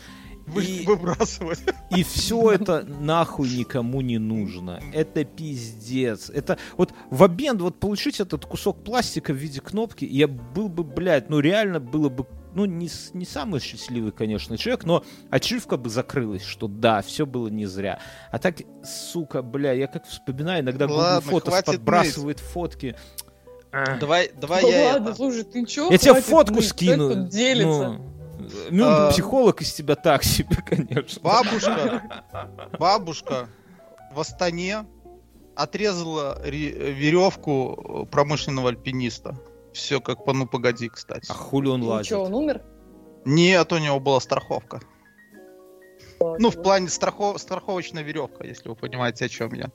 Вы- 0.47 0.65
И- 0.65 0.85
выбрасывать. 0.87 1.61
И 1.97 2.03
все 2.03 2.53
это 2.53 2.83
нахуй 2.85 3.49
никому 3.51 4.01
не 4.01 4.19
нужно. 4.19 4.81
Это 4.93 5.25
пиздец. 5.25 6.31
Это 6.31 6.59
вот 6.77 6.93
в 7.11 7.23
обмен 7.23 7.59
вот 7.59 7.79
получить 7.81 8.21
этот 8.21 8.45
кусок 8.47 8.83
пластика 8.85 9.33
в 9.33 9.37
виде 9.37 9.61
кнопки, 9.61 10.05
я 10.05 10.29
был 10.29 10.69
бы, 10.69 10.85
блядь, 10.85 11.31
ну 11.31 11.41
реально 11.41 11.81
было 11.81 12.09
бы, 12.09 12.27
ну 12.55 12.65
не, 12.65 12.91
не 13.15 13.25
самый 13.25 13.61
счастливый, 13.61 14.13
конечно, 14.13 14.59
человек, 14.59 14.85
но 14.85 15.05
ачивка 15.31 15.77
бы 15.77 15.89
закрылась, 15.91 16.43
что 16.45 16.69
да, 16.69 17.03
все 17.03 17.25
было 17.27 17.49
не 17.49 17.67
зря. 17.67 17.99
А 18.31 18.39
так, 18.39 18.57
сука, 18.85 19.43
бля, 19.43 19.73
я 19.73 19.87
как 19.87 20.07
вспоминаю, 20.07 20.63
иногда 20.63 20.87
Google 20.87 20.99
Ладно, 21.01 21.31
Фотос 21.31 21.49
хватит 21.55 21.67
подбрасывает 21.67 22.41
фотки. 22.41 22.97
Давай, 24.01 24.31
давай 24.39 24.61
Ну 24.63 24.71
я 24.71 24.93
ладно, 24.93 25.09
это- 25.09 25.17
слушай, 25.17 25.45
ты 25.45 25.65
чё? 25.65 25.91
Я 25.91 25.97
тебе 25.97 26.21
фотку 26.21 26.57
ныть? 26.57 26.65
Кто 26.67 26.77
скину. 26.77 27.09
тут 27.15 27.29
делится? 27.31 27.89
Ну, 27.89 28.12
Мюн, 28.71 28.89
А. 28.89 29.11
психолог 29.11 29.61
из 29.63 29.73
тебя 29.73 29.95
так 29.97 30.23
себе, 30.25 30.57
конечно. 30.67 31.21
Бабушка, 31.23 32.03
бабушка 32.79 33.49
в 34.13 34.21
Астане 34.21 34.85
отрезала 35.57 36.41
ре- 36.45 36.93
веревку 36.93 38.07
промышленного 38.11 38.71
альпиниста. 38.71 39.37
Все 39.73 40.01
как 40.01 40.25
по 40.25 40.33
ну 40.33 40.47
погоди, 40.47 40.89
кстати. 40.89 41.31
А 41.31 41.35
хули 41.35 41.69
он 41.69 41.81
Ну 41.81 41.87
лазит? 41.89 42.09
чё, 42.11 42.23
он 42.25 42.35
умер? 42.35 42.63
Нет, 43.25 43.73
у 43.73 43.79
него 43.79 44.01
была 44.01 44.21
страховка. 44.21 44.81
Ну, 46.21 46.51
в 46.51 46.63
плане 46.63 46.89
страхов... 46.89 47.41
страховочная 47.41 48.03
веревка, 48.03 48.45
если 48.47 48.69
вы 48.69 48.77
понимаете, 48.77 49.25
о 49.25 49.29
чем 49.29 49.53
я. 49.55 49.71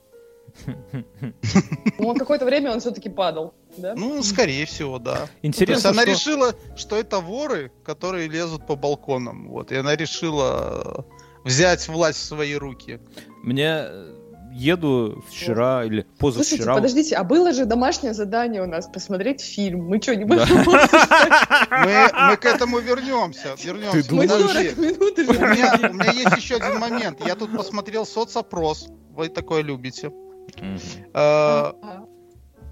Ну, 1.98 2.08
он 2.08 2.16
какое-то 2.18 2.44
время 2.44 2.72
он 2.72 2.80
все-таки 2.80 3.08
падал, 3.08 3.54
да? 3.76 3.94
Ну, 3.94 4.22
скорее 4.22 4.66
всего, 4.66 4.98
да. 4.98 5.14
То 5.14 5.20
есть 5.22 5.32
Интересно, 5.42 5.90
она 5.90 6.02
что... 6.02 6.10
решила, 6.10 6.54
что 6.76 6.96
это 6.96 7.20
воры, 7.20 7.72
которые 7.84 8.28
лезут 8.28 8.66
по 8.66 8.76
балконам. 8.76 9.48
Вот, 9.48 9.72
и 9.72 9.76
она 9.76 9.96
решила 9.96 11.06
э, 11.42 11.44
взять 11.44 11.88
власть 11.88 12.18
в 12.18 12.24
свои 12.24 12.54
руки. 12.54 13.00
Мне 13.42 13.84
э, 13.86 14.14
еду 14.52 15.24
вчера 15.28 15.84
или 15.84 16.06
Слушайте, 16.18 16.56
позавчера. 16.56 16.74
подождите, 16.74 17.16
а 17.16 17.24
было 17.24 17.52
же 17.52 17.64
домашнее 17.64 18.14
задание 18.14 18.62
у 18.62 18.66
нас 18.66 18.86
посмотреть 18.86 19.40
фильм. 19.40 19.84
Мы 19.86 20.00
что, 20.02 20.16
не 20.16 20.24
Да. 20.24 20.46
можем 20.46 20.64
Мы, 20.64 22.08
мы 22.30 22.36
к 22.36 22.44
этому 22.44 22.78
вернемся. 22.80 23.54
Вернемся. 23.62 24.08
Ты 24.08 24.14
Мы 24.14 24.26
думаешь? 24.26 24.30
Подожди. 24.30 24.70
40 24.70 24.78
минут 24.78 25.18
У 25.18 25.30
уже. 25.30 25.40
меня, 25.40 25.90
у 25.90 25.94
меня 25.94 26.12
есть 26.12 26.36
еще 26.36 26.56
один 26.56 26.78
момент. 26.78 27.20
Я 27.24 27.34
тут 27.34 27.56
посмотрел 27.56 28.04
соцопрос. 28.06 28.88
Вы 29.10 29.28
такое 29.28 29.62
любите. 29.62 30.10
Э, 30.56 30.78
А, 31.14 32.04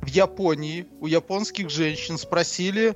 в 0.02 0.08
Японии 0.08 0.86
у 1.00 1.06
японских 1.06 1.70
женщин 1.70 2.18
спросили, 2.18 2.94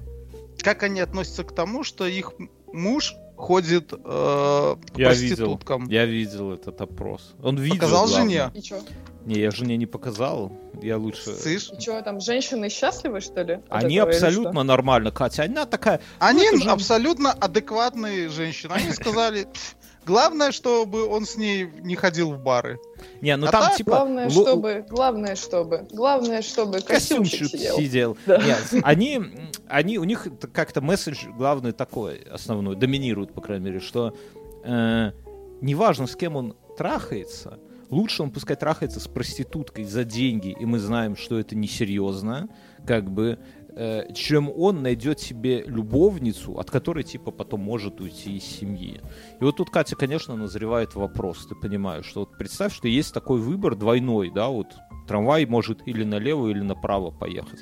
как 0.59 0.83
они 0.83 1.01
относятся 1.01 1.45
к 1.45 1.55
тому, 1.55 1.85
что 1.85 2.07
их 2.07 2.33
муж 2.73 3.15
ходит 3.37 3.93
э, 3.93 3.97
к 3.97 4.99
Я 4.99 5.13
видел. 5.15 5.37
проституткам. 5.37 5.89
Я 5.89 6.05
видел 6.05 6.53
этот 6.53 6.81
опрос. 6.81 7.35
Он 7.43 7.57
видел. 7.57 7.77
Показал 7.77 8.07
главное. 8.07 8.29
жене? 8.29 8.51
И 8.55 8.63
чё? 8.63 8.81
Не, 9.25 9.39
я 9.41 9.51
жене 9.51 9.77
не 9.79 9.87
показал. 9.87 10.53
Я 10.83 10.99
лучше. 10.99 11.35
Слышь? 11.35 11.71
И 11.73 11.81
чё, 11.81 12.01
там 12.03 12.21
женщины 12.21 12.69
счастливы, 12.69 13.21
что 13.21 13.43
ли? 13.43 13.61
Они 13.71 13.97
этого 13.97 14.11
абсолютно 14.13 14.63
нормально, 14.63 15.11
Катя. 15.11 15.45
Она 15.45 15.65
такая. 15.67 16.01
Они 16.19 16.45
это 16.47 16.59
же- 16.59 16.71
абсолютно 16.71 17.33
адекватные 17.33 18.29
женщины. 18.29 18.73
Они 18.73 18.93
сказали, 18.93 19.45
«Пф, 19.45 19.77
главное, 20.11 20.51
чтобы 20.53 21.07
он 21.07 21.25
с 21.25 21.37
ней 21.37 21.69
не 21.83 21.95
ходил 21.95 22.33
в 22.33 22.43
бары. 22.43 22.79
Не, 23.21 23.37
ну 23.37 23.47
А 23.47 23.51
там 23.51 23.63
так, 23.63 23.77
типа. 23.77 23.91
Главное, 23.91 24.25
ло- 24.27 24.31
чтобы, 24.31 24.87
главное, 24.89 25.37
чтобы, 25.37 25.87
главное, 25.93 26.43
чтобы 26.43 26.81
костюмчик 26.81 27.41
костюмчик 27.41 27.61
сидел. 27.61 27.77
сидел. 27.79 28.17
Да. 28.27 28.39
Нет, 28.39 28.59
они, 28.83 29.21
они, 29.69 29.99
у 29.99 30.05
них 30.05 30.27
как-то 30.53 30.81
месседж 30.81 31.27
главный 31.37 31.73
такой, 31.73 32.23
основной, 32.31 32.77
доминирует, 32.77 33.33
по 33.33 33.41
крайней 33.41 33.67
мере, 33.67 33.81
что 33.81 34.15
э, 34.65 35.13
неважно, 35.61 36.07
с 36.07 36.17
кем 36.17 36.37
он 36.37 36.57
трахается, 36.77 37.59
лучше 37.89 38.23
он 38.23 38.31
пускай 38.31 38.57
трахается 38.57 38.99
с 38.99 39.07
проституткой 39.07 39.85
за 39.85 40.05
деньги, 40.05 40.57
и 40.59 40.65
мы 40.65 40.79
знаем, 40.79 41.17
что 41.17 41.39
это 41.39 41.55
несерьезно, 41.55 42.49
как 42.87 43.11
бы, 43.11 43.39
э, 43.75 44.13
чем 44.15 44.51
он 44.51 44.83
найдет 44.83 45.21
себе 45.21 45.63
любовницу, 45.67 46.59
от 46.59 46.71
которой, 46.71 47.05
типа, 47.05 47.31
потом 47.31 47.61
может 47.61 48.01
уйти 48.01 48.37
из 48.37 48.45
семьи. 48.45 49.01
И 49.41 49.45
вот 49.45 49.57
тут, 49.57 49.71
Катя, 49.71 49.97
конечно, 49.97 50.37
назревает 50.37 50.95
вопрос, 50.95 51.47
ты 51.47 51.55
понимаешь, 51.55 52.07
что 52.07 52.21
вот 52.21 52.37
представь, 52.37 52.75
что 52.75 52.89
есть 52.89 53.15
такой 53.15 53.41
выбор 53.41 53.75
двойной, 53.75 54.31
да, 54.31 54.49
вот 54.49 54.69
трамвай 55.07 55.47
может 55.47 55.87
или 55.87 56.05
налево, 56.05 56.49
или 56.49 56.61
направо 56.61 57.11
поехать. 57.11 57.61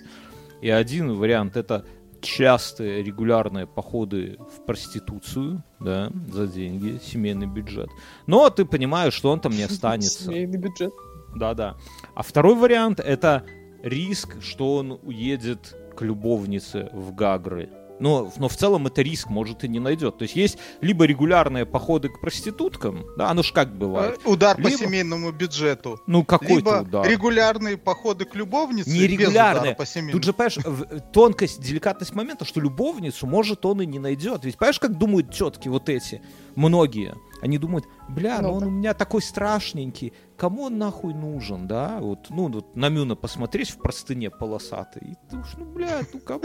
И 0.60 0.70
один 0.70 1.14
вариант 1.14 1.56
это 1.56 1.84
частые 2.20 3.02
регулярные 3.02 3.66
походы 3.66 4.38
в 4.38 4.64
проституцию, 4.64 5.62
да, 5.78 6.10
за 6.32 6.46
деньги, 6.46 7.00
семейный 7.02 7.46
бюджет. 7.46 7.90
Но 8.26 8.50
ты 8.50 8.64
понимаешь, 8.64 9.14
что 9.14 9.30
он 9.30 9.40
там 9.40 9.52
не 9.52 9.62
останется. 9.64 10.24
Семейный 10.24 10.58
бюджет. 10.58 10.92
Да-да. 11.36 11.76
А 12.14 12.22
второй 12.22 12.56
вариант 12.56 13.00
это 13.00 13.44
риск, 13.82 14.42
что 14.42 14.76
он 14.76 14.98
уедет 15.02 15.76
к 15.98 16.02
любовнице 16.02 16.88
в 16.92 17.12
Гагры. 17.14 17.70
Но, 18.00 18.30
но 18.36 18.46
в 18.48 18.54
целом 18.54 18.86
это 18.86 19.02
риск, 19.02 19.28
может, 19.28 19.64
и 19.64 19.68
не 19.68 19.80
найдет. 19.80 20.18
То 20.18 20.22
есть 20.22 20.36
есть 20.36 20.58
либо 20.80 21.04
регулярные 21.04 21.66
походы 21.66 22.08
к 22.08 22.20
проституткам, 22.20 23.04
да, 23.16 23.28
оно 23.30 23.42
ж 23.42 23.50
как 23.52 23.76
бывает. 23.76 24.20
Э, 24.24 24.28
Удар 24.30 24.54
по 24.56 24.68
Либо- 24.68 24.78
семейному 24.84 25.32
бюджету. 25.32 25.98
Ну, 26.06 26.24
какой-то 26.24 26.54
Либо 26.54 26.82
удар. 26.88 27.08
регулярные 27.08 27.76
походы 27.76 28.24
к 28.24 28.36
любовнице 28.36 28.88
без 28.88 28.94
Нерегулярные. 29.00 29.60
удара 29.72 29.74
по 29.74 29.84
семейному. 29.84 30.12
Тут 30.12 30.22
же, 30.24 30.32
понимаешь, 30.32 30.58
в- 30.58 31.00
тонкость, 31.10 31.60
деликатность 31.60 32.14
момента, 32.14 32.44
что 32.44 32.60
любовницу, 32.60 33.26
может, 33.26 33.66
он 33.66 33.82
и 33.82 33.86
не 33.86 33.98
найдет. 33.98 34.44
Ведь 34.44 34.56
понимаешь, 34.58 34.78
как 34.78 34.96
думают 34.96 35.34
тетки 35.34 35.66
вот 35.66 35.88
эти, 35.88 36.22
многие? 36.54 37.16
Они 37.42 37.58
думают, 37.58 37.86
бля, 38.08 38.40
ну 38.42 38.48
он 38.50 38.54
Ну-ка. 38.54 38.66
у 38.66 38.70
меня 38.70 38.94
такой 38.94 39.22
страшненький, 39.22 40.12
кому 40.38 40.64
он 40.64 40.78
нахуй 40.78 41.12
нужен, 41.14 41.66
да? 41.66 41.98
Вот, 42.00 42.26
ну, 42.30 42.48
вот 42.48 42.76
на 42.76 42.88
Мюна 42.88 43.16
посмотреть 43.16 43.70
в 43.70 43.78
простыне 43.78 44.30
полосатой, 44.30 45.02
и 45.02 45.14
ты 45.28 45.36
уж, 45.36 45.48
ну, 45.58 45.64
бля, 45.66 46.00
ну 46.12 46.20
кому? 46.20 46.44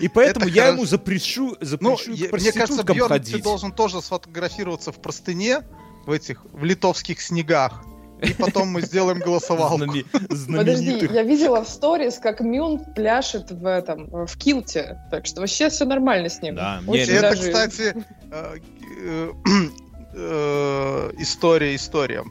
И 0.00 0.08
поэтому 0.08 0.46
Это 0.46 0.54
я 0.54 0.68
ему 0.68 0.86
запрещу, 0.86 1.56
Ну, 1.60 1.66
запрещу 1.66 2.28
к 2.28 2.32
мне 2.32 2.52
кажется, 2.52 2.84
Бьерн, 2.84 3.22
ты 3.22 3.42
должен 3.42 3.72
тоже 3.72 4.00
сфотографироваться 4.00 4.92
в 4.92 5.00
простыне 5.00 5.62
в 6.06 6.10
этих, 6.12 6.44
в 6.52 6.64
литовских 6.64 7.20
снегах. 7.20 7.82
И 8.22 8.32
потом 8.32 8.68
мы 8.68 8.80
сделаем 8.80 9.18
голосовалку. 9.18 9.84
Знаме- 10.30 10.56
Подожди, 10.56 11.08
я 11.12 11.22
видела 11.24 11.64
в 11.64 11.68
сторис, 11.68 12.18
как 12.18 12.40
Мюн 12.40 12.78
пляшет 12.94 13.50
в 13.50 13.66
этом, 13.66 14.26
в 14.26 14.38
килте. 14.38 14.98
Так 15.10 15.26
что 15.26 15.40
вообще 15.40 15.68
все 15.68 15.84
нормально 15.84 16.28
с 16.28 16.40
ним. 16.40 16.54
Да, 16.54 16.80
Очень 16.86 17.12
Это, 17.14 17.22
даже- 17.22 17.42
кстати, 17.42 17.94
э, 20.14 21.10
история 21.18 21.74
история. 21.76 22.24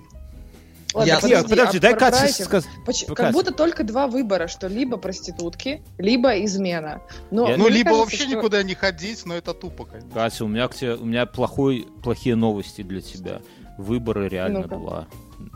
Ладно, 0.94 1.10
Я- 1.10 1.20
Нет, 1.28 1.50
подожди, 1.50 1.78
а 1.80 1.82
дай 1.82 1.92
про- 1.94 2.00
Кате 2.02 2.18
про 2.20 2.26
этих- 2.28 2.46
сказ- 2.46 2.66
Поч- 2.86 3.06
Ну, 3.08 3.16
Как 3.16 3.26
Катя. 3.28 3.34
будто 3.34 3.52
только 3.52 3.84
два 3.84 4.06
выбора, 4.08 4.48
что 4.48 4.68
либо 4.68 4.98
проститутки, 4.98 5.82
либо 5.98 6.44
измена. 6.46 7.02
Но 7.32 7.50
Я- 7.50 7.58
Ну, 7.58 7.68
либо 7.68 7.86
кажется, 7.90 8.04
вообще 8.04 8.24
что- 8.28 8.36
никуда 8.38 8.62
не 8.62 8.76
ходить, 8.76 9.26
но 9.26 9.34
это 9.36 9.56
тупо, 9.56 9.86
конечно. 9.86 10.12
Катя, 10.14 10.46
у 10.46 10.48
меня, 10.48 10.68
к 10.68 10.76
тебе, 10.76 10.94
у 10.96 11.04
меня 11.06 11.26
плохой, 11.26 11.88
плохие 12.04 12.36
новости 12.36 12.84
для 12.84 13.02
тебя. 13.02 13.42
Выборы 13.80 14.28
реально 14.30 14.60
Ну-ка. 14.60 14.76
два. 14.76 15.08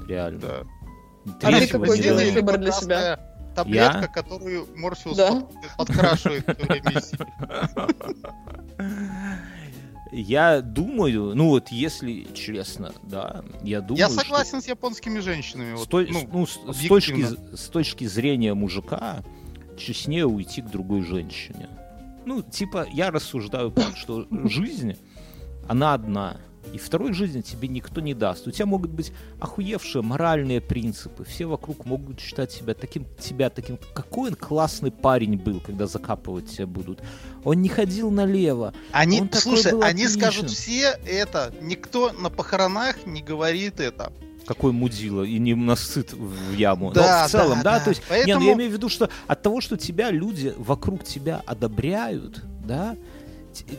Реально. 0.07 0.39
Да. 1.25 1.33
А 1.43 1.59
ты 1.59 1.67
какой 1.67 1.99
делаешь 1.99 2.33
выбор 2.33 2.57
для 2.57 2.71
себя? 2.71 3.19
Таблетка, 3.55 3.99
Я? 4.01 4.07
которую 4.07 4.67
Морфеус 4.75 5.17
Да. 5.17 5.31
под- 5.31 5.77
подкрашивает 5.77 6.43
всё 6.45 6.65
время. 6.65 7.01
Я 10.11 10.61
думаю, 10.61 11.33
ну 11.35 11.49
вот 11.49 11.69
если 11.69 12.27
честно, 12.33 12.93
да, 13.03 13.43
я 13.63 13.81
думаю, 13.81 13.99
Я 13.99 14.09
что 14.09 14.19
согласен 14.21 14.61
с 14.61 14.67
японскими 14.67 15.19
женщинами. 15.19 15.75
с, 15.75 15.79
вот, 15.79 15.89
той- 15.89 16.07
ну, 16.11 16.27
ну, 16.31 16.45
с- 16.47 16.59
с 16.77 16.87
точки, 16.87 17.25
с 17.55 17.67
точки 17.69 18.05
зрения 18.05 18.53
мужика 18.53 19.23
честнее 19.77 20.25
уйти 20.25 20.61
к 20.61 20.69
другой 20.69 21.03
женщине. 21.03 21.69
Ну, 22.25 22.41
типа, 22.41 22.87
я 22.91 23.11
рассуждаю 23.11 23.71
так, 23.71 23.95
что 23.97 24.25
жизнь, 24.49 24.95
она 25.67 25.93
одна. 25.93 26.37
И 26.73 26.77
второй 26.77 27.13
жизни 27.13 27.41
тебе 27.41 27.67
никто 27.67 28.01
не 28.01 28.13
даст. 28.13 28.47
У 28.47 28.51
тебя 28.51 28.65
могут 28.65 28.91
быть 28.91 29.11
охуевшие 29.39 30.01
моральные 30.01 30.61
принципы. 30.61 31.23
Все 31.23 31.45
вокруг 31.45 31.85
могут 31.85 32.19
считать 32.19 32.51
себя 32.51 32.73
таким, 32.73 33.05
тебя 33.19 33.49
таким, 33.49 33.79
какой 33.93 34.29
он 34.29 34.35
классный 34.35 34.91
парень 34.91 35.37
был, 35.37 35.59
когда 35.59 35.87
закапывать 35.87 36.49
тебя 36.49 36.67
будут. 36.67 37.01
Он 37.43 37.61
не 37.61 37.69
ходил 37.69 38.11
налево. 38.11 38.73
Они, 38.91 39.21
Он 39.21 39.29
слушай, 39.33 39.71
они 39.81 40.07
скажут 40.07 40.49
все 40.49 40.97
это. 41.05 41.53
Никто 41.61 42.11
на 42.11 42.29
похоронах 42.29 43.05
не 43.05 43.21
говорит 43.21 43.79
это. 43.79 44.11
какой 44.45 44.71
мудила 44.71 45.23
и 45.23 45.39
не 45.39 45.55
насыт 45.55 46.13
в 46.13 46.53
яму. 46.53 46.91
Да, 46.93 47.23
Но 47.23 47.27
в 47.27 47.31
целом, 47.31 47.57
да, 47.57 47.63
да, 47.63 47.79
да. 47.79 47.83
то 47.83 47.89
есть, 47.89 48.01
не, 48.01 48.07
Поэтому- 48.09 48.39
ну 48.39 48.45
я 48.47 48.53
имею 48.53 48.69
в 48.69 48.73
виду, 48.73 48.87
что 48.87 49.09
от 49.27 49.41
того, 49.41 49.59
что 49.61 49.75
тебя 49.77 50.09
люди 50.09 50.53
вокруг 50.57 51.03
тебя 51.03 51.41
одобряют, 51.45 52.43
да, 52.65 52.95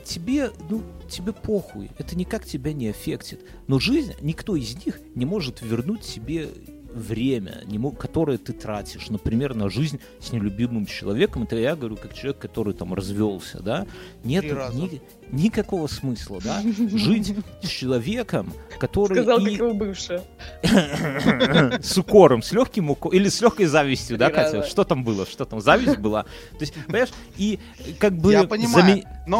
тебе, 0.04 0.50
ну, 0.68 0.82
тебе 1.08 1.32
похуй, 1.32 1.90
это 1.98 2.16
никак 2.16 2.44
тебя 2.44 2.72
не 2.72 2.88
аффектит. 2.88 3.40
Но 3.66 3.78
жизнь, 3.78 4.14
никто 4.20 4.56
из 4.56 4.84
них 4.84 5.00
не 5.14 5.24
может 5.26 5.60
вернуть 5.62 6.04
себе 6.04 6.48
время, 6.92 7.62
которое 7.98 8.38
ты 8.38 8.52
тратишь, 8.52 9.08
например, 9.10 9.54
на 9.54 9.68
жизнь 9.68 10.00
с 10.20 10.32
нелюбимым 10.32 10.86
человеком. 10.86 11.44
Это 11.44 11.56
я 11.56 11.76
говорю 11.76 11.96
как 11.96 12.14
человек, 12.14 12.38
который 12.38 12.74
там 12.74 12.94
развелся, 12.94 13.62
да. 13.62 13.86
Нет 14.24 14.44
ни- 14.74 15.00
никакого 15.32 15.86
смысла, 15.86 16.40
да, 16.42 16.62
жить 16.62 17.34
с 17.62 17.68
человеком, 17.68 18.52
который 18.78 19.18
Сказал, 19.18 19.40
и- 19.40 19.44
как 19.44 19.52
его 19.54 19.74
бывшая. 19.74 20.22
с 21.82 21.98
укором, 21.98 22.42
с 22.42 22.52
легким 22.52 22.90
укором, 22.90 23.16
или 23.16 23.28
с 23.28 23.40
легкой 23.40 23.66
завистью, 23.66 24.18
да, 24.18 24.30
Катя? 24.30 24.62
Что 24.64 24.84
там 24.84 25.04
было? 25.04 25.26
Что 25.26 25.44
там? 25.44 25.60
Зависть 25.60 25.98
была? 25.98 26.24
То 26.24 26.60
есть, 26.60 26.74
понимаешь, 26.74 27.10
и 27.36 27.58
как 27.98 28.16
бы 28.16 28.48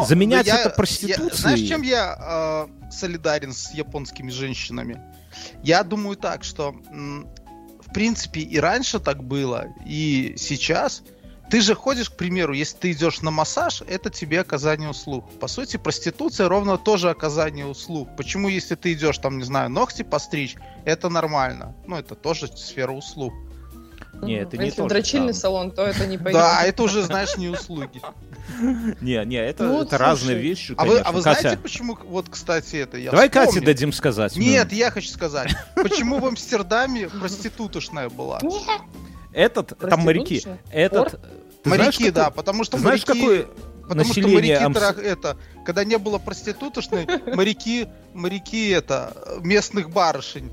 заменять 0.07 0.47
это 0.47 0.69
проституцией... 0.69 1.35
знаешь, 1.35 1.61
чем 1.61 1.81
я 1.81 2.67
э, 2.69 2.91
солидарен 2.91 3.53
с 3.53 3.71
японскими 3.71 4.29
женщинами? 4.29 5.01
Я 5.63 5.83
думаю 5.83 6.17
так, 6.17 6.43
что 6.43 6.75
в 7.89 7.93
принципе 7.93 8.41
и 8.41 8.59
раньше 8.59 8.99
так 8.99 9.23
было, 9.23 9.67
и 9.85 10.35
сейчас. 10.37 11.03
Ты 11.49 11.61
же 11.61 11.73
ходишь, 11.73 12.09
к 12.09 12.15
примеру, 12.15 12.53
если 12.53 12.77
ты 12.77 12.91
идешь 12.91 13.21
на 13.21 13.31
массаж, 13.31 13.81
это 13.87 14.09
тебе 14.09 14.41
оказание 14.41 14.89
услуг. 14.89 15.25
По 15.39 15.47
сути, 15.47 15.77
проституция 15.77 16.47
ровно 16.47 16.77
тоже 16.77 17.09
оказание 17.09 17.65
услуг. 17.65 18.09
Почему, 18.15 18.49
если 18.49 18.75
ты 18.75 18.93
идешь, 18.93 19.17
там, 19.17 19.39
не 19.39 19.43
знаю, 19.43 19.69
ногти 19.69 20.03
постричь, 20.03 20.55
это 20.85 21.09
нормально? 21.09 21.75
Ну, 21.87 21.95
это 21.97 22.13
тоже 22.15 22.47
сфера 22.55 22.91
услуг. 22.91 23.33
Не, 24.21 24.35
это 24.35 24.57
не 24.57 24.65
Если 24.65 24.77
то 24.77 24.83
в 24.83 24.85
же 24.85 24.89
дрочильный 24.89 25.33
самое. 25.33 25.69
салон, 25.69 25.71
то 25.71 25.85
это 25.85 26.05
не 26.05 26.17
пойдет. 26.23 26.33
Да, 26.33 26.63
это 26.63 26.83
уже, 26.83 27.03
знаешь, 27.03 27.37
не 27.37 27.47
услуги. 27.47 28.01
Не, 28.99 29.23
не, 29.25 29.37
это, 29.37 29.63
Ну, 29.65 29.83
это 29.83 29.99
разные 29.99 30.35
вещи, 30.35 30.73
А 30.75 30.83
вы, 30.83 30.97
а 30.97 31.11
вы 31.11 31.21
Катя, 31.21 31.41
знаете, 31.41 31.61
почему, 31.61 31.95
вот, 32.03 32.29
кстати, 32.29 32.77
это 32.77 32.97
я 32.97 33.11
давай 33.11 33.29
Кате 33.29 33.49
вспомнил. 33.51 33.65
дадим 33.67 33.93
сказать. 33.93 34.35
Нет, 34.35 34.69
ну. 34.71 34.77
я 34.77 34.89
хочу 34.89 35.09
сказать, 35.09 35.55
почему 35.75 36.17
в 36.17 36.25
Амстердаме 36.25 37.09
проститутошная 37.09 38.09
была? 38.09 38.39
Этот, 39.31 39.77
там 39.77 39.99
моряки, 40.01 40.43
этот... 40.71 41.19
ты 41.63 41.69
знаешь, 41.69 41.99
Моряки, 41.99 42.11
да, 42.11 42.25
какой- 42.25 42.35
потому 42.37 42.63
что 42.63 42.77
Ты 42.77 42.81
знаешь, 42.83 43.07
моряки... 43.07 43.21
какое 43.21 43.45
Потому 43.89 44.05
что 44.13 44.19
население 44.21 44.59
моряки, 44.59 44.79
Амс- 44.79 45.01
это, 45.01 45.37
когда 45.65 45.83
не 45.83 45.97
было 45.97 46.19
проститутошной, 46.19 47.07
моряки, 47.33 47.87
моряки, 48.13 48.69
это, 48.69 49.15
местных 49.41 49.89
барышень, 49.89 50.51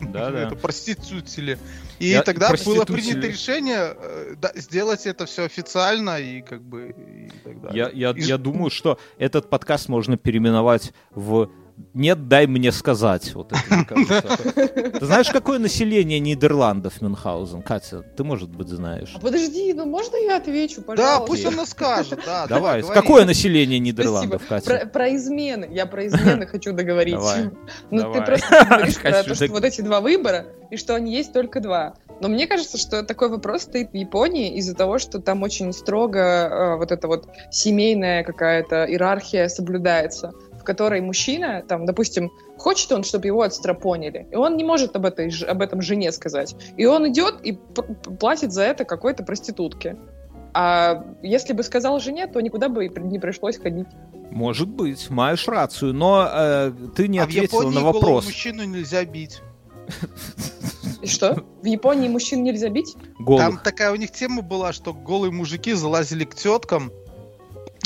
Да, 0.00 0.30
да. 0.30 0.40
это 0.42 0.54
проститутили. 0.56 1.58
И 1.98 2.08
Я- 2.08 2.22
тогда 2.22 2.52
было 2.64 2.84
принято 2.84 3.26
решение 3.26 3.96
э, 3.98 4.34
да, 4.40 4.52
сделать 4.54 5.06
это 5.06 5.24
все 5.26 5.44
официально 5.44 6.18
и 6.18 6.42
как 6.42 6.62
бы 6.62 6.94
и 6.98 7.30
так 7.42 7.60
далее. 7.62 7.90
Я, 7.94 8.10
я, 8.10 8.16
И 8.16 8.22
я 8.22 8.36
думаю, 8.38 8.70
что 8.70 8.98
этот 9.18 9.48
подкаст 9.50 9.88
можно 9.88 10.16
переименовать 10.18 10.92
в 11.10 11.50
«Нет, 11.94 12.28
дай 12.28 12.46
мне 12.46 12.72
сказать». 12.72 13.34
Вот 13.34 13.52
это, 13.52 13.60
мне 13.74 13.84
кажется. 13.84 14.52
Ты 14.98 15.04
знаешь, 15.06 15.28
какое 15.30 15.58
население 15.58 16.18
Нидерландов, 16.20 17.00
Мюнхгаузен? 17.00 17.62
Катя, 17.62 18.02
ты, 18.02 18.24
может 18.24 18.50
быть, 18.50 18.68
знаешь. 18.68 19.12
А 19.16 19.20
подожди, 19.20 19.72
ну 19.74 19.86
можно 19.86 20.16
я 20.16 20.36
отвечу, 20.38 20.80
Да, 20.80 20.86
пожалуйста? 20.86 21.26
пусть 21.26 21.46
он 21.46 21.60
и 21.60 21.66
скажет, 21.66 22.20
да. 22.26 22.46
Давай, 22.46 22.82
говори. 22.82 23.00
какое 23.00 23.24
население 23.24 23.78
Нидерландов, 23.78 24.42
Спасибо. 24.44 24.70
Катя? 24.74 24.84
Про, 24.84 24.90
про 24.92 25.16
измены. 25.16 25.68
Я 25.70 25.86
про 25.86 26.06
измены 26.06 26.46
хочу 26.48 26.72
договорить. 26.72 27.14
Давай, 27.14 27.50
Ну, 27.90 27.98
давай. 28.02 28.20
ты 28.20 28.26
просто 28.26 28.64
говоришь 28.68 28.96
про 29.00 29.22
то, 29.22 29.34
что 29.34 29.46
вот 29.48 29.64
эти 29.64 29.80
два 29.80 30.00
выбора, 30.00 30.46
и 30.70 30.76
что 30.76 30.94
они 30.94 31.12
есть 31.14 31.32
только 31.32 31.60
два. 31.60 31.94
Но 32.20 32.28
мне 32.28 32.46
кажется, 32.48 32.76
что 32.78 33.04
такой 33.04 33.28
вопрос 33.28 33.62
стоит 33.62 33.92
в 33.92 33.94
Японии 33.94 34.56
из-за 34.56 34.74
того, 34.74 34.98
что 34.98 35.20
там 35.20 35.42
очень 35.44 35.72
строго 35.72 36.18
э, 36.18 36.76
вот 36.76 36.90
эта 36.90 37.06
вот 37.06 37.28
семейная 37.52 38.24
какая-то 38.24 38.84
иерархия 38.86 39.48
соблюдается, 39.48 40.32
которой 40.68 41.00
мужчина, 41.00 41.64
там, 41.66 41.86
допустим, 41.86 42.30
хочет 42.58 42.92
он, 42.92 43.02
чтобы 43.02 43.26
его 43.26 43.40
отстрапонили, 43.40 44.28
и 44.30 44.36
он 44.36 44.58
не 44.58 44.64
может 44.64 44.94
об, 44.96 45.06
этой, 45.06 45.32
об 45.46 45.62
этом 45.62 45.80
жене 45.80 46.12
сказать. 46.12 46.54
И 46.76 46.84
он 46.84 47.08
идет 47.08 47.40
и 47.42 47.58
платит 48.20 48.52
за 48.52 48.64
это 48.64 48.84
какой-то 48.84 49.22
проститутке. 49.24 49.96
А 50.52 51.06
если 51.22 51.54
бы 51.54 51.62
сказал 51.62 52.00
жене, 52.00 52.26
то 52.26 52.40
никуда 52.40 52.68
бы 52.68 52.86
не 52.88 53.18
пришлось 53.18 53.56
ходить. 53.56 53.86
Может 54.30 54.68
быть, 54.68 55.08
маешь 55.08 55.48
рацию, 55.48 55.94
но 55.94 56.28
э, 56.30 56.72
ты 56.94 57.08
не 57.08 57.18
а 57.18 57.24
Японии 57.24 57.74
на 57.74 57.80
голову 57.80 58.00
вопрос. 58.00 58.26
мужчину 58.26 58.64
нельзя 58.64 59.06
бить. 59.06 59.40
И 61.00 61.06
что? 61.06 61.44
В 61.62 61.66
Японии 61.66 62.08
мужчин 62.08 62.42
нельзя 62.42 62.68
бить? 62.68 62.94
Голых. 63.18 63.42
Там 63.42 63.58
такая 63.64 63.90
у 63.90 63.96
них 63.96 64.10
тема 64.10 64.42
была, 64.42 64.74
что 64.74 64.92
голые 64.92 65.32
мужики 65.32 65.72
залазили 65.72 66.24
к 66.24 66.34
теткам, 66.34 66.92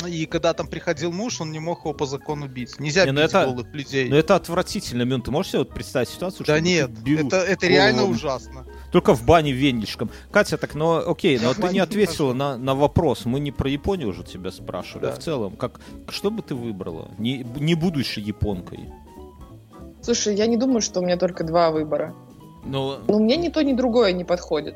и 0.07 0.25
когда 0.25 0.53
там 0.53 0.67
приходил 0.67 1.11
муж, 1.11 1.41
он 1.41 1.51
не 1.51 1.59
мог 1.59 1.79
его 1.79 1.93
по 1.93 2.05
закону 2.05 2.47
бить. 2.47 2.79
Нельзя 2.79 3.05
Не, 3.05 3.11
ну 3.11 3.21
бить 3.21 3.29
это- 3.29 3.45
голых 3.45 3.73
людей. 3.73 4.09
Ну 4.09 4.15
это 4.15 4.35
отвратительно, 4.35 5.03
Мюн. 5.03 5.21
Ты 5.21 5.31
можешь 5.31 5.51
себе 5.51 5.59
вот 5.59 5.69
представить 5.73 6.09
ситуацию, 6.09 6.45
да 6.45 6.53
что 6.55 6.61
нет, 6.61 6.91
это, 7.05 7.37
это 7.37 7.67
реально 7.67 8.03
ужасно. 8.05 8.65
Только 8.91 9.15
в 9.15 9.25
бане 9.25 9.51
веничком. 9.51 10.11
Катя, 10.31 10.57
так, 10.57 10.75
ну 10.75 10.97
окей, 11.09 11.39
но 11.39 11.53
ты 11.53 11.73
не 11.73 11.79
ответила 11.79 12.33
на, 12.33 12.57
на 12.57 12.75
вопрос. 12.75 13.25
Мы 13.25 13.39
не 13.39 13.51
про 13.51 13.69
Японию 13.69 14.09
уже 14.09 14.23
тебя 14.23 14.51
спрашивали, 14.51 15.05
а 15.05 15.09
Да. 15.09 15.15
в 15.15 15.19
целом. 15.19 15.55
Как, 15.55 15.79
что 16.09 16.29
бы 16.29 16.41
ты 16.43 16.53
выбрала, 16.53 17.09
не, 17.17 17.39
не 17.59 17.73
будучи 17.75 18.19
японкой? 18.19 18.89
Слушай, 20.01 20.35
я 20.35 20.45
не 20.47 20.57
думаю, 20.57 20.81
что 20.81 20.99
у 20.99 21.03
меня 21.03 21.17
только 21.17 21.43
два 21.43 21.71
выбора. 21.71 22.13
Ну, 22.65 22.97
Но 23.07 23.19
мне 23.19 23.35
ни 23.37 23.49
то, 23.49 23.63
ни 23.63 23.73
другое 23.73 24.11
не 24.13 24.23
подходит. 24.25 24.75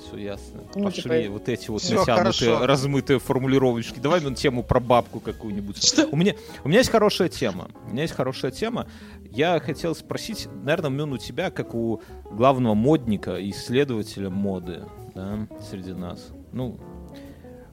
Все 0.00 0.16
ясно. 0.16 0.62
Ну, 0.74 0.84
Пошли 0.84 1.02
типа, 1.02 1.32
вот 1.32 1.48
эти 1.48 1.70
вот 1.70 1.82
всё 1.82 2.00
натянутые, 2.00 2.50
хорошо. 2.50 2.66
размытые 2.66 3.18
формулировочки. 3.18 3.98
Давай 3.98 4.20
ну, 4.20 4.34
тему 4.34 4.62
про 4.62 4.80
бабку 4.80 5.20
какую-нибудь. 5.20 5.84
Что? 5.84 6.06
У 6.10 6.16
меня, 6.16 6.34
у 6.64 6.68
меня 6.68 6.78
есть 6.78 6.90
хорошая 6.90 7.28
тема. 7.28 7.68
У 7.86 7.90
меня 7.90 8.02
есть 8.02 8.14
хорошая 8.14 8.50
тема. 8.50 8.86
Я 9.30 9.60
хотел 9.60 9.94
спросить, 9.94 10.48
наверное, 10.52 10.90
Мюн, 10.90 11.12
у 11.12 11.18
тебя, 11.18 11.50
как 11.50 11.74
у 11.74 12.00
главного 12.30 12.74
модника 12.74 13.36
и 13.36 13.50
исследователя 13.50 14.30
моды, 14.30 14.84
да, 15.14 15.46
среди 15.70 15.92
нас. 15.92 16.28
Ну, 16.52 16.78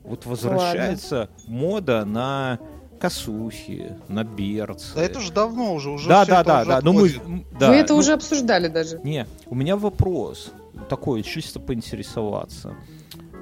вот 0.04 0.26
возвращается 0.26 1.30
мода 1.48 2.06
на 2.06 2.60
косухи, 3.00 3.98
на 4.08 4.24
берцы. 4.24 4.96
Да 4.96 5.04
это 5.04 5.20
же 5.20 5.32
давно 5.32 5.74
уже, 5.74 5.90
уже 5.90 6.08
да, 6.10 6.26
да, 6.26 6.44
да, 6.44 6.62
уже 6.62 6.70
да. 6.70 6.80
Ну 6.82 6.94
мы, 6.94 7.46
да, 7.60 7.70
Вы 7.70 7.76
это 7.76 7.94
ну, 7.94 8.00
уже 8.00 8.14
обсуждали 8.14 8.68
даже. 8.68 9.00
не, 9.04 9.28
у 9.48 9.56
меня 9.56 9.76
вопрос 9.76 10.52
такой, 10.90 11.24
чисто 11.24 11.60
поинтересоваться. 11.60 12.76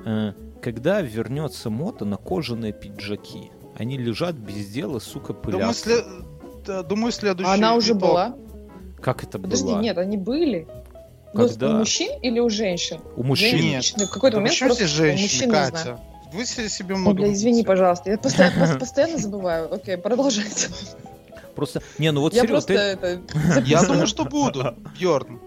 Э, 0.05 0.33
Когда 0.61 1.01
вернется 1.01 1.69
мода 1.69 2.05
на 2.05 2.17
кожаные 2.17 2.73
пиджаки? 2.73 3.51
Они 3.77 3.97
лежат 3.97 4.35
без 4.35 4.67
дела, 4.69 4.99
сука, 4.99 5.33
Думаю, 5.33 5.59
пылятся. 5.73 5.89
сле- 5.89 6.25
да, 6.65 6.83
думаю, 6.83 7.11
следующий 7.11 7.51
она 7.51 7.75
уже 7.75 7.91
итог. 7.93 8.01
была? 8.01 8.35
Как 9.01 9.23
это 9.23 9.39
Подожди, 9.39 9.65
было? 9.65 9.81
нет, 9.81 9.97
они 9.97 10.15
были. 10.17 10.67
Ну, 11.33 11.47
Когда? 11.47 11.69
у 11.71 11.77
мужчин 11.79 12.11
или 12.21 12.39
у 12.39 12.49
женщин? 12.49 12.99
У 13.17 13.23
мужчин? 13.23 13.59
Нет. 13.59 13.83
В 13.85 14.09
какой-то 14.11 14.37
момент 14.37 14.57
просто 14.59 14.85
все 14.85 15.09
у 15.09 15.11
мужчин 15.13 15.49
не 15.49 15.55
Катя? 15.55 15.77
знаю. 15.77 15.99
Вы 16.31 16.45
се- 16.45 16.69
себе 16.69 16.95
много 16.95 17.15
бля, 17.17 17.33
извини, 17.33 17.63
пожалуйста. 17.63 18.11
Я 18.11 18.17
постоянно, 18.17 18.63
пос- 18.63 18.79
постоянно 18.79 19.17
забываю. 19.17 19.73
Окей, 19.73 19.97
продолжайте. 19.97 20.67
Просто, 21.55 21.81
не, 21.99 22.11
ну 22.11 22.21
вот 22.21 22.33
Я 22.33 22.41
серьезно, 22.43 22.53
просто 22.67 22.73
ты... 22.73 22.79
это... 22.79 23.61
Я 23.65 23.83
думаю, 23.87 24.07
что 24.07 24.25
будут, 24.25 24.75
Бьорн. 24.99 25.39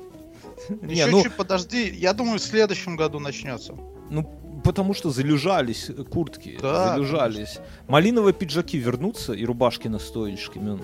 Не, 0.68 0.94
Еще 0.94 1.06
ну, 1.06 1.22
чуть 1.22 1.34
подожди. 1.36 1.88
Я 1.90 2.12
думаю, 2.12 2.38
в 2.38 2.42
следующем 2.42 2.96
году 2.96 3.18
начнется. 3.18 3.74
ну, 4.10 4.30
потому 4.64 4.94
что 4.94 5.10
залежались 5.10 5.90
куртки, 6.10 6.58
Да, 6.60 6.94
залежались. 6.94 7.58
Малиновые 7.88 8.32
пиджаки 8.34 8.78
вернутся 8.78 9.32
и 9.32 9.44
рубашки 9.44 9.88
на 9.88 9.98
стоечке, 9.98 10.58
Мюн. 10.58 10.82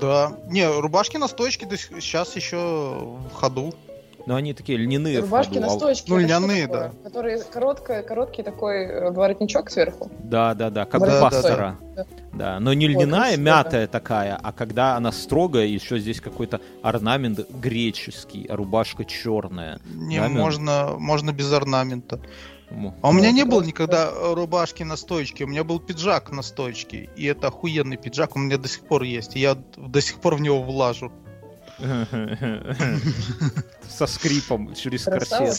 Да. 0.00 0.36
Не, 0.48 0.68
рубашки 0.68 1.16
на 1.16 1.28
стоечке 1.28 1.68
сейчас 2.00 2.34
еще 2.36 2.56
в 2.56 3.34
ходу. 3.34 3.74
Но 4.26 4.36
они 4.36 4.54
такие 4.54 4.78
льняные. 4.78 5.20
Рубашки 5.20 5.58
на 5.58 5.70
стоечке. 5.70 6.12
Ну, 6.12 6.18
льняные, 6.18 6.66
такое? 6.66 6.92
да. 7.02 7.08
Которые 7.08 7.42
короткая, 7.42 8.02
короткий 8.02 8.42
такой 8.42 8.84
э, 8.84 9.10
воротничок 9.10 9.70
сверху. 9.70 10.10
Да, 10.22 10.54
да, 10.54 10.70
да, 10.70 10.84
как 10.84 11.00
Да, 11.00 11.06
у 11.06 11.10
да, 11.10 11.20
пастора. 11.20 11.78
да. 11.96 12.06
Да, 12.32 12.60
но 12.60 12.72
не 12.72 12.86
Вот, 12.88 13.02
льняная, 13.02 13.20
красиво, 13.20 13.40
мятая 13.42 13.86
такая, 13.86 14.40
а 14.42 14.52
когда 14.52 14.96
она 14.96 15.12
строгая, 15.12 15.66
еще 15.66 15.98
здесь 15.98 16.20
какой-то 16.20 16.60
орнамент 16.82 17.50
греческий, 17.50 18.46
а 18.48 18.56
рубашка 18.56 19.04
черная. 19.04 19.80
Не, 19.84 20.18
Да, 20.18 20.28
можно, 20.28 20.94
можно 20.98 21.32
без 21.32 21.52
орнамента. 21.52 22.20
А 23.02 23.10
у 23.10 23.12
меня 23.12 23.32
не 23.32 23.44
было 23.44 23.62
никогда 23.62 24.10
э, 24.10 24.34
рубашки 24.34 24.82
на 24.82 24.96
стоечке, 24.96 25.44
у 25.44 25.46
меня 25.46 25.62
был 25.62 25.78
пиджак 25.78 26.30
на 26.32 26.42
стоечке, 26.42 27.10
и 27.16 27.26
это 27.26 27.48
охуенный 27.48 27.98
пиджак, 27.98 28.34
у 28.34 28.38
меня 28.38 28.56
до 28.56 28.68
сих 28.68 28.80
пор 28.86 29.02
есть, 29.02 29.36
и 29.36 29.40
я 29.40 29.56
до 29.76 30.00
сих 30.00 30.16
пор 30.20 30.36
в 30.36 30.40
него 30.40 30.62
влажу. 30.62 31.12
Со 33.88 34.06
скрипом 34.06 34.74
через 34.74 35.04
корсет. 35.04 35.52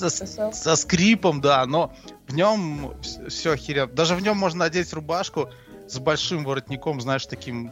Со- 0.55 0.75
скрипом, 0.75 1.41
да, 1.41 1.65
но 1.65 1.93
в 2.27 2.33
нем 2.35 2.95
все 3.27 3.51
охеренно. 3.53 3.87
Даже 3.87 4.15
в 4.15 4.21
нем 4.21 4.37
можно 4.37 4.65
одеть 4.65 4.91
рубашку 4.93 5.49
с 5.87 5.99
большим 5.99 6.43
воротником, 6.43 7.01
знаешь, 7.01 7.25
таким 7.25 7.71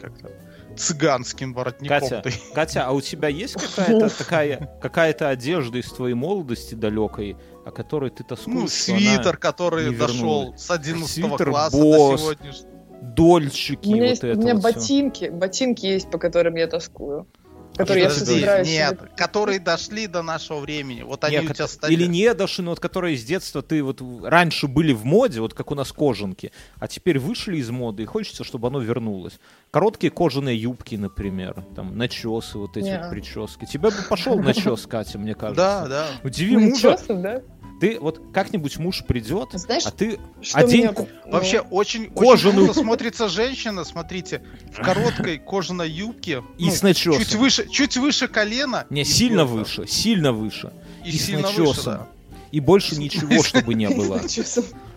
как-то 0.00 0.30
цыганским 0.76 1.54
воротником. 1.54 2.00
Катя, 2.00 2.22
Катя, 2.54 2.86
а 2.86 2.92
у 2.92 3.00
тебя 3.00 3.28
есть 3.28 3.54
какая-то 3.54 4.10
такая 4.10 4.78
какая-то 4.82 5.28
одежда 5.28 5.78
из 5.78 5.90
твоей 5.90 6.14
молодости 6.14 6.74
далекой, 6.74 7.36
о 7.64 7.70
которой 7.70 8.10
ты 8.10 8.24
тоскуешь? 8.24 8.54
Ну, 8.54 8.68
что 8.68 8.92
она- 8.92 9.00
свитер, 9.00 9.36
который 9.36 9.94
дошел 9.96 10.54
с 10.56 10.70
11 10.70 11.08
Свитер 11.10 11.50
класса 11.50 11.76
Босс. 11.76 12.20
до 12.20 12.32
сегодняшнего. 12.34 12.70
Дольчики, 13.02 13.86
У 13.86 13.92
меня, 13.92 14.02
вот 14.04 14.10
есть, 14.10 14.24
это 14.24 14.38
у 14.38 14.42
меня 14.42 14.54
вот 14.54 14.62
ботинки, 14.62 15.28
ботинки 15.28 15.86
есть, 15.86 16.10
по 16.10 16.18
которым 16.18 16.56
я 16.56 16.66
тоскую. 16.66 17.28
Которые 17.76 18.04
я 18.04 18.10
собираюсь. 18.10 18.68
нет, 18.68 18.98
себе- 18.98 19.10
которые 19.16 19.58
дошли 19.58 20.06
до 20.06 20.22
нашего 20.22 20.60
времени. 20.60 21.02
Вот 21.02 21.24
они 21.24 21.38
Не, 21.38 21.44
у 21.44 21.52
тебя 21.52 21.66
стали. 21.66 21.92
Или 21.92 22.06
не 22.06 22.32
дошли, 22.34 22.64
но 22.64 22.70
вот 22.70 22.80
которые 22.80 23.16
с 23.16 23.24
детства 23.24 23.62
ты 23.62 23.82
вот 23.82 24.00
раньше 24.22 24.68
были 24.68 24.92
в 24.92 25.04
моде, 25.04 25.40
вот 25.40 25.54
как 25.54 25.70
у 25.70 25.74
нас 25.74 25.92
кожанки, 25.92 26.52
а 26.78 26.86
теперь 26.86 27.18
вышли 27.18 27.56
из 27.56 27.70
моды, 27.70 28.04
и 28.04 28.06
хочется, 28.06 28.44
чтобы 28.44 28.68
оно 28.68 28.80
вернулось. 28.80 29.38
Короткие 29.70 30.10
кожаные 30.10 30.56
юбки, 30.56 30.94
например, 30.94 31.64
там 31.74 31.96
начесы, 31.98 32.58
вот 32.58 32.76
эти 32.76 32.96
вот 32.96 33.10
прически. 33.10 33.64
Тебя 33.64 33.90
бы 33.90 33.96
пошел 34.08 34.38
начес, 34.38 34.86
Катя, 34.88 35.18
мне 35.18 35.34
кажется. 35.34 35.56
Да, 35.56 35.88
да. 35.88 36.06
Удиви 36.22 36.56
мужа, 36.56 36.92
честно, 36.92 37.22
да? 37.22 37.42
Ты 37.84 38.00
вот 38.00 38.20
как-нибудь 38.32 38.78
муж 38.78 39.04
придет, 39.06 39.50
Знаешь, 39.52 39.84
а 39.86 39.90
ты 39.90 40.18
одень 40.54 40.82
меня- 40.84 40.92
ко- 40.92 41.06
ну, 41.26 41.32
Вообще 41.32 41.60
очень, 41.60 42.06
Кожаную- 42.10 42.70
очень 42.70 42.82
смотрится 42.82 43.28
женщина, 43.28 43.84
смотрите, 43.84 44.42
в 44.72 44.80
короткой 44.82 45.38
кожаной 45.38 45.90
юбке. 45.90 46.42
и 46.58 46.66
ну, 46.66 46.70
с 46.70 46.82
начесом. 46.82 47.20
чуть 47.22 47.34
выше, 47.34 47.68
чуть 47.68 47.96
выше 47.96 48.28
колена. 48.28 48.86
Не, 48.90 49.04
сильно 49.04 49.44
сверху. 49.46 49.54
выше, 49.58 49.86
сильно 49.86 50.32
выше. 50.32 50.72
И, 51.04 51.10
и 51.10 51.18
с 51.18 51.26
сильно 51.26 51.48
выше, 51.48 51.60
начесом. 51.60 51.92
да. 51.94 52.06
И 52.52 52.60
больше 52.60 52.96
ничего, 52.96 53.42
чтобы 53.42 53.74
не 53.74 53.88
было. 53.88 54.20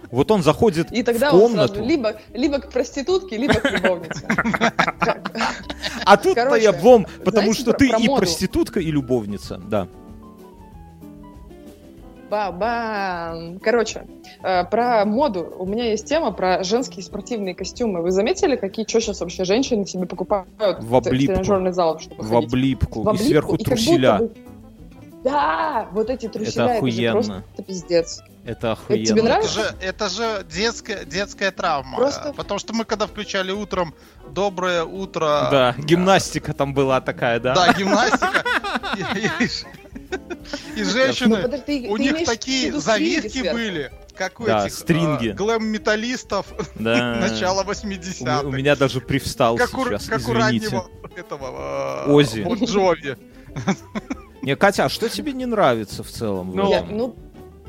Вот 0.10 0.32
он 0.32 0.42
заходит 0.42 0.90
И 0.94 1.04
тогда 1.04 1.32
в 1.32 1.36
он 1.36 1.42
комнату, 1.42 1.74
сразу 1.76 1.90
либо, 1.90 2.22
либо 2.34 2.60
к 2.60 2.72
проститутке, 2.72 3.36
либо 3.36 3.56
к 3.56 3.70
любовнице. 3.72 4.26
а 6.06 6.16
тут 6.18 6.38
я 6.38 6.70
облом, 6.70 7.06
потому 7.26 7.54
что 7.54 7.74
ты 7.74 7.90
и 7.90 8.08
проститутка, 8.08 8.80
и 8.80 8.90
любовница. 8.92 9.58
Да. 9.58 9.88
Ба-бам! 12.30 13.60
Короче, 13.60 14.06
э, 14.44 14.64
про 14.66 15.06
моду. 15.06 15.48
У 15.60 15.66
меня 15.66 15.92
есть 15.92 16.06
тема 16.06 16.32
про 16.32 16.64
женские 16.64 17.04
спортивные 17.04 17.56
костюмы. 17.56 18.02
Вы 18.02 18.12
заметили, 18.12 18.56
какие 18.56 18.86
что 18.88 19.00
сейчас 19.00 19.22
вообще 19.22 19.46
женщины 19.46 19.86
себе 19.86 20.06
покупают 20.06 20.50
В 20.60 20.96
облипку. 20.96 21.34
тренажерный 21.34 21.72
зал, 21.72 22.00
чтобы 22.00 22.24
В 22.24 22.30
ходить? 22.30 22.50
облипку. 22.50 23.04
В 23.04 23.14
И 23.14 23.18
сверху 23.18 23.54
облипку, 23.54 23.62
и 23.72 23.76
труселя. 23.76 24.18
бы- 24.18 24.34
Да, 25.24 25.88
вот 25.94 26.10
эти 26.10 26.28
труселя, 26.28 26.66
это, 26.66 26.78
охуенно. 26.78 27.12
просто 27.14 27.44
пиздец. 27.66 28.22
Это 28.46 28.78
тебе 28.88 29.04
охуенно. 29.04 29.24
нравится? 29.24 29.60
Это 29.82 30.10
же, 30.10 30.30
это 30.30 30.40
же 30.40 30.46
детская, 30.50 31.06
детская 31.06 31.52
травма. 31.52 31.98
Просто- 31.98 32.34
Потому 32.36 32.60
что 32.60 32.74
мы 32.74 32.86
когда 32.86 33.08
включали 33.08 33.52
утром 33.52 33.94
доброе 34.32 34.84
утро. 34.84 35.48
Да, 35.52 35.76
гимнастика 35.78 36.54
там 36.54 36.74
была 36.74 37.02
такая, 37.02 37.40
да? 37.40 37.56
Да, 37.56 37.74
гимнастика. 37.74 38.44
И- 40.76 40.80
и- 40.80 40.82
И 40.82 40.86
Ну, 40.86 40.90
женщины, 40.92 41.42
подожди, 41.42 41.82
ты- 41.84 41.90
у 41.90 41.98
них 41.98 42.26
такие 42.26 42.72
завивки 42.80 43.52
были, 43.52 43.92
как 44.16 44.40
у 44.40 44.46
Да, 44.46 44.66
этих 44.66 44.74
стринги. 44.78 45.30
э, 45.30 45.34
глэм-металлистов 45.34 46.46
Да. 46.76 47.16
начала 47.22 47.62
У, 47.62 47.64
м- 47.64 47.70
80-х. 47.70 48.42
у 48.42 48.52
меня 48.52 48.76
даже 48.76 49.02
привстал 49.02 49.58
как 49.58 49.78
у, 49.78 49.86
сейчас, 49.86 50.06
как 50.08 50.20
у 50.28 50.34
извините. 50.34 50.68
раннего 50.70 50.90
этого 51.16 52.06
э, 52.08 52.12
Оззи. 52.12 52.42
Бон 52.42 52.64
Джови. 52.64 53.18
Не, 54.42 54.56
Катя, 54.56 54.86
а 54.86 54.90
что 54.90 55.10
тебе 55.10 55.34
не 55.34 55.46
нравится 55.46 56.04
в 56.04 56.10
целом? 56.10 56.52
Ну, 56.56 56.70
Я- 56.70 56.84
ну, 56.84 57.16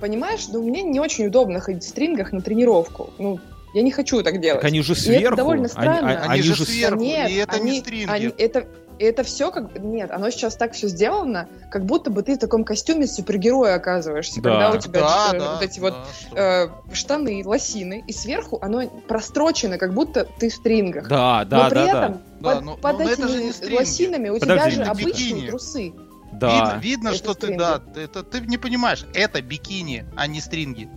понимаешь, 0.01 0.47
ну, 0.53 0.63
мне 0.63 0.83
не 0.83 1.01
очень 1.01 1.27
удобно 1.27 1.61
ходить 1.61 1.83
в 1.83 1.89
стрингах 1.89 2.33
на 2.33 2.41
тренировку. 2.41 3.11
Ну, 3.19 3.41
я 3.75 3.83
не 3.83 3.91
хочу 3.91 4.23
так 4.23 4.41
делать. 4.41 4.61
Так 4.61 4.69
они 4.71 4.83
же 4.83 4.93
это 4.93 5.03
сверху. 5.03 5.37
довольно 5.37 5.65
Они- 5.65 5.71
странно. 5.73 6.21
а- 6.23 6.31
Они 6.31 6.43
же 6.43 6.55
с- 6.65 6.69
сверху. 6.69 7.01
Нет, 7.03 7.31
и 7.31 7.35
это 7.35 7.59
не 7.59 7.71
они- 7.71 7.81
стринги. 7.81 8.11
они- 8.11 8.35
это, 8.39 8.67
это 8.99 9.23
все 9.23 9.51
как. 9.51 9.79
Нет, 9.79 10.11
оно 10.11 10.31
сейчас 10.31 10.57
так 10.57 10.73
все 10.73 10.89
сделано, 10.89 11.49
как 11.71 11.85
будто 11.85 12.11
бы 12.11 12.23
ты 12.23 12.35
в 12.37 12.39
таком 12.39 12.65
костюме 12.65 13.07
супергероя 13.07 13.75
оказываешься. 13.75 14.41
Да. 14.41 14.51
Когда 14.51 14.71
у 14.73 14.79
тебя 14.81 15.01
Да, 15.01 15.31
э, 15.35 15.39
да, 15.39 15.53
вот 15.55 15.63
эти 15.63 15.81
вот 15.81 15.95
да, 15.95 16.05
что? 16.21 16.37
э, 16.37 16.95
штаны, 16.95 17.43
лосины, 17.45 18.05
и 18.07 18.13
сверху 18.13 18.59
оно 18.63 18.87
прострочено, 18.89 19.79
как 19.79 19.95
будто 19.95 20.27
ты 20.39 20.49
в 20.51 20.55
стрингах. 20.55 21.09
Да, 21.09 21.45
да, 21.45 21.65
Но 21.65 21.69
при 21.71 21.75
да, 21.77 21.85
да. 21.85 21.99
этом 22.07 22.21
Да, 22.41 22.55
под, 22.57 22.65
но- 22.65 22.77
под 22.77 22.99
но 22.99 23.11
это 23.11 23.29
же 23.29 23.43
не 23.45 23.51
этими 23.51 23.75
лосинами 23.77 24.29
у 24.31 24.39
Подожди, 24.39 24.61
тебя 24.63 24.71
же 24.71 24.83
это 24.83 24.91
обычные 24.91 25.13
бикини. 25.33 25.49
трусы. 25.49 25.93
Да. 26.33 26.51
Видно, 26.51 26.79
видно 26.83 27.09
Это 27.09 27.17
что 27.19 27.35
ты, 27.35 27.41
стринги. 27.47 27.59
да, 27.59 27.79
ты- 27.79 28.01
это 28.03 28.23
ты 28.23 28.41
не 28.41 28.59
понимаешь, 28.59 29.05
это 29.15 29.41
бикини, 29.43 30.05
а 30.17 30.27
не 30.27 30.41
стринги. 30.41 30.89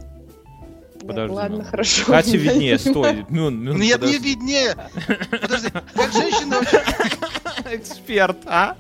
Подожди, 1.07 1.33
ладно, 1.35 1.57
ну. 1.57 1.63
хорошо. 1.63 2.03
Не 2.27 2.37
виднее, 2.37 2.77
стой. 2.77 3.25
Мюн, 3.27 3.57
Мюн, 3.59 3.75
Нет, 3.79 3.99
подожди. 4.01 4.19
не 4.19 4.23
виднее. 4.23 4.75
Подожди, 5.31 5.69
как 5.95 6.11
женщина 6.13 6.57
вообще- 6.57 6.83
Эксперт, 7.71 8.37
а? 8.45 8.75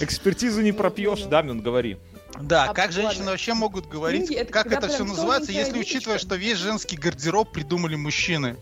Экспертизу 0.00 0.60
не 0.62 0.72
пропьешь, 0.72 1.22
да, 1.22 1.42
Мюн, 1.42 1.60
говори. 1.60 1.98
Да, 2.40 2.66
А, 2.70 2.74
как 2.74 2.92
женщины 2.92 3.18
ладно. 3.20 3.30
вообще 3.32 3.54
могут 3.54 3.88
говорить, 3.88 4.30
это 4.30 4.52
как 4.52 4.70
это 4.70 4.88
все 4.88 5.04
называется, 5.04 5.50
если 5.50 5.78
учитывая, 5.78 6.14
ниточка. 6.16 6.18
что 6.18 6.36
весь 6.36 6.58
женский 6.58 6.96
гардероб 6.96 7.50
придумали 7.52 7.96
мужчины. 7.96 8.56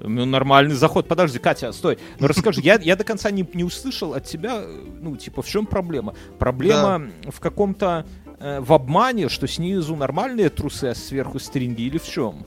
Ну, 0.00 0.24
нормальный 0.26 0.74
заход. 0.74 1.06
Подожди, 1.06 1.38
Катя, 1.38 1.72
стой. 1.72 1.98
Ну, 2.18 2.26
расскажи, 2.26 2.60
я, 2.60 2.74
я 2.82 2.96
до 2.96 3.04
конца 3.04 3.30
не, 3.30 3.48
не 3.54 3.62
услышал 3.64 4.14
от 4.14 4.24
тебя, 4.24 4.64
ну, 5.00 5.16
типа, 5.16 5.42
в 5.42 5.48
чем 5.48 5.64
проблема? 5.64 6.14
Проблема 6.38 7.10
в 7.30 7.38
каком-то, 7.40 8.04
э, 8.40 8.60
в 8.60 8.72
обмане, 8.72 9.28
что 9.28 9.46
снизу 9.46 9.94
нормальные 9.94 10.50
трусы, 10.50 10.86
а 10.86 10.94
сверху 10.94 11.38
стринги, 11.38 11.82
или 11.82 11.98
в 11.98 12.04
чем? 12.08 12.44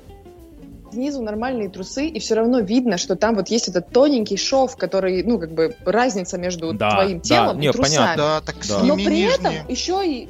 Снизу 0.91 1.21
нормальные 1.21 1.69
трусы, 1.69 2.07
и 2.07 2.19
все 2.19 2.35
равно 2.35 2.59
видно, 2.59 2.97
что 2.97 3.15
там 3.15 3.35
вот 3.35 3.49
есть 3.49 3.67
этот 3.67 3.89
тоненький 3.89 4.37
шов, 4.37 4.77
который, 4.77 5.23
ну, 5.23 5.39
как 5.39 5.53
бы 5.53 5.75
разница 5.85 6.37
между 6.37 6.73
Да, 6.73 6.91
твоим 6.91 7.17
да, 7.19 7.23
телом 7.23 7.59
не, 7.59 7.67
и 7.67 7.71
трусами. 7.71 7.95
понятно. 7.97 8.23
Да, 8.23 8.41
так 8.41 8.55
Да. 8.67 8.79
Но 8.83 8.95
при 8.95 9.21
этом 9.21 9.51
нижние. 9.51 9.65
еще 9.67 10.05
и... 10.07 10.29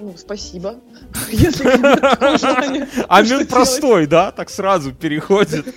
Ну, 0.00 0.14
спасибо. 0.16 0.76
Если 1.30 1.64
желание. 2.38 2.88
А 3.08 3.22
простой, 3.46 4.06
да? 4.06 4.30
Так 4.30 4.50
сразу 4.50 4.92
переходит. 4.92 5.74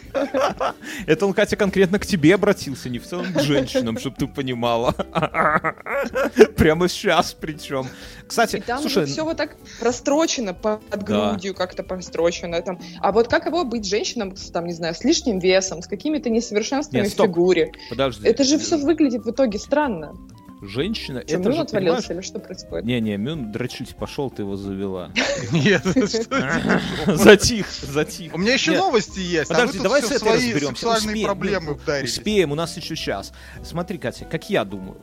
Это 1.05 1.25
он, 1.25 1.33
Катя, 1.33 1.55
конкретно 1.55 1.99
к 1.99 2.05
тебе 2.05 2.35
обратился, 2.35 2.89
не 2.89 2.99
в 2.99 3.07
целом 3.07 3.33
к 3.33 3.39
женщинам, 3.41 3.97
чтобы 3.97 4.17
ты 4.17 4.27
понимала. 4.27 4.91
Прямо 6.55 6.87
сейчас 6.87 7.33
причем. 7.33 7.87
Кстати, 8.27 8.57
И 8.57 8.61
там 8.61 8.79
слушай, 8.81 9.05
все 9.05 9.23
вот 9.23 9.37
так 9.37 9.55
прострочено 9.79 10.53
под 10.53 11.03
грудью, 11.03 11.53
как-то 11.53 11.83
прострочено. 11.83 12.61
Там. 12.61 12.79
А 12.99 13.11
вот 13.11 13.27
каково 13.27 13.63
быть 13.63 13.85
женщинам, 13.85 14.35
с, 14.35 14.51
там, 14.51 14.65
не 14.67 14.73
знаю, 14.73 14.93
с 14.93 15.03
лишним 15.03 15.39
весом, 15.39 15.81
с 15.81 15.87
какими-то 15.87 16.29
несовершенствами 16.29 17.03
Нет, 17.03 17.13
в 17.13 17.15
фигуре? 17.15 17.71
подожди. 17.89 18.27
Это 18.27 18.43
же 18.43 18.57
все 18.57 18.77
выглядит 18.77 19.25
в 19.25 19.31
итоге 19.31 19.57
странно. 19.57 20.13
Женщина, 20.61 21.21
Что, 21.21 21.37
это 21.37 21.49
Мюн 21.49 21.53
же, 21.53 21.61
отвалился 21.61 22.07
понимаешь... 22.07 22.09
или 22.09 22.21
что 22.21 22.39
происходит? 22.39 22.85
Не-не, 22.85 23.17
Мюн 23.17 23.51
дрочить 23.51 23.95
пошел, 23.95 24.29
ты 24.29 24.43
его 24.43 24.55
завела. 24.55 25.11
Нет, 25.51 25.81
что 25.81 27.15
Затих, 27.15 27.67
затих. 27.71 28.35
У 28.35 28.37
меня 28.37 28.53
еще 28.53 28.77
новости 28.77 29.19
есть. 29.19 29.49
а 29.49 29.55
Подожди, 29.55 29.79
давай 29.79 30.03
с 30.03 30.05
этой 30.05 30.19
свои 30.19 30.35
разберемся. 30.35 30.67
сексуальные 30.67 31.25
проблемы 31.25 31.79
ну. 31.85 32.03
Успеем, 32.03 32.51
у 32.51 32.55
нас 32.55 32.77
еще 32.77 32.95
час. 32.95 33.33
Смотри, 33.63 33.97
Катя, 33.97 34.25
как 34.25 34.49
я 34.51 34.63
думаю. 34.63 34.97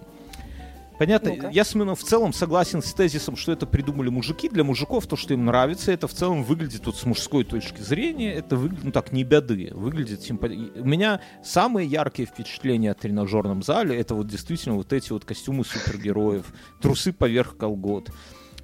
Понятно, 0.98 1.30
Ну-ка. 1.30 1.48
я 1.50 1.64
с 1.64 1.74
Мюном 1.74 1.94
в 1.94 2.02
целом 2.02 2.32
согласен 2.32 2.82
с 2.82 2.92
тезисом, 2.92 3.36
что 3.36 3.52
это 3.52 3.66
придумали 3.66 4.08
мужики. 4.08 4.48
Для 4.48 4.64
мужиков 4.64 5.06
то, 5.06 5.16
что 5.16 5.32
им 5.32 5.44
нравится, 5.44 5.92
это 5.92 6.08
в 6.08 6.12
целом 6.12 6.42
выглядит 6.42 6.86
вот 6.86 6.96
с 6.96 7.04
мужской 7.04 7.44
точки 7.44 7.80
зрения, 7.80 8.34
это 8.34 8.56
выглядит, 8.56 8.84
ну 8.84 8.92
так, 8.92 9.12
не 9.12 9.22
беды, 9.22 9.70
выглядит 9.72 10.22
симпатично. 10.22 10.82
У 10.82 10.84
меня 10.84 11.20
самые 11.44 11.86
яркие 11.86 12.26
впечатления 12.26 12.90
от 12.90 12.98
тренажерном 12.98 13.62
зале, 13.62 13.96
это 13.96 14.14
вот 14.14 14.26
действительно 14.26 14.74
вот 14.74 14.92
эти 14.92 15.12
вот 15.12 15.24
костюмы 15.24 15.64
супергероев, 15.64 16.46
трусы 16.80 17.12
поверх 17.12 17.56
колгот. 17.56 18.10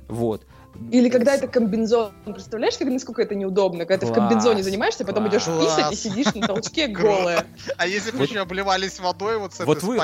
Вот. 0.08 0.46
Или 0.90 1.08
когда 1.08 1.34
это 1.34 1.46
комбинзон. 1.46 2.12
Представляешь, 2.24 2.76
как, 2.76 2.88
насколько 2.88 3.22
это 3.22 3.34
неудобно, 3.34 3.84
когда 3.86 4.06
ты 4.06 4.06
в 4.06 4.14
Класс, 4.14 4.28
комбинзоне 4.28 4.62
занимаешься, 4.62 5.04
потом 5.04 5.28
идешь 5.28 5.44
класс. 5.44 5.76
писать 5.76 5.92
и 5.92 5.96
сидишь 5.96 6.34
на 6.34 6.46
толчке 6.46 6.86
голая. 6.88 7.46
А 7.76 7.86
если 7.86 8.10
бы 8.10 8.24
еще 8.24 8.40
обливались 8.40 8.98
водой 9.00 9.38
вот 9.38 9.52
с 9.52 9.56
этой 9.56 9.66
Вот 9.66 9.82
вы, 9.82 9.98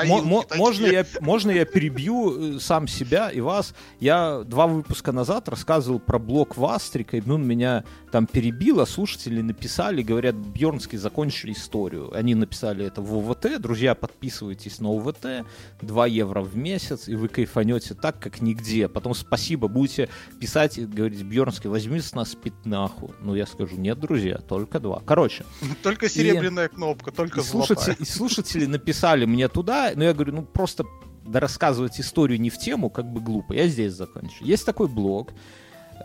можно, 0.55 0.85
я, 0.85 1.05
можно 1.19 1.51
я 1.51 1.65
перебью 1.65 2.55
э, 2.55 2.59
сам 2.59 2.87
себя 2.87 3.29
и 3.29 3.41
вас? 3.41 3.73
Я 3.99 4.43
два 4.45 4.67
выпуска 4.67 5.11
назад 5.11 5.49
рассказывал 5.49 5.99
про 5.99 6.19
блог 6.19 6.57
Вастрика, 6.57 7.17
и 7.17 7.21
ну, 7.25 7.37
меня 7.37 7.83
там 8.11 8.25
перебило, 8.25 8.85
слушатели 8.85 9.41
написали, 9.41 10.01
говорят, 10.01 10.35
Бьернский 10.35 10.97
закончили 10.97 11.53
историю. 11.53 12.13
Они 12.15 12.35
написали 12.35 12.85
это 12.85 13.01
в 13.01 13.13
ОВТ, 13.17 13.59
друзья, 13.59 13.95
подписывайтесь 13.95 14.79
на 14.79 14.89
ОВТ, 14.89 15.45
2 15.81 16.07
евро 16.07 16.41
в 16.41 16.55
месяц, 16.55 17.07
и 17.07 17.15
вы 17.15 17.27
кайфанете 17.27 17.93
так, 17.93 18.19
как 18.19 18.41
нигде. 18.41 18.87
Потом 18.87 19.13
спасибо, 19.13 19.67
будете 19.67 20.09
писать 20.39 20.60
и 20.77 20.85
говорить, 20.85 21.21
Бьернский, 21.23 21.69
возьми 21.69 21.99
с 21.99 22.13
нас 22.13 22.35
пятнаху. 22.35 23.13
Ну, 23.21 23.35
я 23.35 23.45
скажу, 23.45 23.75
нет, 23.77 23.99
друзья, 23.99 24.37
только 24.37 24.79
два. 24.79 25.01
Короче, 25.05 25.45
Только 25.83 26.09
серебряная 26.09 26.67
кнопка, 26.69 27.11
только 27.11 27.39
и 27.41 27.43
слушатели, 27.43 27.95
и 27.99 28.05
слушатели 28.05 28.65
написали 28.65 29.25
мне 29.25 29.47
туда, 29.47 29.91
но 29.95 30.03
я 30.03 30.13
говорю, 30.13 30.33
ну 30.33 30.41
просто 30.43 30.85
да 31.25 31.39
рассказывать 31.39 31.99
историю 31.99 32.39
не 32.41 32.49
в 32.49 32.57
тему, 32.57 32.89
как 32.89 33.05
бы 33.11 33.21
глупо. 33.21 33.53
Я 33.53 33.67
здесь 33.67 33.93
закончу. 33.93 34.43
Есть 34.43 34.65
такой 34.65 34.87
блог, 34.87 35.31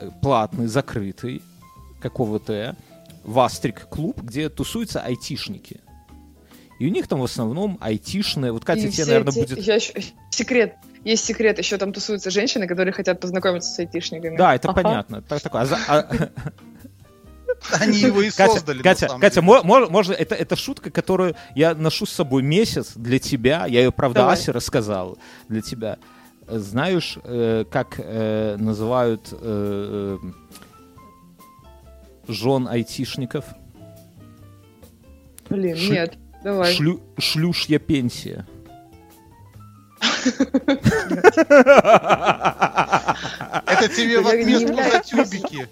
э, 0.00 0.10
платный, 0.22 0.66
закрытый, 0.66 1.42
какого-то, 2.00 2.76
Вастрик 3.24 3.88
клуб, 3.88 4.20
где 4.22 4.48
тусуются 4.48 5.00
айтишники. 5.00 5.80
И 6.78 6.86
у 6.86 6.90
них 6.90 7.08
там 7.08 7.20
в 7.20 7.24
основном 7.24 7.78
айтишные, 7.80 8.52
вот 8.52 8.64
Катя 8.64 8.86
И 8.86 8.90
тебе, 8.90 9.06
наверное, 9.06 9.32
эти- 9.32 9.54
будет... 9.54 9.66
я 9.66 9.76
ещё- 9.76 9.94
секрет. 10.30 10.76
Есть 11.06 11.24
секрет, 11.24 11.56
еще 11.58 11.78
там 11.78 11.92
тусуются 11.92 12.30
женщины, 12.30 12.66
которые 12.66 12.92
хотят 12.92 13.20
познакомиться 13.20 13.70
с 13.72 13.78
айтишниками. 13.78 14.36
Да, 14.36 14.56
это 14.56 14.70
Ага. 14.70 14.82
понятно. 14.82 15.22
Так, 15.22 15.40
такое. 15.40 15.62
А 15.86 15.98
а- 16.00 16.30
Они 17.80 17.98
его 18.00 18.22
и 18.22 18.30
Катя, 18.30 18.54
создали, 18.54 18.82
Катя, 18.82 19.06
Катя, 19.20 19.36
деле. 19.36 19.46
мо- 19.46 19.62
мо- 19.62 19.88
можно, 19.88 20.14
это, 20.14 20.34
это 20.34 20.56
шутка, 20.56 20.90
которую 20.90 21.36
я 21.54 21.76
ношу 21.76 22.06
с 22.06 22.10
собой 22.10 22.42
месяц 22.42 22.92
для 22.96 23.20
тебя. 23.20 23.66
Я 23.66 23.82
ее, 23.84 23.92
правда, 23.92 24.20
Давай. 24.22 24.34
Асе 24.34 24.50
рассказал 24.50 25.16
для 25.48 25.60
тебя. 25.62 25.98
Знаешь, 26.48 27.18
э, 27.22 27.64
как 27.70 27.94
э, 27.98 28.56
называют 28.58 29.28
э, 29.30 30.18
э, 32.28 32.32
жен 32.32 32.66
айтишников? 32.66 33.44
Блин, 35.48 35.76
Ш- 35.76 35.92
нет, 35.92 36.14
давай. 36.42 36.74
Шлю, 36.74 37.00
шлюшья 37.16 37.78
пенсия. 37.78 38.44
Это 43.66 43.88
тебе 43.88 44.20
в 44.20 44.26
отместку 44.28 44.68
за 44.68 44.82
являюсь- 44.82 45.06
тюбики. 45.06 45.68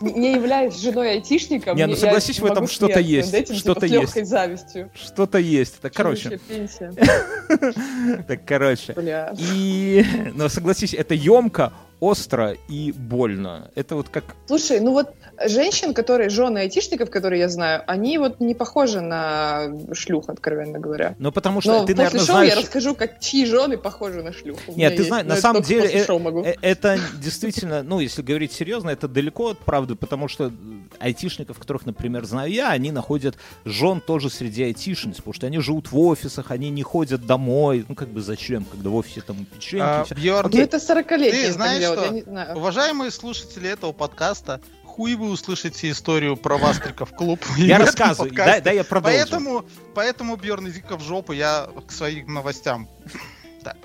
Не 0.00 0.32
являюсь 0.34 0.76
женой 0.80 1.12
айтишника, 1.12 1.72
Не, 1.74 1.86
ну 1.86 1.94
согласись, 1.94 2.40
в 2.40 2.44
этом 2.44 2.66
что-то 2.66 2.98
есть, 2.98 3.30
что-то 3.56 3.86
типа, 3.86 3.86
с 3.86 3.90
есть. 3.90 4.02
легкой 4.16 4.24
завистью. 4.24 4.90
Что-то 4.94 5.38
есть. 5.38 5.80
Так, 5.80 5.92
короче, 5.92 6.40
так, 8.28 8.44
короче. 8.44 8.94
И, 9.38 10.04
но 10.34 10.48
согласись, 10.48 10.94
это 10.94 11.14
емко, 11.14 11.72
остро 12.00 12.56
и 12.68 12.92
больно. 12.92 13.70
Это 13.74 13.94
вот 13.94 14.08
как 14.08 14.24
Слушай, 14.46 14.80
ну 14.80 14.92
вот 14.92 15.14
женщин, 15.46 15.94
которые 15.94 16.30
жены 16.30 16.58
айтишников, 16.58 17.10
которые 17.10 17.40
я 17.40 17.48
знаю, 17.48 17.82
они 17.86 18.18
вот 18.18 18.40
не 18.40 18.54
похожи 18.54 19.00
на 19.00 19.70
шлюх, 19.92 20.28
откровенно 20.28 20.78
говоря. 20.78 21.14
Ну, 21.18 21.30
потому 21.30 21.60
что 21.60 21.80
Но 21.80 21.86
ты, 21.86 21.94
после 21.94 22.04
наверное, 22.04 22.26
шоу 22.26 22.36
знаешь... 22.36 22.54
я 22.54 22.60
расскажу, 22.60 22.94
как 22.94 23.20
чьи 23.20 23.44
жены 23.44 23.76
похожи 23.76 24.22
на 24.22 24.32
шлюху. 24.32 24.60
У 24.68 24.76
Нет, 24.76 24.92
ты 24.92 24.98
есть, 24.98 25.08
знаешь, 25.08 25.26
но 25.26 25.34
на 25.34 25.40
самом 25.40 25.62
деле 25.62 25.88
э- 25.88 26.04
э- 26.04 26.54
это 26.62 26.98
действительно, 27.22 27.82
ну, 27.82 28.00
если 28.00 28.22
говорить 28.22 28.52
серьезно, 28.52 28.90
это 28.90 29.06
далеко 29.06 29.50
от 29.50 29.58
правды, 29.58 29.94
потому 29.94 30.28
что 30.28 30.50
айтишников, 30.98 31.58
которых, 31.58 31.86
например, 31.86 32.24
знаю 32.24 32.50
я, 32.50 32.70
они 32.70 32.92
находят 32.92 33.36
жен 33.64 34.00
тоже 34.00 34.30
среди 34.30 34.64
айтишниц, 34.64 35.16
потому 35.16 35.34
что 35.34 35.46
они 35.46 35.58
живут 35.58 35.92
в 35.92 35.98
офисах, 35.98 36.50
они 36.50 36.70
не 36.70 36.82
ходят 36.82 37.26
домой. 37.26 37.84
Ну, 37.88 37.94
как 37.94 38.08
бы 38.08 38.22
зачем, 38.22 38.64
когда 38.64 38.88
в 38.88 38.94
офисе 38.96 39.20
там 39.20 39.44
печеньки 39.44 39.82
А. 39.82 40.04
Бьорн, 40.14 40.50
Ну 40.52 40.60
это 40.60 40.76
40-летние 40.78 41.46
ты 41.46 41.52
знаешь 41.52 41.89
что? 41.92 42.04
я 42.04 42.10
не 42.10 42.22
знаю. 42.22 42.56
уважаемые 42.56 43.10
слушатели 43.10 43.68
этого 43.68 43.92
подкаста, 43.92 44.60
хуй 44.84 45.14
вы 45.14 45.30
услышите 45.30 45.90
историю 45.90 46.36
про 46.36 46.58
Вастриков 46.58 47.14
клуб. 47.14 47.40
Я 47.56 47.78
рассказываю, 47.78 48.32
дай, 48.32 48.60
дай 48.60 48.76
я 48.76 48.84
продолжу. 48.84 49.16
Поэтому, 49.16 49.64
поэтому 49.94 50.36
Бьерн, 50.36 50.68
иди-ка 50.68 50.96
в 50.96 51.02
жопу, 51.02 51.32
я 51.32 51.68
к 51.86 51.92
своим 51.92 52.32
новостям. 52.34 52.88
Так. 53.62 53.76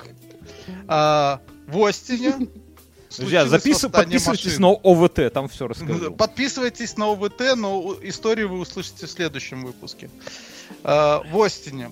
А, 0.88 1.42
в 1.68 1.84
Остине 1.84 2.48
Друзья, 3.18 3.46
восстание 3.46 3.90
подписывайтесь 3.90 4.46
машин. 4.46 4.62
на 4.62 4.70
ОВТ, 4.72 5.34
там 5.34 5.48
все 5.48 5.68
расскажу. 5.68 6.12
Подписывайтесь 6.14 6.98
на 6.98 7.12
ОВТ, 7.12 7.56
но 7.56 7.96
историю 8.02 8.50
вы 8.50 8.60
услышите 8.60 9.06
в 9.06 9.10
следующем 9.10 9.66
выпуске. 9.66 10.10
А, 10.84 11.22
В 11.30 11.42
Остине 11.42 11.92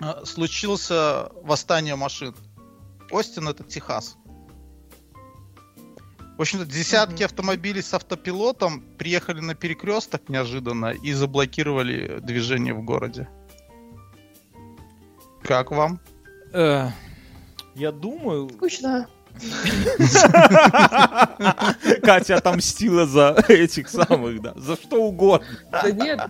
а, 0.00 0.24
случился 0.24 1.30
восстание 1.42 1.96
машин. 1.96 2.34
Остин 3.10 3.48
это 3.48 3.62
Техас. 3.64 4.16
В 6.36 6.40
общем-то, 6.42 6.66
десятки 6.66 7.22
автомобилей 7.22 7.80
с 7.80 7.94
автопилотом 7.94 8.82
приехали 8.98 9.40
на 9.40 9.54
перекресток 9.54 10.28
неожиданно 10.28 10.90
и 10.90 11.12
заблокировали 11.12 12.20
движение 12.20 12.74
в 12.74 12.82
городе. 12.84 13.26
Как 15.42 15.70
вам? 15.70 15.98
Э, 16.52 16.88
Я 17.74 17.90
думаю, 17.92 18.50
Скучно. 18.50 19.08
Катя 22.02 22.36
отомстила 22.36 23.06
за 23.06 23.44
этих 23.48 23.88
самых, 23.88 24.40
да, 24.42 24.54
за 24.56 24.76
что 24.76 25.02
угодно. 25.04 25.46
Да 25.70 25.90
нет, 25.90 26.20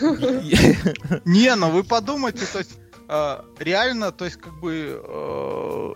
Не, 1.24 1.54
ну 1.56 1.70
вы 1.70 1.84
подумайте, 1.84 2.44
то 2.52 2.58
есть 2.58 2.78
э, 3.08 3.38
реально, 3.58 4.12
то 4.12 4.26
есть 4.26 4.36
как 4.36 4.60
бы 4.60 5.00
э, 5.02 5.94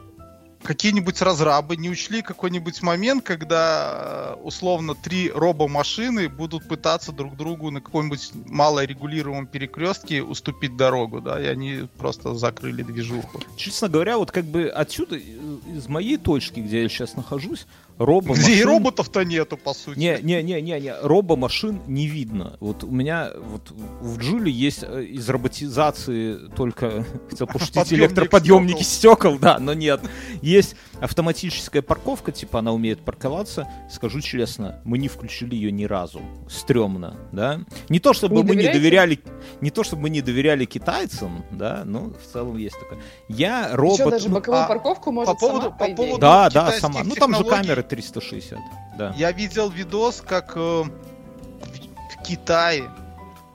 какие-нибудь 0.62 1.20
разрабы 1.22 1.76
не 1.76 1.90
учли 1.90 2.22
какой-нибудь 2.22 2.82
момент, 2.82 3.24
когда 3.24 4.34
э, 4.36 4.42
условно 4.42 4.94
три 4.94 5.30
робомашины 5.30 6.28
будут 6.28 6.66
пытаться 6.68 7.12
друг 7.12 7.36
другу 7.36 7.70
на 7.70 7.80
каком-нибудь 7.80 8.30
малорегулируемом 8.46 9.46
перекрестке 9.46 10.22
уступить 10.22 10.76
дорогу, 10.76 11.20
да, 11.20 11.40
и 11.40 11.46
они 11.46 11.88
просто 11.98 12.34
закрыли 12.34 12.82
движуху. 12.82 13.40
Честно 13.56 13.88
говоря, 13.88 14.18
вот 14.18 14.30
как 14.30 14.44
бы 14.44 14.68
отсюда, 14.68 15.16
э, 15.16 15.20
из 15.20 15.88
моей 15.88 16.16
точки, 16.16 16.60
где 16.60 16.82
я 16.82 16.88
сейчас 16.88 17.16
нахожусь, 17.16 17.66
робо 17.98 18.34
Где 18.34 18.54
и 18.54 18.62
роботов-то 18.62 19.24
нету, 19.24 19.56
по 19.56 19.74
сути. 19.74 19.98
Не, 19.98 20.18
не, 20.22 20.42
не, 20.42 20.60
не, 20.60 20.80
не, 20.80 20.94
робомашин 21.00 21.80
не 21.86 22.06
видно. 22.06 22.56
Вот 22.60 22.84
у 22.84 22.90
меня 22.90 23.30
вот 23.34 23.70
в 24.00 24.18
Джуле 24.18 24.50
есть 24.50 24.82
э, 24.82 25.04
из 25.04 25.28
роботизации 25.28 26.48
только 26.56 27.04
хотел 27.30 27.46
пошутить 27.46 27.74
Подъемник 27.74 28.10
электроподъемники 28.10 28.82
стекол, 28.82 29.38
да, 29.38 29.58
но 29.58 29.74
нет. 29.74 30.00
Есть 30.40 30.76
автоматическая 31.02 31.82
парковка, 31.82 32.32
типа 32.32 32.60
она 32.60 32.72
умеет 32.72 33.00
парковаться. 33.00 33.68
Скажу 33.90 34.20
честно, 34.20 34.80
мы 34.84 34.98
не 34.98 35.08
включили 35.08 35.54
ее 35.54 35.72
ни 35.72 35.84
разу. 35.84 36.20
Стрёмно, 36.48 37.16
да. 37.32 37.60
Не 37.88 37.98
то 37.98 38.12
чтобы 38.12 38.36
Не 38.36 38.42
мы 38.44 38.56
не 38.56 38.68
доверяли, 38.72 39.20
не 39.60 39.70
то 39.70 39.82
чтобы 39.82 40.02
мы 40.02 40.10
не 40.10 40.20
доверяли 40.22 40.64
китайцам, 40.64 41.44
да, 41.50 41.82
но 41.84 42.10
в 42.10 42.32
целом 42.32 42.56
есть 42.56 42.78
такое. 42.78 43.00
Я 43.28 43.66
еще 43.66 43.74
робот. 43.74 44.10
даже 44.10 44.28
ну, 44.28 44.36
боковую 44.36 44.62
а 44.62 44.68
парковку 44.68 45.12
может 45.12 45.34
по 45.34 45.38
поводу- 45.40 45.60
сама, 45.62 45.70
по 45.72 45.78
по 45.78 45.84
идее. 45.86 45.96
поводу- 45.96 46.20
да, 46.20 46.50
да, 46.50 46.72
сама. 46.72 47.02
Ну 47.04 47.14
там 47.14 47.34
же 47.34 47.44
камеры 47.44 47.82
360, 47.82 48.58
да. 48.96 49.14
Я 49.16 49.32
видел 49.32 49.70
видос, 49.70 50.22
как 50.26 50.52
э, 50.56 50.60
в, 50.60 50.86
в 50.86 52.22
Китае 52.24 52.84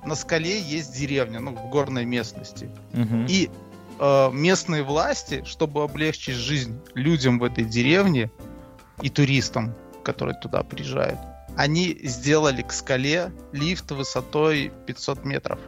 на 0.05 0.15
скале 0.15 0.59
есть 0.59 0.97
деревня, 0.97 1.39
ну, 1.39 1.51
в 1.51 1.69
горной 1.69 2.05
местности. 2.05 2.69
Мгм. 2.93 3.25
И 3.29 3.49
э, 3.99 4.29
местные 4.31 4.83
власти, 4.83 5.43
чтобы 5.45 5.83
облегчить 5.83 6.35
жизнь 6.35 6.79
людям 6.93 7.39
в 7.39 7.43
этой 7.43 7.63
деревне 7.63 8.31
и 9.01 9.09
туристам, 9.09 9.75
которые 10.03 10.39
туда 10.39 10.63
приезжают, 10.63 11.19
они 11.55 11.97
сделали 12.03 12.61
к 12.61 12.71
скале 12.71 13.31
лифт 13.51 13.91
высотой 13.91 14.71
500 14.85 15.25
метров. 15.25 15.59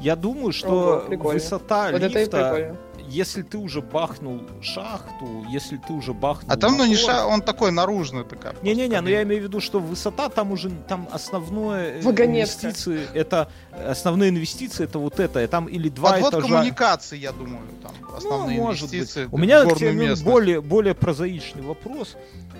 Я 0.00 0.16
думаю, 0.16 0.52
что 0.52 0.68
Ого, 0.68 1.04
прикольно. 1.06 1.34
высота 1.34 1.90
Вот 1.90 2.02
это 2.02 2.18
и 2.18 2.22
лифта. 2.22 2.76
Если 3.08 3.42
ты 3.42 3.58
уже 3.58 3.80
бахнул 3.80 4.42
шахту, 4.60 5.44
если 5.48 5.76
ты 5.76 5.92
уже 5.92 6.12
бахнул... 6.12 6.50
А 6.50 6.56
там, 6.56 6.76
ну, 6.76 6.84
не 6.84 6.94
мотор- 6.94 7.06
ша, 7.06 7.26
он 7.26 7.42
такой 7.42 7.72
наружный 7.72 8.24
такая. 8.24 8.54
Не-не-не, 8.62 9.00
но 9.00 9.08
я 9.08 9.22
имею 9.22 9.42
в 9.42 9.44
виду, 9.44 9.60
что 9.60 9.80
высота 9.80 10.28
там 10.28 10.52
уже, 10.52 10.70
там 10.88 11.08
основное 11.12 11.98
э, 11.98 12.02
Вагонетка. 12.02 12.66
инвестиции, 12.66 13.06
это, 13.14 13.50
основные 13.72 14.30
инвестиции 14.30 14.84
это 14.84 14.98
вот 14.98 15.20
это, 15.20 15.42
и 15.42 15.46
там 15.46 15.66
или 15.66 15.88
два 15.88 16.12
Подвод 16.12 16.34
этажа... 16.34 16.48
коммуникаций, 16.48 17.18
я 17.18 17.32
думаю, 17.32 17.62
там 17.82 17.92
основные 18.16 18.58
Ну, 18.58 18.64
может 18.64 18.84
быть. 18.90 18.94
инвестиции. 18.94 19.28
У 19.30 19.38
меня 19.38 19.64
к 19.64 19.76
тебе 19.76 19.92
ну, 19.92 20.22
более, 20.24 20.60
более 20.60 20.94
прозаичный 20.94 21.62
вопрос. 21.62 22.16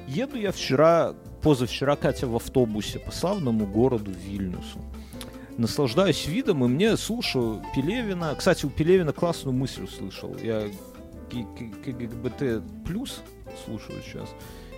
Еду 0.07 0.37
я 0.37 0.53
вчера, 0.53 1.15
позавчера, 1.43 1.97
Катя, 1.97 2.27
в 2.27 2.37
автобусе 2.37 2.99
по 2.99 3.11
славному 3.11 3.67
городу 3.67 4.13
Вильнюсу. 4.13 4.81
Наслаждаюсь 5.59 6.27
видом, 6.27 6.65
и 6.65 6.69
мне 6.69 6.97
слушаю 6.97 7.63
Пелевина. 7.75 8.35
Кстати, 8.37 8.67
у 8.67 8.71
Пелевина 8.71 9.13
классную 9.13 9.57
мысль 9.57 9.85
услышал. 9.85 10.37
Я 10.43 10.65
КГБТ 11.31 12.63
плюс 12.85 13.23
слушают 13.65 14.05
сейчас. 14.05 14.29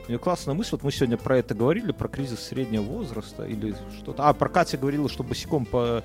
У 0.06 0.10
нее 0.10 0.18
классная 0.18 0.54
мысль, 0.54 0.70
вот 0.72 0.84
мы 0.84 0.90
сегодня 0.90 1.18
про 1.18 1.36
это 1.36 1.54
говорили, 1.54 1.92
про 1.92 2.08
кризис 2.08 2.40
среднего 2.40 2.82
возраста 2.82 3.44
или 3.44 3.74
что-то. 3.98 4.26
А, 4.26 4.32
про 4.32 4.48
Катя 4.48 4.78
говорила, 4.78 5.06
что 5.08 5.22
босиком 5.22 5.66
по 5.66 6.02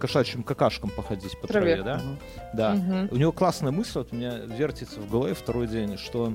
кошачьим 0.00 0.42
какашкам 0.42 0.90
походить 0.90 1.38
по 1.40 1.46
траве, 1.46 1.76
Траве. 1.76 1.84
да? 1.84 1.96
Мгм. 1.98 2.18
Да. 2.54 2.74
Мгм. 2.74 3.08
У 3.12 3.16
него 3.16 3.30
классная 3.30 3.70
мысль, 3.70 3.92
вот 3.98 4.08
у 4.12 4.16
меня 4.16 4.38
вертится 4.38 4.98
в 5.00 5.08
голове 5.08 5.34
второй 5.34 5.68
день, 5.68 5.98
что 5.98 6.34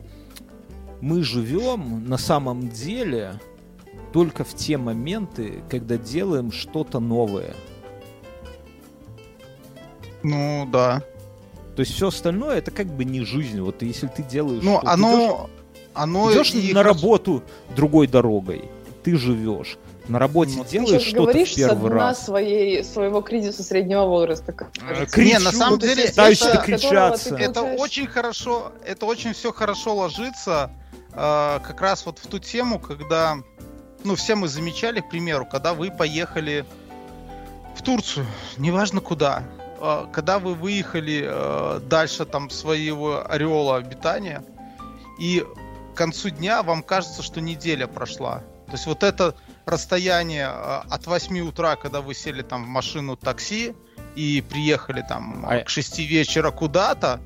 мы 1.02 1.22
живем 1.24 2.08
на 2.08 2.18
самом 2.18 2.70
деле 2.70 3.34
только 4.14 4.46
в 4.46 4.54
те 4.56 4.78
моменты, 4.78 5.62
когда 5.70 5.98
делаем 5.98 6.54
что-то 6.54 7.00
новое. 7.02 7.54
Ну, 10.24 10.68
да. 10.72 11.04
То 11.76 11.82
есть 11.82 11.94
все 11.94 12.08
остальное 12.10 12.58
это 12.58 12.72
как 12.72 12.88
бы 12.88 13.06
не 13.06 13.22
жизнь. 13.24 13.62
Вот 13.62 13.82
если 13.82 14.08
ты 14.08 14.24
делаешь... 14.24 14.62
Ну, 14.64 14.80
что- 14.80 14.90
оно... 14.90 15.50
Оно 15.94 16.32
идешь, 16.32 16.52
и 16.54 16.60
идешь 16.60 16.74
на 16.74 16.84
работу 16.84 17.44
другой 17.76 18.08
дорогой, 18.08 18.70
ты 19.04 19.18
живешь. 19.18 19.78
На 20.08 20.18
работе 20.18 20.54
Ну, 20.58 20.64
делаешь 20.66 21.02
что-то 21.02 21.24
говоришь 21.24 21.50
в 21.50 21.54
со 21.54 21.58
первый 21.70 21.90
дна 21.92 21.98
раз. 22.10 22.26
своей, 22.26 22.84
своего 22.84 23.22
кризиса 23.22 23.64
среднего 23.64 24.06
возраста. 24.06 24.54
как 24.54 24.72
кричу, 24.72 25.22
Не, 25.22 25.40
на 25.40 25.52
самом 25.52 25.80
деле, 25.80 26.08
пытаюсь 26.08 26.42
это, 26.42 26.54
докричаться. 26.54 27.36
Это 27.36 27.62
получаешь- 27.62 27.80
очень 27.82 28.08
хорошо, 28.08 28.72
это 28.86 29.06
очень 29.06 29.34
все 29.34 29.52
хорошо 29.52 29.96
ложится 29.96 30.72
э, 31.14 31.60
как 31.64 31.82
раз 31.82 32.06
вот 32.06 32.20
в 32.20 32.28
ту 32.28 32.40
тему, 32.40 32.80
когда, 32.80 33.38
ну, 34.04 34.16
все 34.16 34.36
мы 34.36 34.48
замечали, 34.48 35.02
к 35.02 35.10
примеру, 35.10 35.46
когда 35.46 35.74
вы 35.74 35.92
поехали 35.92 36.66
в 37.76 37.82
Турцию, 37.84 38.26
неважно 38.58 39.02
куда, 39.02 39.44
э, 39.58 39.59
когда 40.12 40.40
вы 40.40 40.54
выехали 40.56 41.24
э, 41.26 41.80
дальше 41.88 42.26
там 42.26 42.50
своего 42.50 43.24
ореола 43.30 43.78
обитания, 43.78 44.44
и 45.20 45.46
к 45.94 45.98
концу 45.98 46.30
дня 46.30 46.64
вам 46.64 46.84
кажется, 46.84 47.22
что 47.24 47.42
неделя 47.42 47.88
прошла. 47.88 48.40
То 48.68 48.74
есть 48.74 48.86
вот 48.86 49.04
это 49.04 49.36
расстояние 49.66 50.48
э, 50.52 50.82
от 50.90 51.08
8 51.08 51.40
утра, 51.48 51.76
когда 51.76 52.02
вы 52.02 52.14
сели 52.14 52.42
там 52.42 52.64
в 52.66 52.68
машину 52.68 53.16
такси 53.16 53.76
и 54.16 54.44
приехали 54.48 55.04
там 55.08 55.46
А- 55.48 55.60
к 55.64 55.70
6 55.70 56.00
вечера 56.00 56.52
куда-то, 56.52 57.20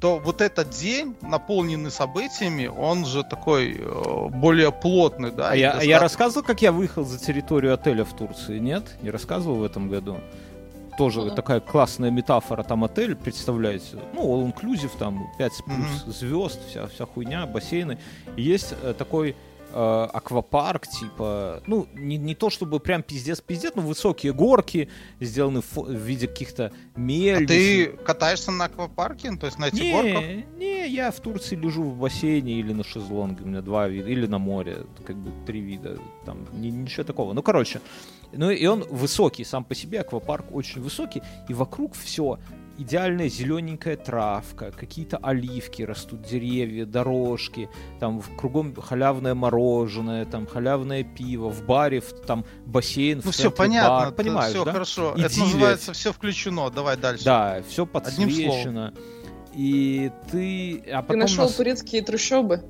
то 0.00 0.18
вот 0.18 0.40
этот 0.40 0.70
день, 0.70 1.14
наполненный 1.22 1.92
событиями, 1.92 2.66
он 2.66 3.06
же 3.06 3.22
такой 3.22 3.76
э, 3.78 4.28
более 4.30 4.72
плотный, 4.72 5.30
да. 5.30 5.50
А 5.50 5.54
я, 5.54 5.70
а 5.70 5.74
я 5.74 6.00
достаточно- 6.00 6.00
рассказывал, 6.00 6.46
как 6.46 6.62
я 6.62 6.72
выехал 6.72 7.04
за 7.04 7.18
территорию 7.20 7.72
отеля 7.72 8.04
в 8.04 8.12
Турции? 8.12 8.58
Нет? 8.58 8.96
Не 9.02 9.10
рассказывал 9.10 9.56
в 9.58 9.64
этом 9.64 9.88
году? 9.88 10.18
Тоже 10.98 11.22
Мгм. 11.22 11.34
такая 11.34 11.60
классная 11.60 12.10
метафора. 12.10 12.62
Там 12.62 12.84
отель, 12.84 13.14
представляете, 13.16 13.98
ну, 14.14 14.22
all 14.22 14.52
inclusive, 14.52 14.90
там 14.98 15.26
5 15.38 15.52
плюс 15.64 16.16
звезд, 16.18 16.60
вся, 16.68 16.86
вся 16.88 17.06
хуйня, 17.06 17.46
бассейны. 17.46 17.98
И 18.36 18.42
есть 18.42 18.74
э, 18.82 18.92
такой 18.96 19.34
э, 19.74 20.08
аквапарк, 20.12 20.86
типа, 20.86 21.62
ну, 21.66 21.86
не, 21.94 22.18
не 22.18 22.34
то 22.34 22.50
чтобы 22.50 22.78
прям 22.78 23.02
пиздец-пиздец, 23.02 23.72
но 23.74 23.80
высокие 23.80 24.34
горки, 24.34 24.90
сделаны 25.18 25.62
в, 25.62 25.76
в 25.78 25.90
виде 25.94 26.28
каких-то 26.28 26.72
А 26.94 27.00
мельниц. 27.00 27.48
ты 27.48 27.86
катаешься 27.86 28.50
на 28.50 28.66
аквапарке, 28.66 29.32
то 29.36 29.46
есть 29.46 29.58
на 29.58 29.68
этих 29.68 29.80
горках? 29.90 30.22
Не, 30.22 30.46
не, 30.58 30.88
я 30.88 31.10
в 31.10 31.18
Турции 31.20 31.56
лежу 31.56 31.84
в 31.84 31.96
бассейне 31.98 32.52
или 32.60 32.74
на 32.74 32.84
шезлонге, 32.84 33.44
у 33.44 33.46
меня 33.46 33.62
два 33.62 33.88
вида, 33.88 34.10
или 34.10 34.26
на 34.26 34.38
море, 34.38 34.84
как 35.06 35.16
бы 35.16 35.30
три 35.46 35.60
вида, 35.62 35.96
там 36.26 36.46
ни- 36.52 36.68
ничего 36.68 37.04
такого. 37.04 37.32
Ну, 37.32 37.42
короче, 37.42 37.80
ну 38.32 38.50
и 38.50 38.66
он 38.66 38.84
высокий 38.90 39.44
сам 39.44 39.64
по 39.64 39.74
себе, 39.74 40.00
аквапарк 40.00 40.46
очень 40.54 40.80
высокий, 40.80 41.22
и 41.48 41.54
вокруг 41.54 41.94
все 41.94 42.38
идеальная 42.78 43.28
зелененькая 43.28 43.96
травка, 43.96 44.72
какие-то 44.72 45.18
оливки 45.18 45.82
растут, 45.82 46.22
деревья, 46.22 46.86
дорожки, 46.86 47.68
там 48.00 48.20
в- 48.20 48.34
кругом 48.36 48.74
халявное 48.74 49.34
мороженое, 49.34 50.24
там 50.24 50.46
халявное 50.46 51.04
пиво, 51.04 51.50
в 51.50 51.64
баре 51.66 52.00
в- 52.00 52.12
там 52.26 52.44
бассейн, 52.66 53.20
в 53.20 53.26
Ну 53.26 53.30
все 53.30 53.42
центре 53.42 53.56
понятно, 53.58 53.88
бар. 54.06 54.12
понимаешь, 54.12 54.54
все 54.54 54.64
да? 54.64 54.72
хорошо. 54.72 55.12
Идиллия. 55.12 55.26
Это 55.26 55.40
называется 55.40 55.92
все 55.92 56.12
включено. 56.12 56.70
Давай 56.70 56.96
дальше. 56.96 57.24
Да, 57.24 57.62
все 57.68 57.82
Одним 57.92 58.30
словом. 58.30 58.50
подсвечено. 58.54 58.94
И 59.54 60.10
ты... 60.30 60.78
А 60.90 61.02
Ты 61.02 61.06
потом 61.08 61.18
нашел 61.20 61.44
нас- 61.44 61.54
турецкие 61.54 62.00
трущобы? 62.02 62.64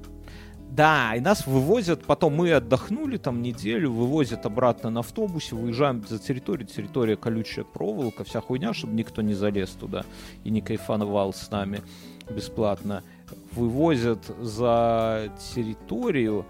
Да, 0.73 1.15
и 1.15 1.21
нас 1.21 1.47
вывозят, 1.47 2.05
потом 2.07 2.35
мы 2.35 2.51
отдохнули 2.51 3.19
там 3.19 3.43
неделю, 3.43 3.93
вывозят 3.93 4.47
обратно 4.47 4.89
на 4.89 5.01
автобусе, 5.01 5.55
выезжаем 5.55 6.03
за 6.09 6.19
территорию, 6.19 6.67
территория 6.67 7.17
колючая 7.17 7.67
проволока, 7.67 8.25
вся 8.25 8.41
хуйня, 8.41 8.73
чтобы 8.73 8.95
никто 8.95 9.21
не 9.21 9.35
залез 9.35 9.69
туда 9.73 10.07
и 10.45 10.51
не 10.51 10.63
кайфановал 10.63 11.35
с 11.35 11.51
нами 11.51 11.83
бесплатно. 12.31 13.03
Вывозят 13.51 14.25
за 14.41 15.31
территорию 15.55 16.47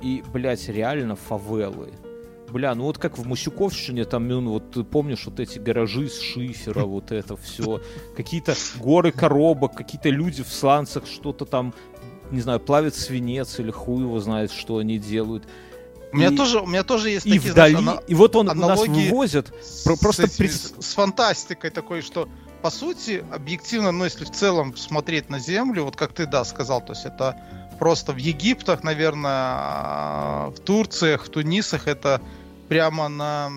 и, 0.00 0.22
блядь, 0.32 0.68
реально 0.68 1.16
фавелы. 1.16 1.90
Бля, 2.48 2.74
ну 2.76 2.84
вот 2.84 2.98
как 2.98 3.18
в 3.18 3.26
Мусюковщине, 3.26 4.04
там, 4.04 4.28
ну, 4.28 4.50
вот 4.52 4.72
ты 4.72 4.84
помнишь 4.84 5.24
вот 5.24 5.40
эти 5.40 5.58
гаражи 5.58 6.04
из 6.04 6.20
шифера, 6.20 6.84
вот 6.84 7.10
это 7.10 7.36
все, 7.36 7.80
какие-то 8.14 8.54
горы 8.78 9.10
коробок, 9.10 9.74
какие-то 9.74 10.10
люди 10.10 10.42
в 10.44 10.52
сланцах 10.52 11.06
что-то 11.06 11.46
там, 11.46 11.72
не 12.32 12.40
знаю, 12.40 12.60
плавят 12.60 12.94
свинец 12.94 13.58
или 13.58 13.70
хуй 13.70 14.02
его 14.02 14.18
знает, 14.20 14.50
что 14.50 14.78
они 14.78 14.98
делают. 14.98 15.44
У 16.12 16.16
меня 16.16 16.28
И- 16.28 16.36
тоже, 16.36 16.60
у 16.60 16.66
меня 16.66 16.82
тоже 16.82 17.10
есть 17.10 17.26
И 17.26 17.32
такие 17.38 17.52
вдали, 17.52 17.74
знаешь, 17.76 17.98
ана- 17.98 18.04
и 18.06 18.14
вот 18.14 18.36
он 18.36 18.46
нас 18.46 18.86
вывозит, 18.86 19.52
с, 19.62 19.82
Про- 19.84 19.96
просто 19.96 20.26
с 20.26 20.36
пред- 20.36 20.52
с 20.52 20.94
фантастикой 20.94 21.70
такой, 21.70 22.02
что 22.02 22.28
по 22.60 22.70
сути 22.70 23.24
объективно, 23.32 23.92
ну 23.92 24.04
если 24.04 24.24
в 24.24 24.30
целом 24.30 24.76
смотреть 24.76 25.30
на 25.30 25.38
Землю, 25.38 25.84
вот 25.84 25.96
как 25.96 26.12
ты 26.12 26.26
да 26.26 26.44
сказал, 26.44 26.80
то 26.84 26.92
есть 26.92 27.06
это 27.06 27.36
просто 27.78 28.12
в 28.12 28.16
Египтах, 28.18 28.84
наверное, 28.84 29.30
а, 29.54 30.52
в 30.54 30.60
Турциях, 30.60 31.24
в 31.24 31.28
Тунисах 31.30 31.88
это 31.88 32.20
прямо 32.68 33.08
на 33.08 33.50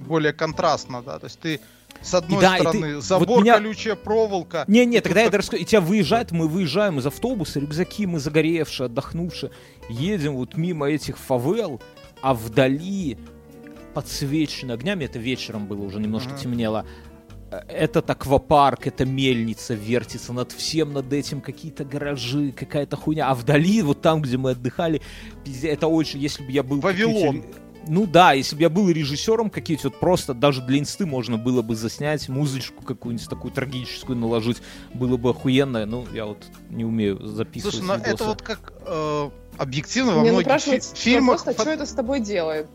более 0.00 0.32
контрастно, 0.32 1.02
да, 1.02 1.18
то 1.18 1.26
есть 1.26 1.38
ты 1.40 1.60
с 2.02 2.14
одной 2.14 2.40
да, 2.40 2.56
и 2.56 2.58
ты- 2.58 2.68
стороны 2.68 2.94
вот 2.96 3.04
забор, 3.04 3.42
меня- 3.42 3.54
колючая 3.58 3.94
проволока, 3.96 4.64
Не, 4.66 4.84
не, 4.86 4.98
И 4.98 5.00
тогда 5.00 5.20
я 5.22 5.30
так- 5.30 5.40
расскажу. 5.40 5.62
И 5.62 5.64
тебя 5.64 5.80
выезжает, 5.80 6.30
мы 6.32 6.48
выезжаем 6.48 6.98
из 6.98 7.06
автобуса, 7.06 7.60
рюкзаки 7.60 8.06
мы 8.06 8.18
загоревшие, 8.18 8.86
отдохнувшие, 8.86 9.50
едем 9.88 10.34
вот 10.36 10.56
мимо 10.56 10.88
этих 10.88 11.16
фавел, 11.18 11.80
а 12.20 12.34
вдали 12.34 13.16
подсвечено 13.94 14.74
огнями, 14.74 15.04
это 15.04 15.18
вечером 15.18 15.66
было, 15.66 15.82
уже 15.82 16.00
немножко 16.00 16.30
Мгм. 16.30 16.38
темнело, 16.38 16.86
э, 17.50 17.60
этот 17.68 18.08
аквапарк, 18.08 18.86
эта 18.86 19.04
мельница 19.04 19.74
вертится 19.74 20.32
над 20.32 20.52
всем, 20.52 20.92
над 20.94 21.12
этим 21.12 21.40
какие-то 21.42 21.84
гаражи, 21.84 22.52
какая-то 22.52 22.96
хуйня. 22.96 23.28
А 23.28 23.34
вдали, 23.34 23.82
вот 23.82 24.00
там, 24.00 24.22
где 24.22 24.38
мы 24.38 24.52
отдыхали, 24.52 25.02
это 25.62 25.86
очень, 25.88 26.20
если 26.20 26.42
бы 26.42 26.50
я 26.50 26.62
был... 26.62 26.80
Вавилон. 26.80 27.42
каким-то- 27.42 27.58
Ну 27.88 28.06
да, 28.06 28.32
если 28.32 28.54
бы 28.56 28.62
я 28.62 28.70
был 28.70 28.88
режиссером 28.90 29.50
какие-то, 29.50 29.88
вот 29.88 29.98
просто 29.98 30.34
даже 30.34 30.62
для 30.62 30.78
инсты 30.78 31.04
можно 31.06 31.36
было 31.36 31.62
бы 31.62 31.74
заснять 31.74 32.28
музычку 32.28 32.84
какую-нибудь 32.84 33.28
такую 33.28 33.52
трагическую 33.52 34.16
наложить, 34.16 34.58
было 34.94 35.16
бы 35.16 35.30
охуенно. 35.30 35.84
Ну, 35.86 36.06
я 36.12 36.26
вот 36.26 36.44
не 36.70 36.84
умею 36.84 37.24
записывать 37.26 37.76
Слушай, 37.76 37.86
ну 37.98 38.04
это 38.04 38.24
вот 38.24 38.42
как 38.42 38.72
э, 38.86 39.30
объективно 39.58 40.12
во 40.12 40.20
Мне 40.20 40.32
многих 40.32 40.60
фи- 40.62 40.80
фильмах... 40.94 41.38
вопрос, 41.38 41.56
а 41.58 41.60
что 41.62 41.70
это 41.70 41.86
с 41.86 41.92
тобой 41.92 42.20
делает? 42.20 42.68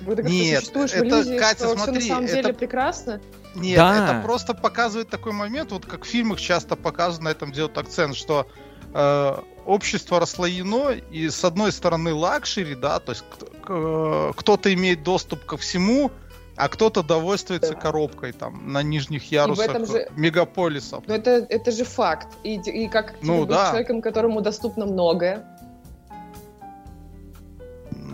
Вы 0.00 0.16
как 0.16 0.28
Нет, 0.28 0.58
существуешь 0.60 0.90
в 0.90 0.94
это, 0.94 1.06
иллюзии, 1.06 1.38
Катя, 1.38 1.56
что 1.58 1.76
все 1.76 1.84
смотри, 1.84 2.00
на 2.02 2.08
самом 2.08 2.24
это- 2.24 2.34
деле 2.34 2.52
прекрасно? 2.54 3.20
Нет, 3.54 3.76
Да. 3.76 4.04
это 4.04 4.22
просто 4.26 4.54
показывает 4.54 5.08
такой 5.10 5.32
момент, 5.32 5.72
вот 5.72 5.86
как 5.86 6.04
в 6.04 6.08
фильмах 6.08 6.40
часто 6.40 6.74
показано, 6.74 7.24
на 7.26 7.28
этом 7.30 7.52
делают 7.52 7.76
акцент, 7.78 8.16
что 8.16 8.46
э, 8.94 9.36
общество 9.66 10.20
расслоено, 10.20 10.90
и 10.90 11.28
с 11.28 11.44
одной 11.44 11.72
стороны 11.72 12.12
luxury, 12.14 12.74
да, 12.74 12.98
то 12.98 13.12
есть 13.12 13.24
э, 13.68 14.32
кто-то 14.36 14.72
имеет 14.74 15.02
доступ 15.02 15.44
ко 15.44 15.56
всему, 15.56 16.10
а 16.56 16.68
кто-то 16.68 17.02
довольствуется 17.02 17.72
Да. 17.74 17.80
коробкой 17.80 18.32
там 18.32 18.72
на 18.72 18.82
нижних 18.82 19.30
ярусах 19.32 19.86
же- 19.86 20.08
мегаполисов. 20.16 21.04
Но 21.06 21.14
это, 21.14 21.30
это 21.48 21.70
же 21.70 21.84
факт. 21.84 22.28
И, 22.44 22.56
и 22.56 22.88
как 22.88 23.14
Ну 23.22 23.40
быть 23.40 23.48
да. 23.50 23.68
человеком, 23.70 24.02
которому 24.02 24.40
доступно 24.42 24.84
многое? 24.86 25.44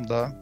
Да. 0.07 0.35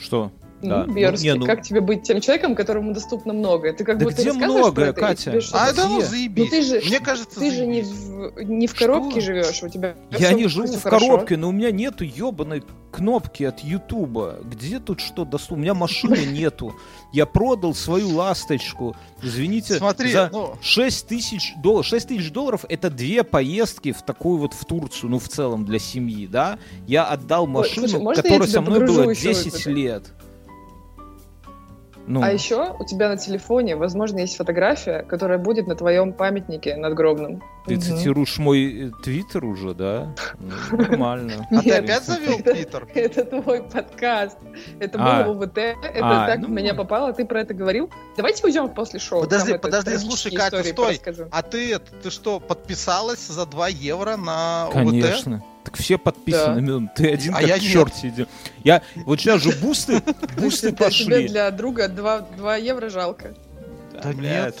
Что? 0.00 0.30
Ну, 0.66 0.74
Да. 0.74 0.84
Ну, 0.86 0.94
Бьерский, 0.94 1.32
не, 1.32 1.34
ну- 1.38 1.46
как 1.46 1.62
тебе 1.62 1.80
быть 1.80 2.02
тем 2.02 2.20
человеком, 2.20 2.54
которому 2.54 2.92
доступно 2.92 3.32
многое? 3.32 3.72
Ты 3.72 3.84
как 3.84 3.98
Да 3.98 4.04
будто 4.04 4.16
где 4.20 4.30
рассказываешь 4.30 4.62
многое, 4.64 4.90
это, 4.90 5.00
Катя? 5.00 5.40
А 5.52 5.68
это 5.70 5.86
ну 5.88 6.00
заебись. 6.00 6.44
Ну 6.44 6.50
ты 6.50 6.62
же- 6.62 6.80
Мне 6.86 7.00
кажется, 7.00 7.38
Ты 7.40 7.50
же 7.50 7.66
не 7.66 7.82
в, 7.82 8.42
не 8.42 8.66
в 8.66 8.70
Что? 8.70 8.78
коробке 8.86 9.20
живешь, 9.20 9.62
у 9.62 9.68
тебя 9.68 9.94
Я 10.18 10.32
не 10.32 10.48
живу 10.48 10.66
в 10.66 10.82
хорошо. 10.82 11.06
коробке, 11.08 11.36
но 11.36 11.48
у 11.48 11.52
меня 11.52 11.70
нету 11.70 12.04
ебаной 12.04 12.62
кнопки 12.92 13.42
от 13.44 13.60
Ютуба. 13.60 14.38
Где 14.44 14.78
тут 14.80 15.00
что 15.00 15.24
доступно? 15.26 15.56
У 15.56 15.60
меня 15.60 15.74
машины 15.74 16.16
нету. 16.32 16.74
Я 17.12 17.26
продал 17.26 17.74
свою 17.74 18.08
ласточку. 18.10 18.96
Извините, 19.22 19.74
Смотри, 19.74 20.12
за 20.12 20.30
ну, 20.32 20.54
6 20.62 21.06
тысяч 21.06 21.52
долларов. 21.62 21.86
6 21.86 22.08
тысяч 22.08 22.30
долларов 22.32 22.64
это 22.68 22.88
две 22.90 23.22
поездки 23.22 23.92
в 23.92 24.02
такую 24.02 24.38
вот 24.38 24.54
в 24.54 24.64
Турцию, 24.64 25.10
ну 25.10 25.18
в 25.18 25.28
целом 25.28 25.64
для 25.66 25.78
семьи, 25.78 26.26
да? 26.26 26.58
Я 26.86 27.04
отдал 27.04 27.46
машину, 27.46 27.86
слушай, 27.88 28.02
можно 28.02 28.20
я 28.20 28.22
которая 28.22 28.48
со 28.48 28.60
мной 28.62 28.80
была 28.86 29.04
ещё 29.10 29.20
в 29.32 29.34
10 29.44 29.60
это? 29.60 29.70
лет. 29.70 30.04
Ну, 32.06 32.22
А 32.22 32.30
еще 32.30 32.72
у 32.78 32.84
тебя 32.84 33.08
на 33.08 33.16
телефоне, 33.16 33.76
возможно, 33.76 34.20
есть 34.20 34.36
фотография, 34.36 35.02
которая 35.02 35.38
будет 35.38 35.66
на 35.66 35.74
твоем 35.74 36.12
памятнике 36.12 36.76
надгробном. 36.76 37.42
Ты 37.66 37.76
цитируешь 37.78 38.38
мой 38.38 38.88
э, 38.88 38.90
твиттер 39.02 39.44
уже, 39.44 39.74
да? 39.74 40.14
Нормально. 40.70 41.46
А 41.50 41.60
ты 41.60 41.66
Нет. 41.66 41.84
опять 41.84 42.04
завел 42.04 42.38
Твиттер? 42.38 42.86
Это 42.94 43.24
твой 43.24 43.62
подкаст. 43.64 44.36
Это 44.78 44.98
А. 45.00 45.24
было 45.24 45.32
ОВТ. 45.42 45.58
Это 45.58 45.76
А, 46.02 46.26
так 46.26 46.38
ну, 46.40 46.46
в 46.48 46.50
меня 46.50 46.74
попало. 46.74 47.12
Ты 47.12 47.24
про 47.24 47.40
это 47.40 47.54
говорил. 47.54 47.90
Давайте 48.16 48.44
уйдем 48.46 48.68
после 48.68 49.00
шоу. 49.00 49.22
Подожди, 49.22 49.52
это 49.52 49.60
подожди, 49.60 49.96
слушай, 49.98 50.32
Катя, 50.32 50.62
стой. 50.64 51.00
А 51.30 51.42
ты, 51.42 51.78
ты 51.78 52.10
что, 52.10 52.38
подписалась 52.40 53.26
за 53.26 53.46
2 53.46 53.68
евро 53.68 54.16
на 54.16 54.66
ОВТ? 54.66 54.74
Конечно. 54.74 55.42
Так 55.64 55.76
все 55.76 55.98
подписаны, 55.98 56.80
Да. 56.82 56.92
Ты 56.94 57.12
один 57.12 57.34
А 57.34 57.38
как 57.40 57.48
я 57.48 57.58
нет. 57.58 57.72
черт 57.72 57.94
сидел. 57.96 58.26
Я, 58.62 58.82
вот 59.04 59.18
сейчас 59.20 59.42
же 59.42 59.50
бусты, 59.60 60.00
бусты 60.38 60.68
Для- 60.70 60.76
Тебе 60.76 60.84
пошли. 60.84 61.28
для 61.28 61.50
друга 61.50 61.88
2, 61.88 62.20
2 62.36 62.56
евро 62.56 62.88
жалко. 62.88 63.34
Да 64.02 64.12
нет. 64.14 64.56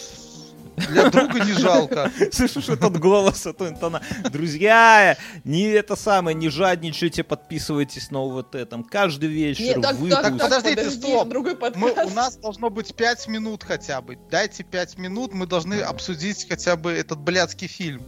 Для 0.76 1.10
друга 1.10 1.44
не 1.44 1.52
жалко. 1.52 2.10
Слышишь 2.32 2.68
этот 2.68 2.98
голос, 2.98 3.46
эту 3.46 3.68
интона. 3.68 4.02
Друзья, 4.30 5.16
не 5.44 5.64
это 5.64 5.96
самое, 5.96 6.34
не 6.36 6.48
жадничайте, 6.48 7.24
подписывайтесь 7.24 8.10
на 8.10 8.20
ОВТ. 8.20 8.68
Там 8.68 8.84
каждый 8.84 9.28
вечер 9.28 9.64
Нет, 9.64 9.82
так, 9.82 9.96
выпуск. 9.96 10.22
так, 10.22 10.32
так, 10.32 10.42
подождите, 10.42 10.76
подожди, 10.76 11.00
стоп. 11.00 11.28
другой 11.28 11.56
Мы, 11.76 11.92
у 11.92 12.10
нас 12.10 12.36
должно 12.36 12.70
быть 12.70 12.94
5 12.94 13.28
минут 13.28 13.64
хотя 13.64 14.00
бы. 14.00 14.18
Дайте 14.30 14.64
5 14.64 14.98
минут, 14.98 15.32
мы 15.32 15.46
должны 15.46 15.80
обсудить 15.80 16.46
хотя 16.48 16.76
бы 16.76 16.92
этот 16.92 17.18
блядский 17.18 17.68
фильм. 17.68 18.02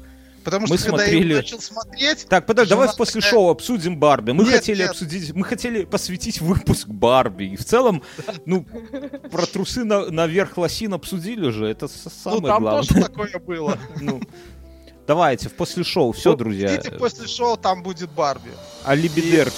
Потому 0.50 0.66
что 0.66 0.74
Мы 0.76 0.78
когда 0.82 1.04
я 1.04 1.08
смотрели- 1.10 1.28
его 1.28 1.36
начал 1.36 1.60
смотреть, 1.60 2.26
Так, 2.28 2.46
подожди, 2.46 2.70
давай 2.70 2.88
после 2.96 3.20
такая- 3.20 3.30
шоу 3.30 3.50
обсудим 3.50 3.98
Барби. 3.98 4.32
Мы 4.32 4.44
Нет, 4.44 4.54
хотели 4.54 4.78
нет. 4.80 4.90
обсудить, 4.90 5.34
мы 5.34 5.44
хотели 5.44 5.84
посвятить 5.84 6.40
выпуск 6.40 6.88
Барби. 6.88 7.44
И 7.44 7.56
в 7.56 7.64
целом, 7.64 8.02
ну, 8.46 8.64
про 9.30 9.44
трусы 9.46 9.84
на- 9.84 10.10
наверх 10.10 10.56
лосин 10.56 10.94
обсудили 10.94 11.50
же. 11.50 11.66
Это 11.66 11.86
с- 11.88 12.04
ну 12.04 12.10
самое 12.24 12.46
там 12.46 12.62
главное. 12.62 12.82
тоже 12.88 13.00
такое 13.02 13.38
было. 13.38 13.78
Ну, 14.00 14.20
давайте, 15.06 15.48
в 15.48 15.52
после 15.54 15.84
шоу. 15.84 16.12
Все, 16.12 16.34
друзья. 16.34 16.74
Идите 16.74 16.92
после 16.92 17.26
шоу, 17.26 17.56
там 17.56 17.82
будет 17.82 18.10
Барби. 18.10 18.50
Алибидерч. 18.84 19.52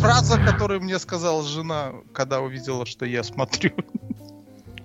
Фраза, 0.00 0.38
которую 0.38 0.80
мне 0.80 0.98
сказала 0.98 1.42
жена, 1.42 1.92
когда 2.14 2.40
увидела, 2.40 2.86
что 2.86 3.04
я 3.04 3.22
смотрю. 3.22 3.72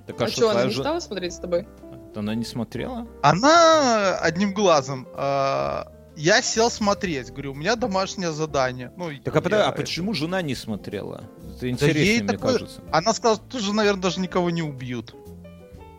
Так, 0.07 0.22
А 0.22 0.26
а 0.26 0.28
что, 0.28 0.49
она 0.49 0.66
не 0.66 0.74
стала 0.74 0.99
смотреть 0.99 1.34
с 1.34 1.38
тобой? 1.39 1.68
Она 2.16 2.36
не 2.36 2.45
смотрела? 2.45 3.07
Она 3.24 4.18
одним 4.18 4.53
глазом. 4.53 5.07
а, 5.13 5.91
Я 6.16 6.41
сел 6.41 6.70
смотреть. 6.70 7.32
Говорю, 7.32 7.51
у 7.53 7.55
меня 7.55 7.76
домашнее 7.76 8.32
задание. 8.32 8.91
Ну, 8.97 9.09
Так, 9.24 9.36
а, 9.36 9.49
я 9.49 9.68
а 9.68 9.72
почему 9.72 10.13
жена 10.13 10.41
не 10.41 10.55
смотрела? 10.55 11.24
Это 11.55 11.66
ей 11.66 11.74
интереснее, 11.74 12.24
мне 12.24 12.34
такое- 12.34 12.53
кажется. 12.53 12.82
Она 12.91 13.13
сказала, 13.13 13.39
что 13.49 13.59
же, 13.59 13.74
наверное, 13.74 14.01
даже 14.03 14.20
никого 14.22 14.49
не 14.49 14.61
убьют. 14.61 15.16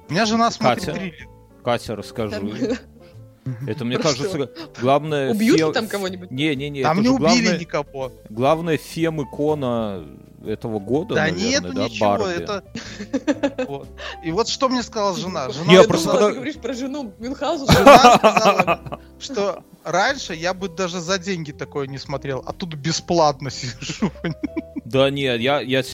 У 0.09 0.13
меня 0.13 0.25
жена 0.27 0.51
смотрит 0.51 0.85
Катя? 0.87 0.99
триллер. 0.99 1.29
Катя, 1.65 1.97
расскажи. 1.97 2.79
Это, 3.67 3.85
мне 3.85 3.97
Про 3.99 4.03
кажется, 4.11 4.51
главное... 4.81 5.31
Убьют 5.35 5.57
ли 5.59 5.65
фе- 5.65 5.73
там 5.73 5.87
кого-нибудь? 5.89 6.31
Не-не-не, 6.31 6.83
Там 6.83 7.01
не 7.03 7.09
убили 7.09 7.19
главное, 7.43 7.59
никого. 7.59 8.13
главная 8.29 8.77
фем-икона 8.79 10.05
этого 10.47 10.79
года, 10.79 11.15
Да 11.17 11.23
наверное, 11.23 11.49
нету 11.51 11.73
да, 11.73 11.85
ничего, 11.89 12.07
Барби. 12.19 12.43
это... 12.43 12.65
Вот. 13.67 13.89
И 14.25 14.31
вот 14.31 14.47
что 14.49 14.69
мне 14.69 14.83
сказала 14.83 15.17
жена. 15.17 15.51
Жена 15.51 15.67
Не, 15.67 15.75
Я 15.75 15.83
просто 15.85 16.05
думала, 16.07 16.19
когда- 16.19 16.29
ты 16.31 16.35
говоришь 16.37 16.57
про 16.57 16.73
жену 16.75 17.13
Мюнхгаузена. 17.19 17.73
Жена 17.73 18.17
сказала, 18.19 19.01
что 19.19 19.65
раньше 19.83 20.35
я 20.35 20.55
бы 20.55 20.69
даже 20.69 21.01
за 21.01 21.19
деньги 21.19 21.51
такое 21.53 21.87
не 21.89 21.99
смотрел, 21.99 22.45
а 22.47 22.53
тут 22.53 22.75
бесплатно 22.75 23.51
сижу. 23.51 24.11
Да 24.85 25.11
нет, 25.11 25.41
я, 25.41 25.61
я 25.61 25.83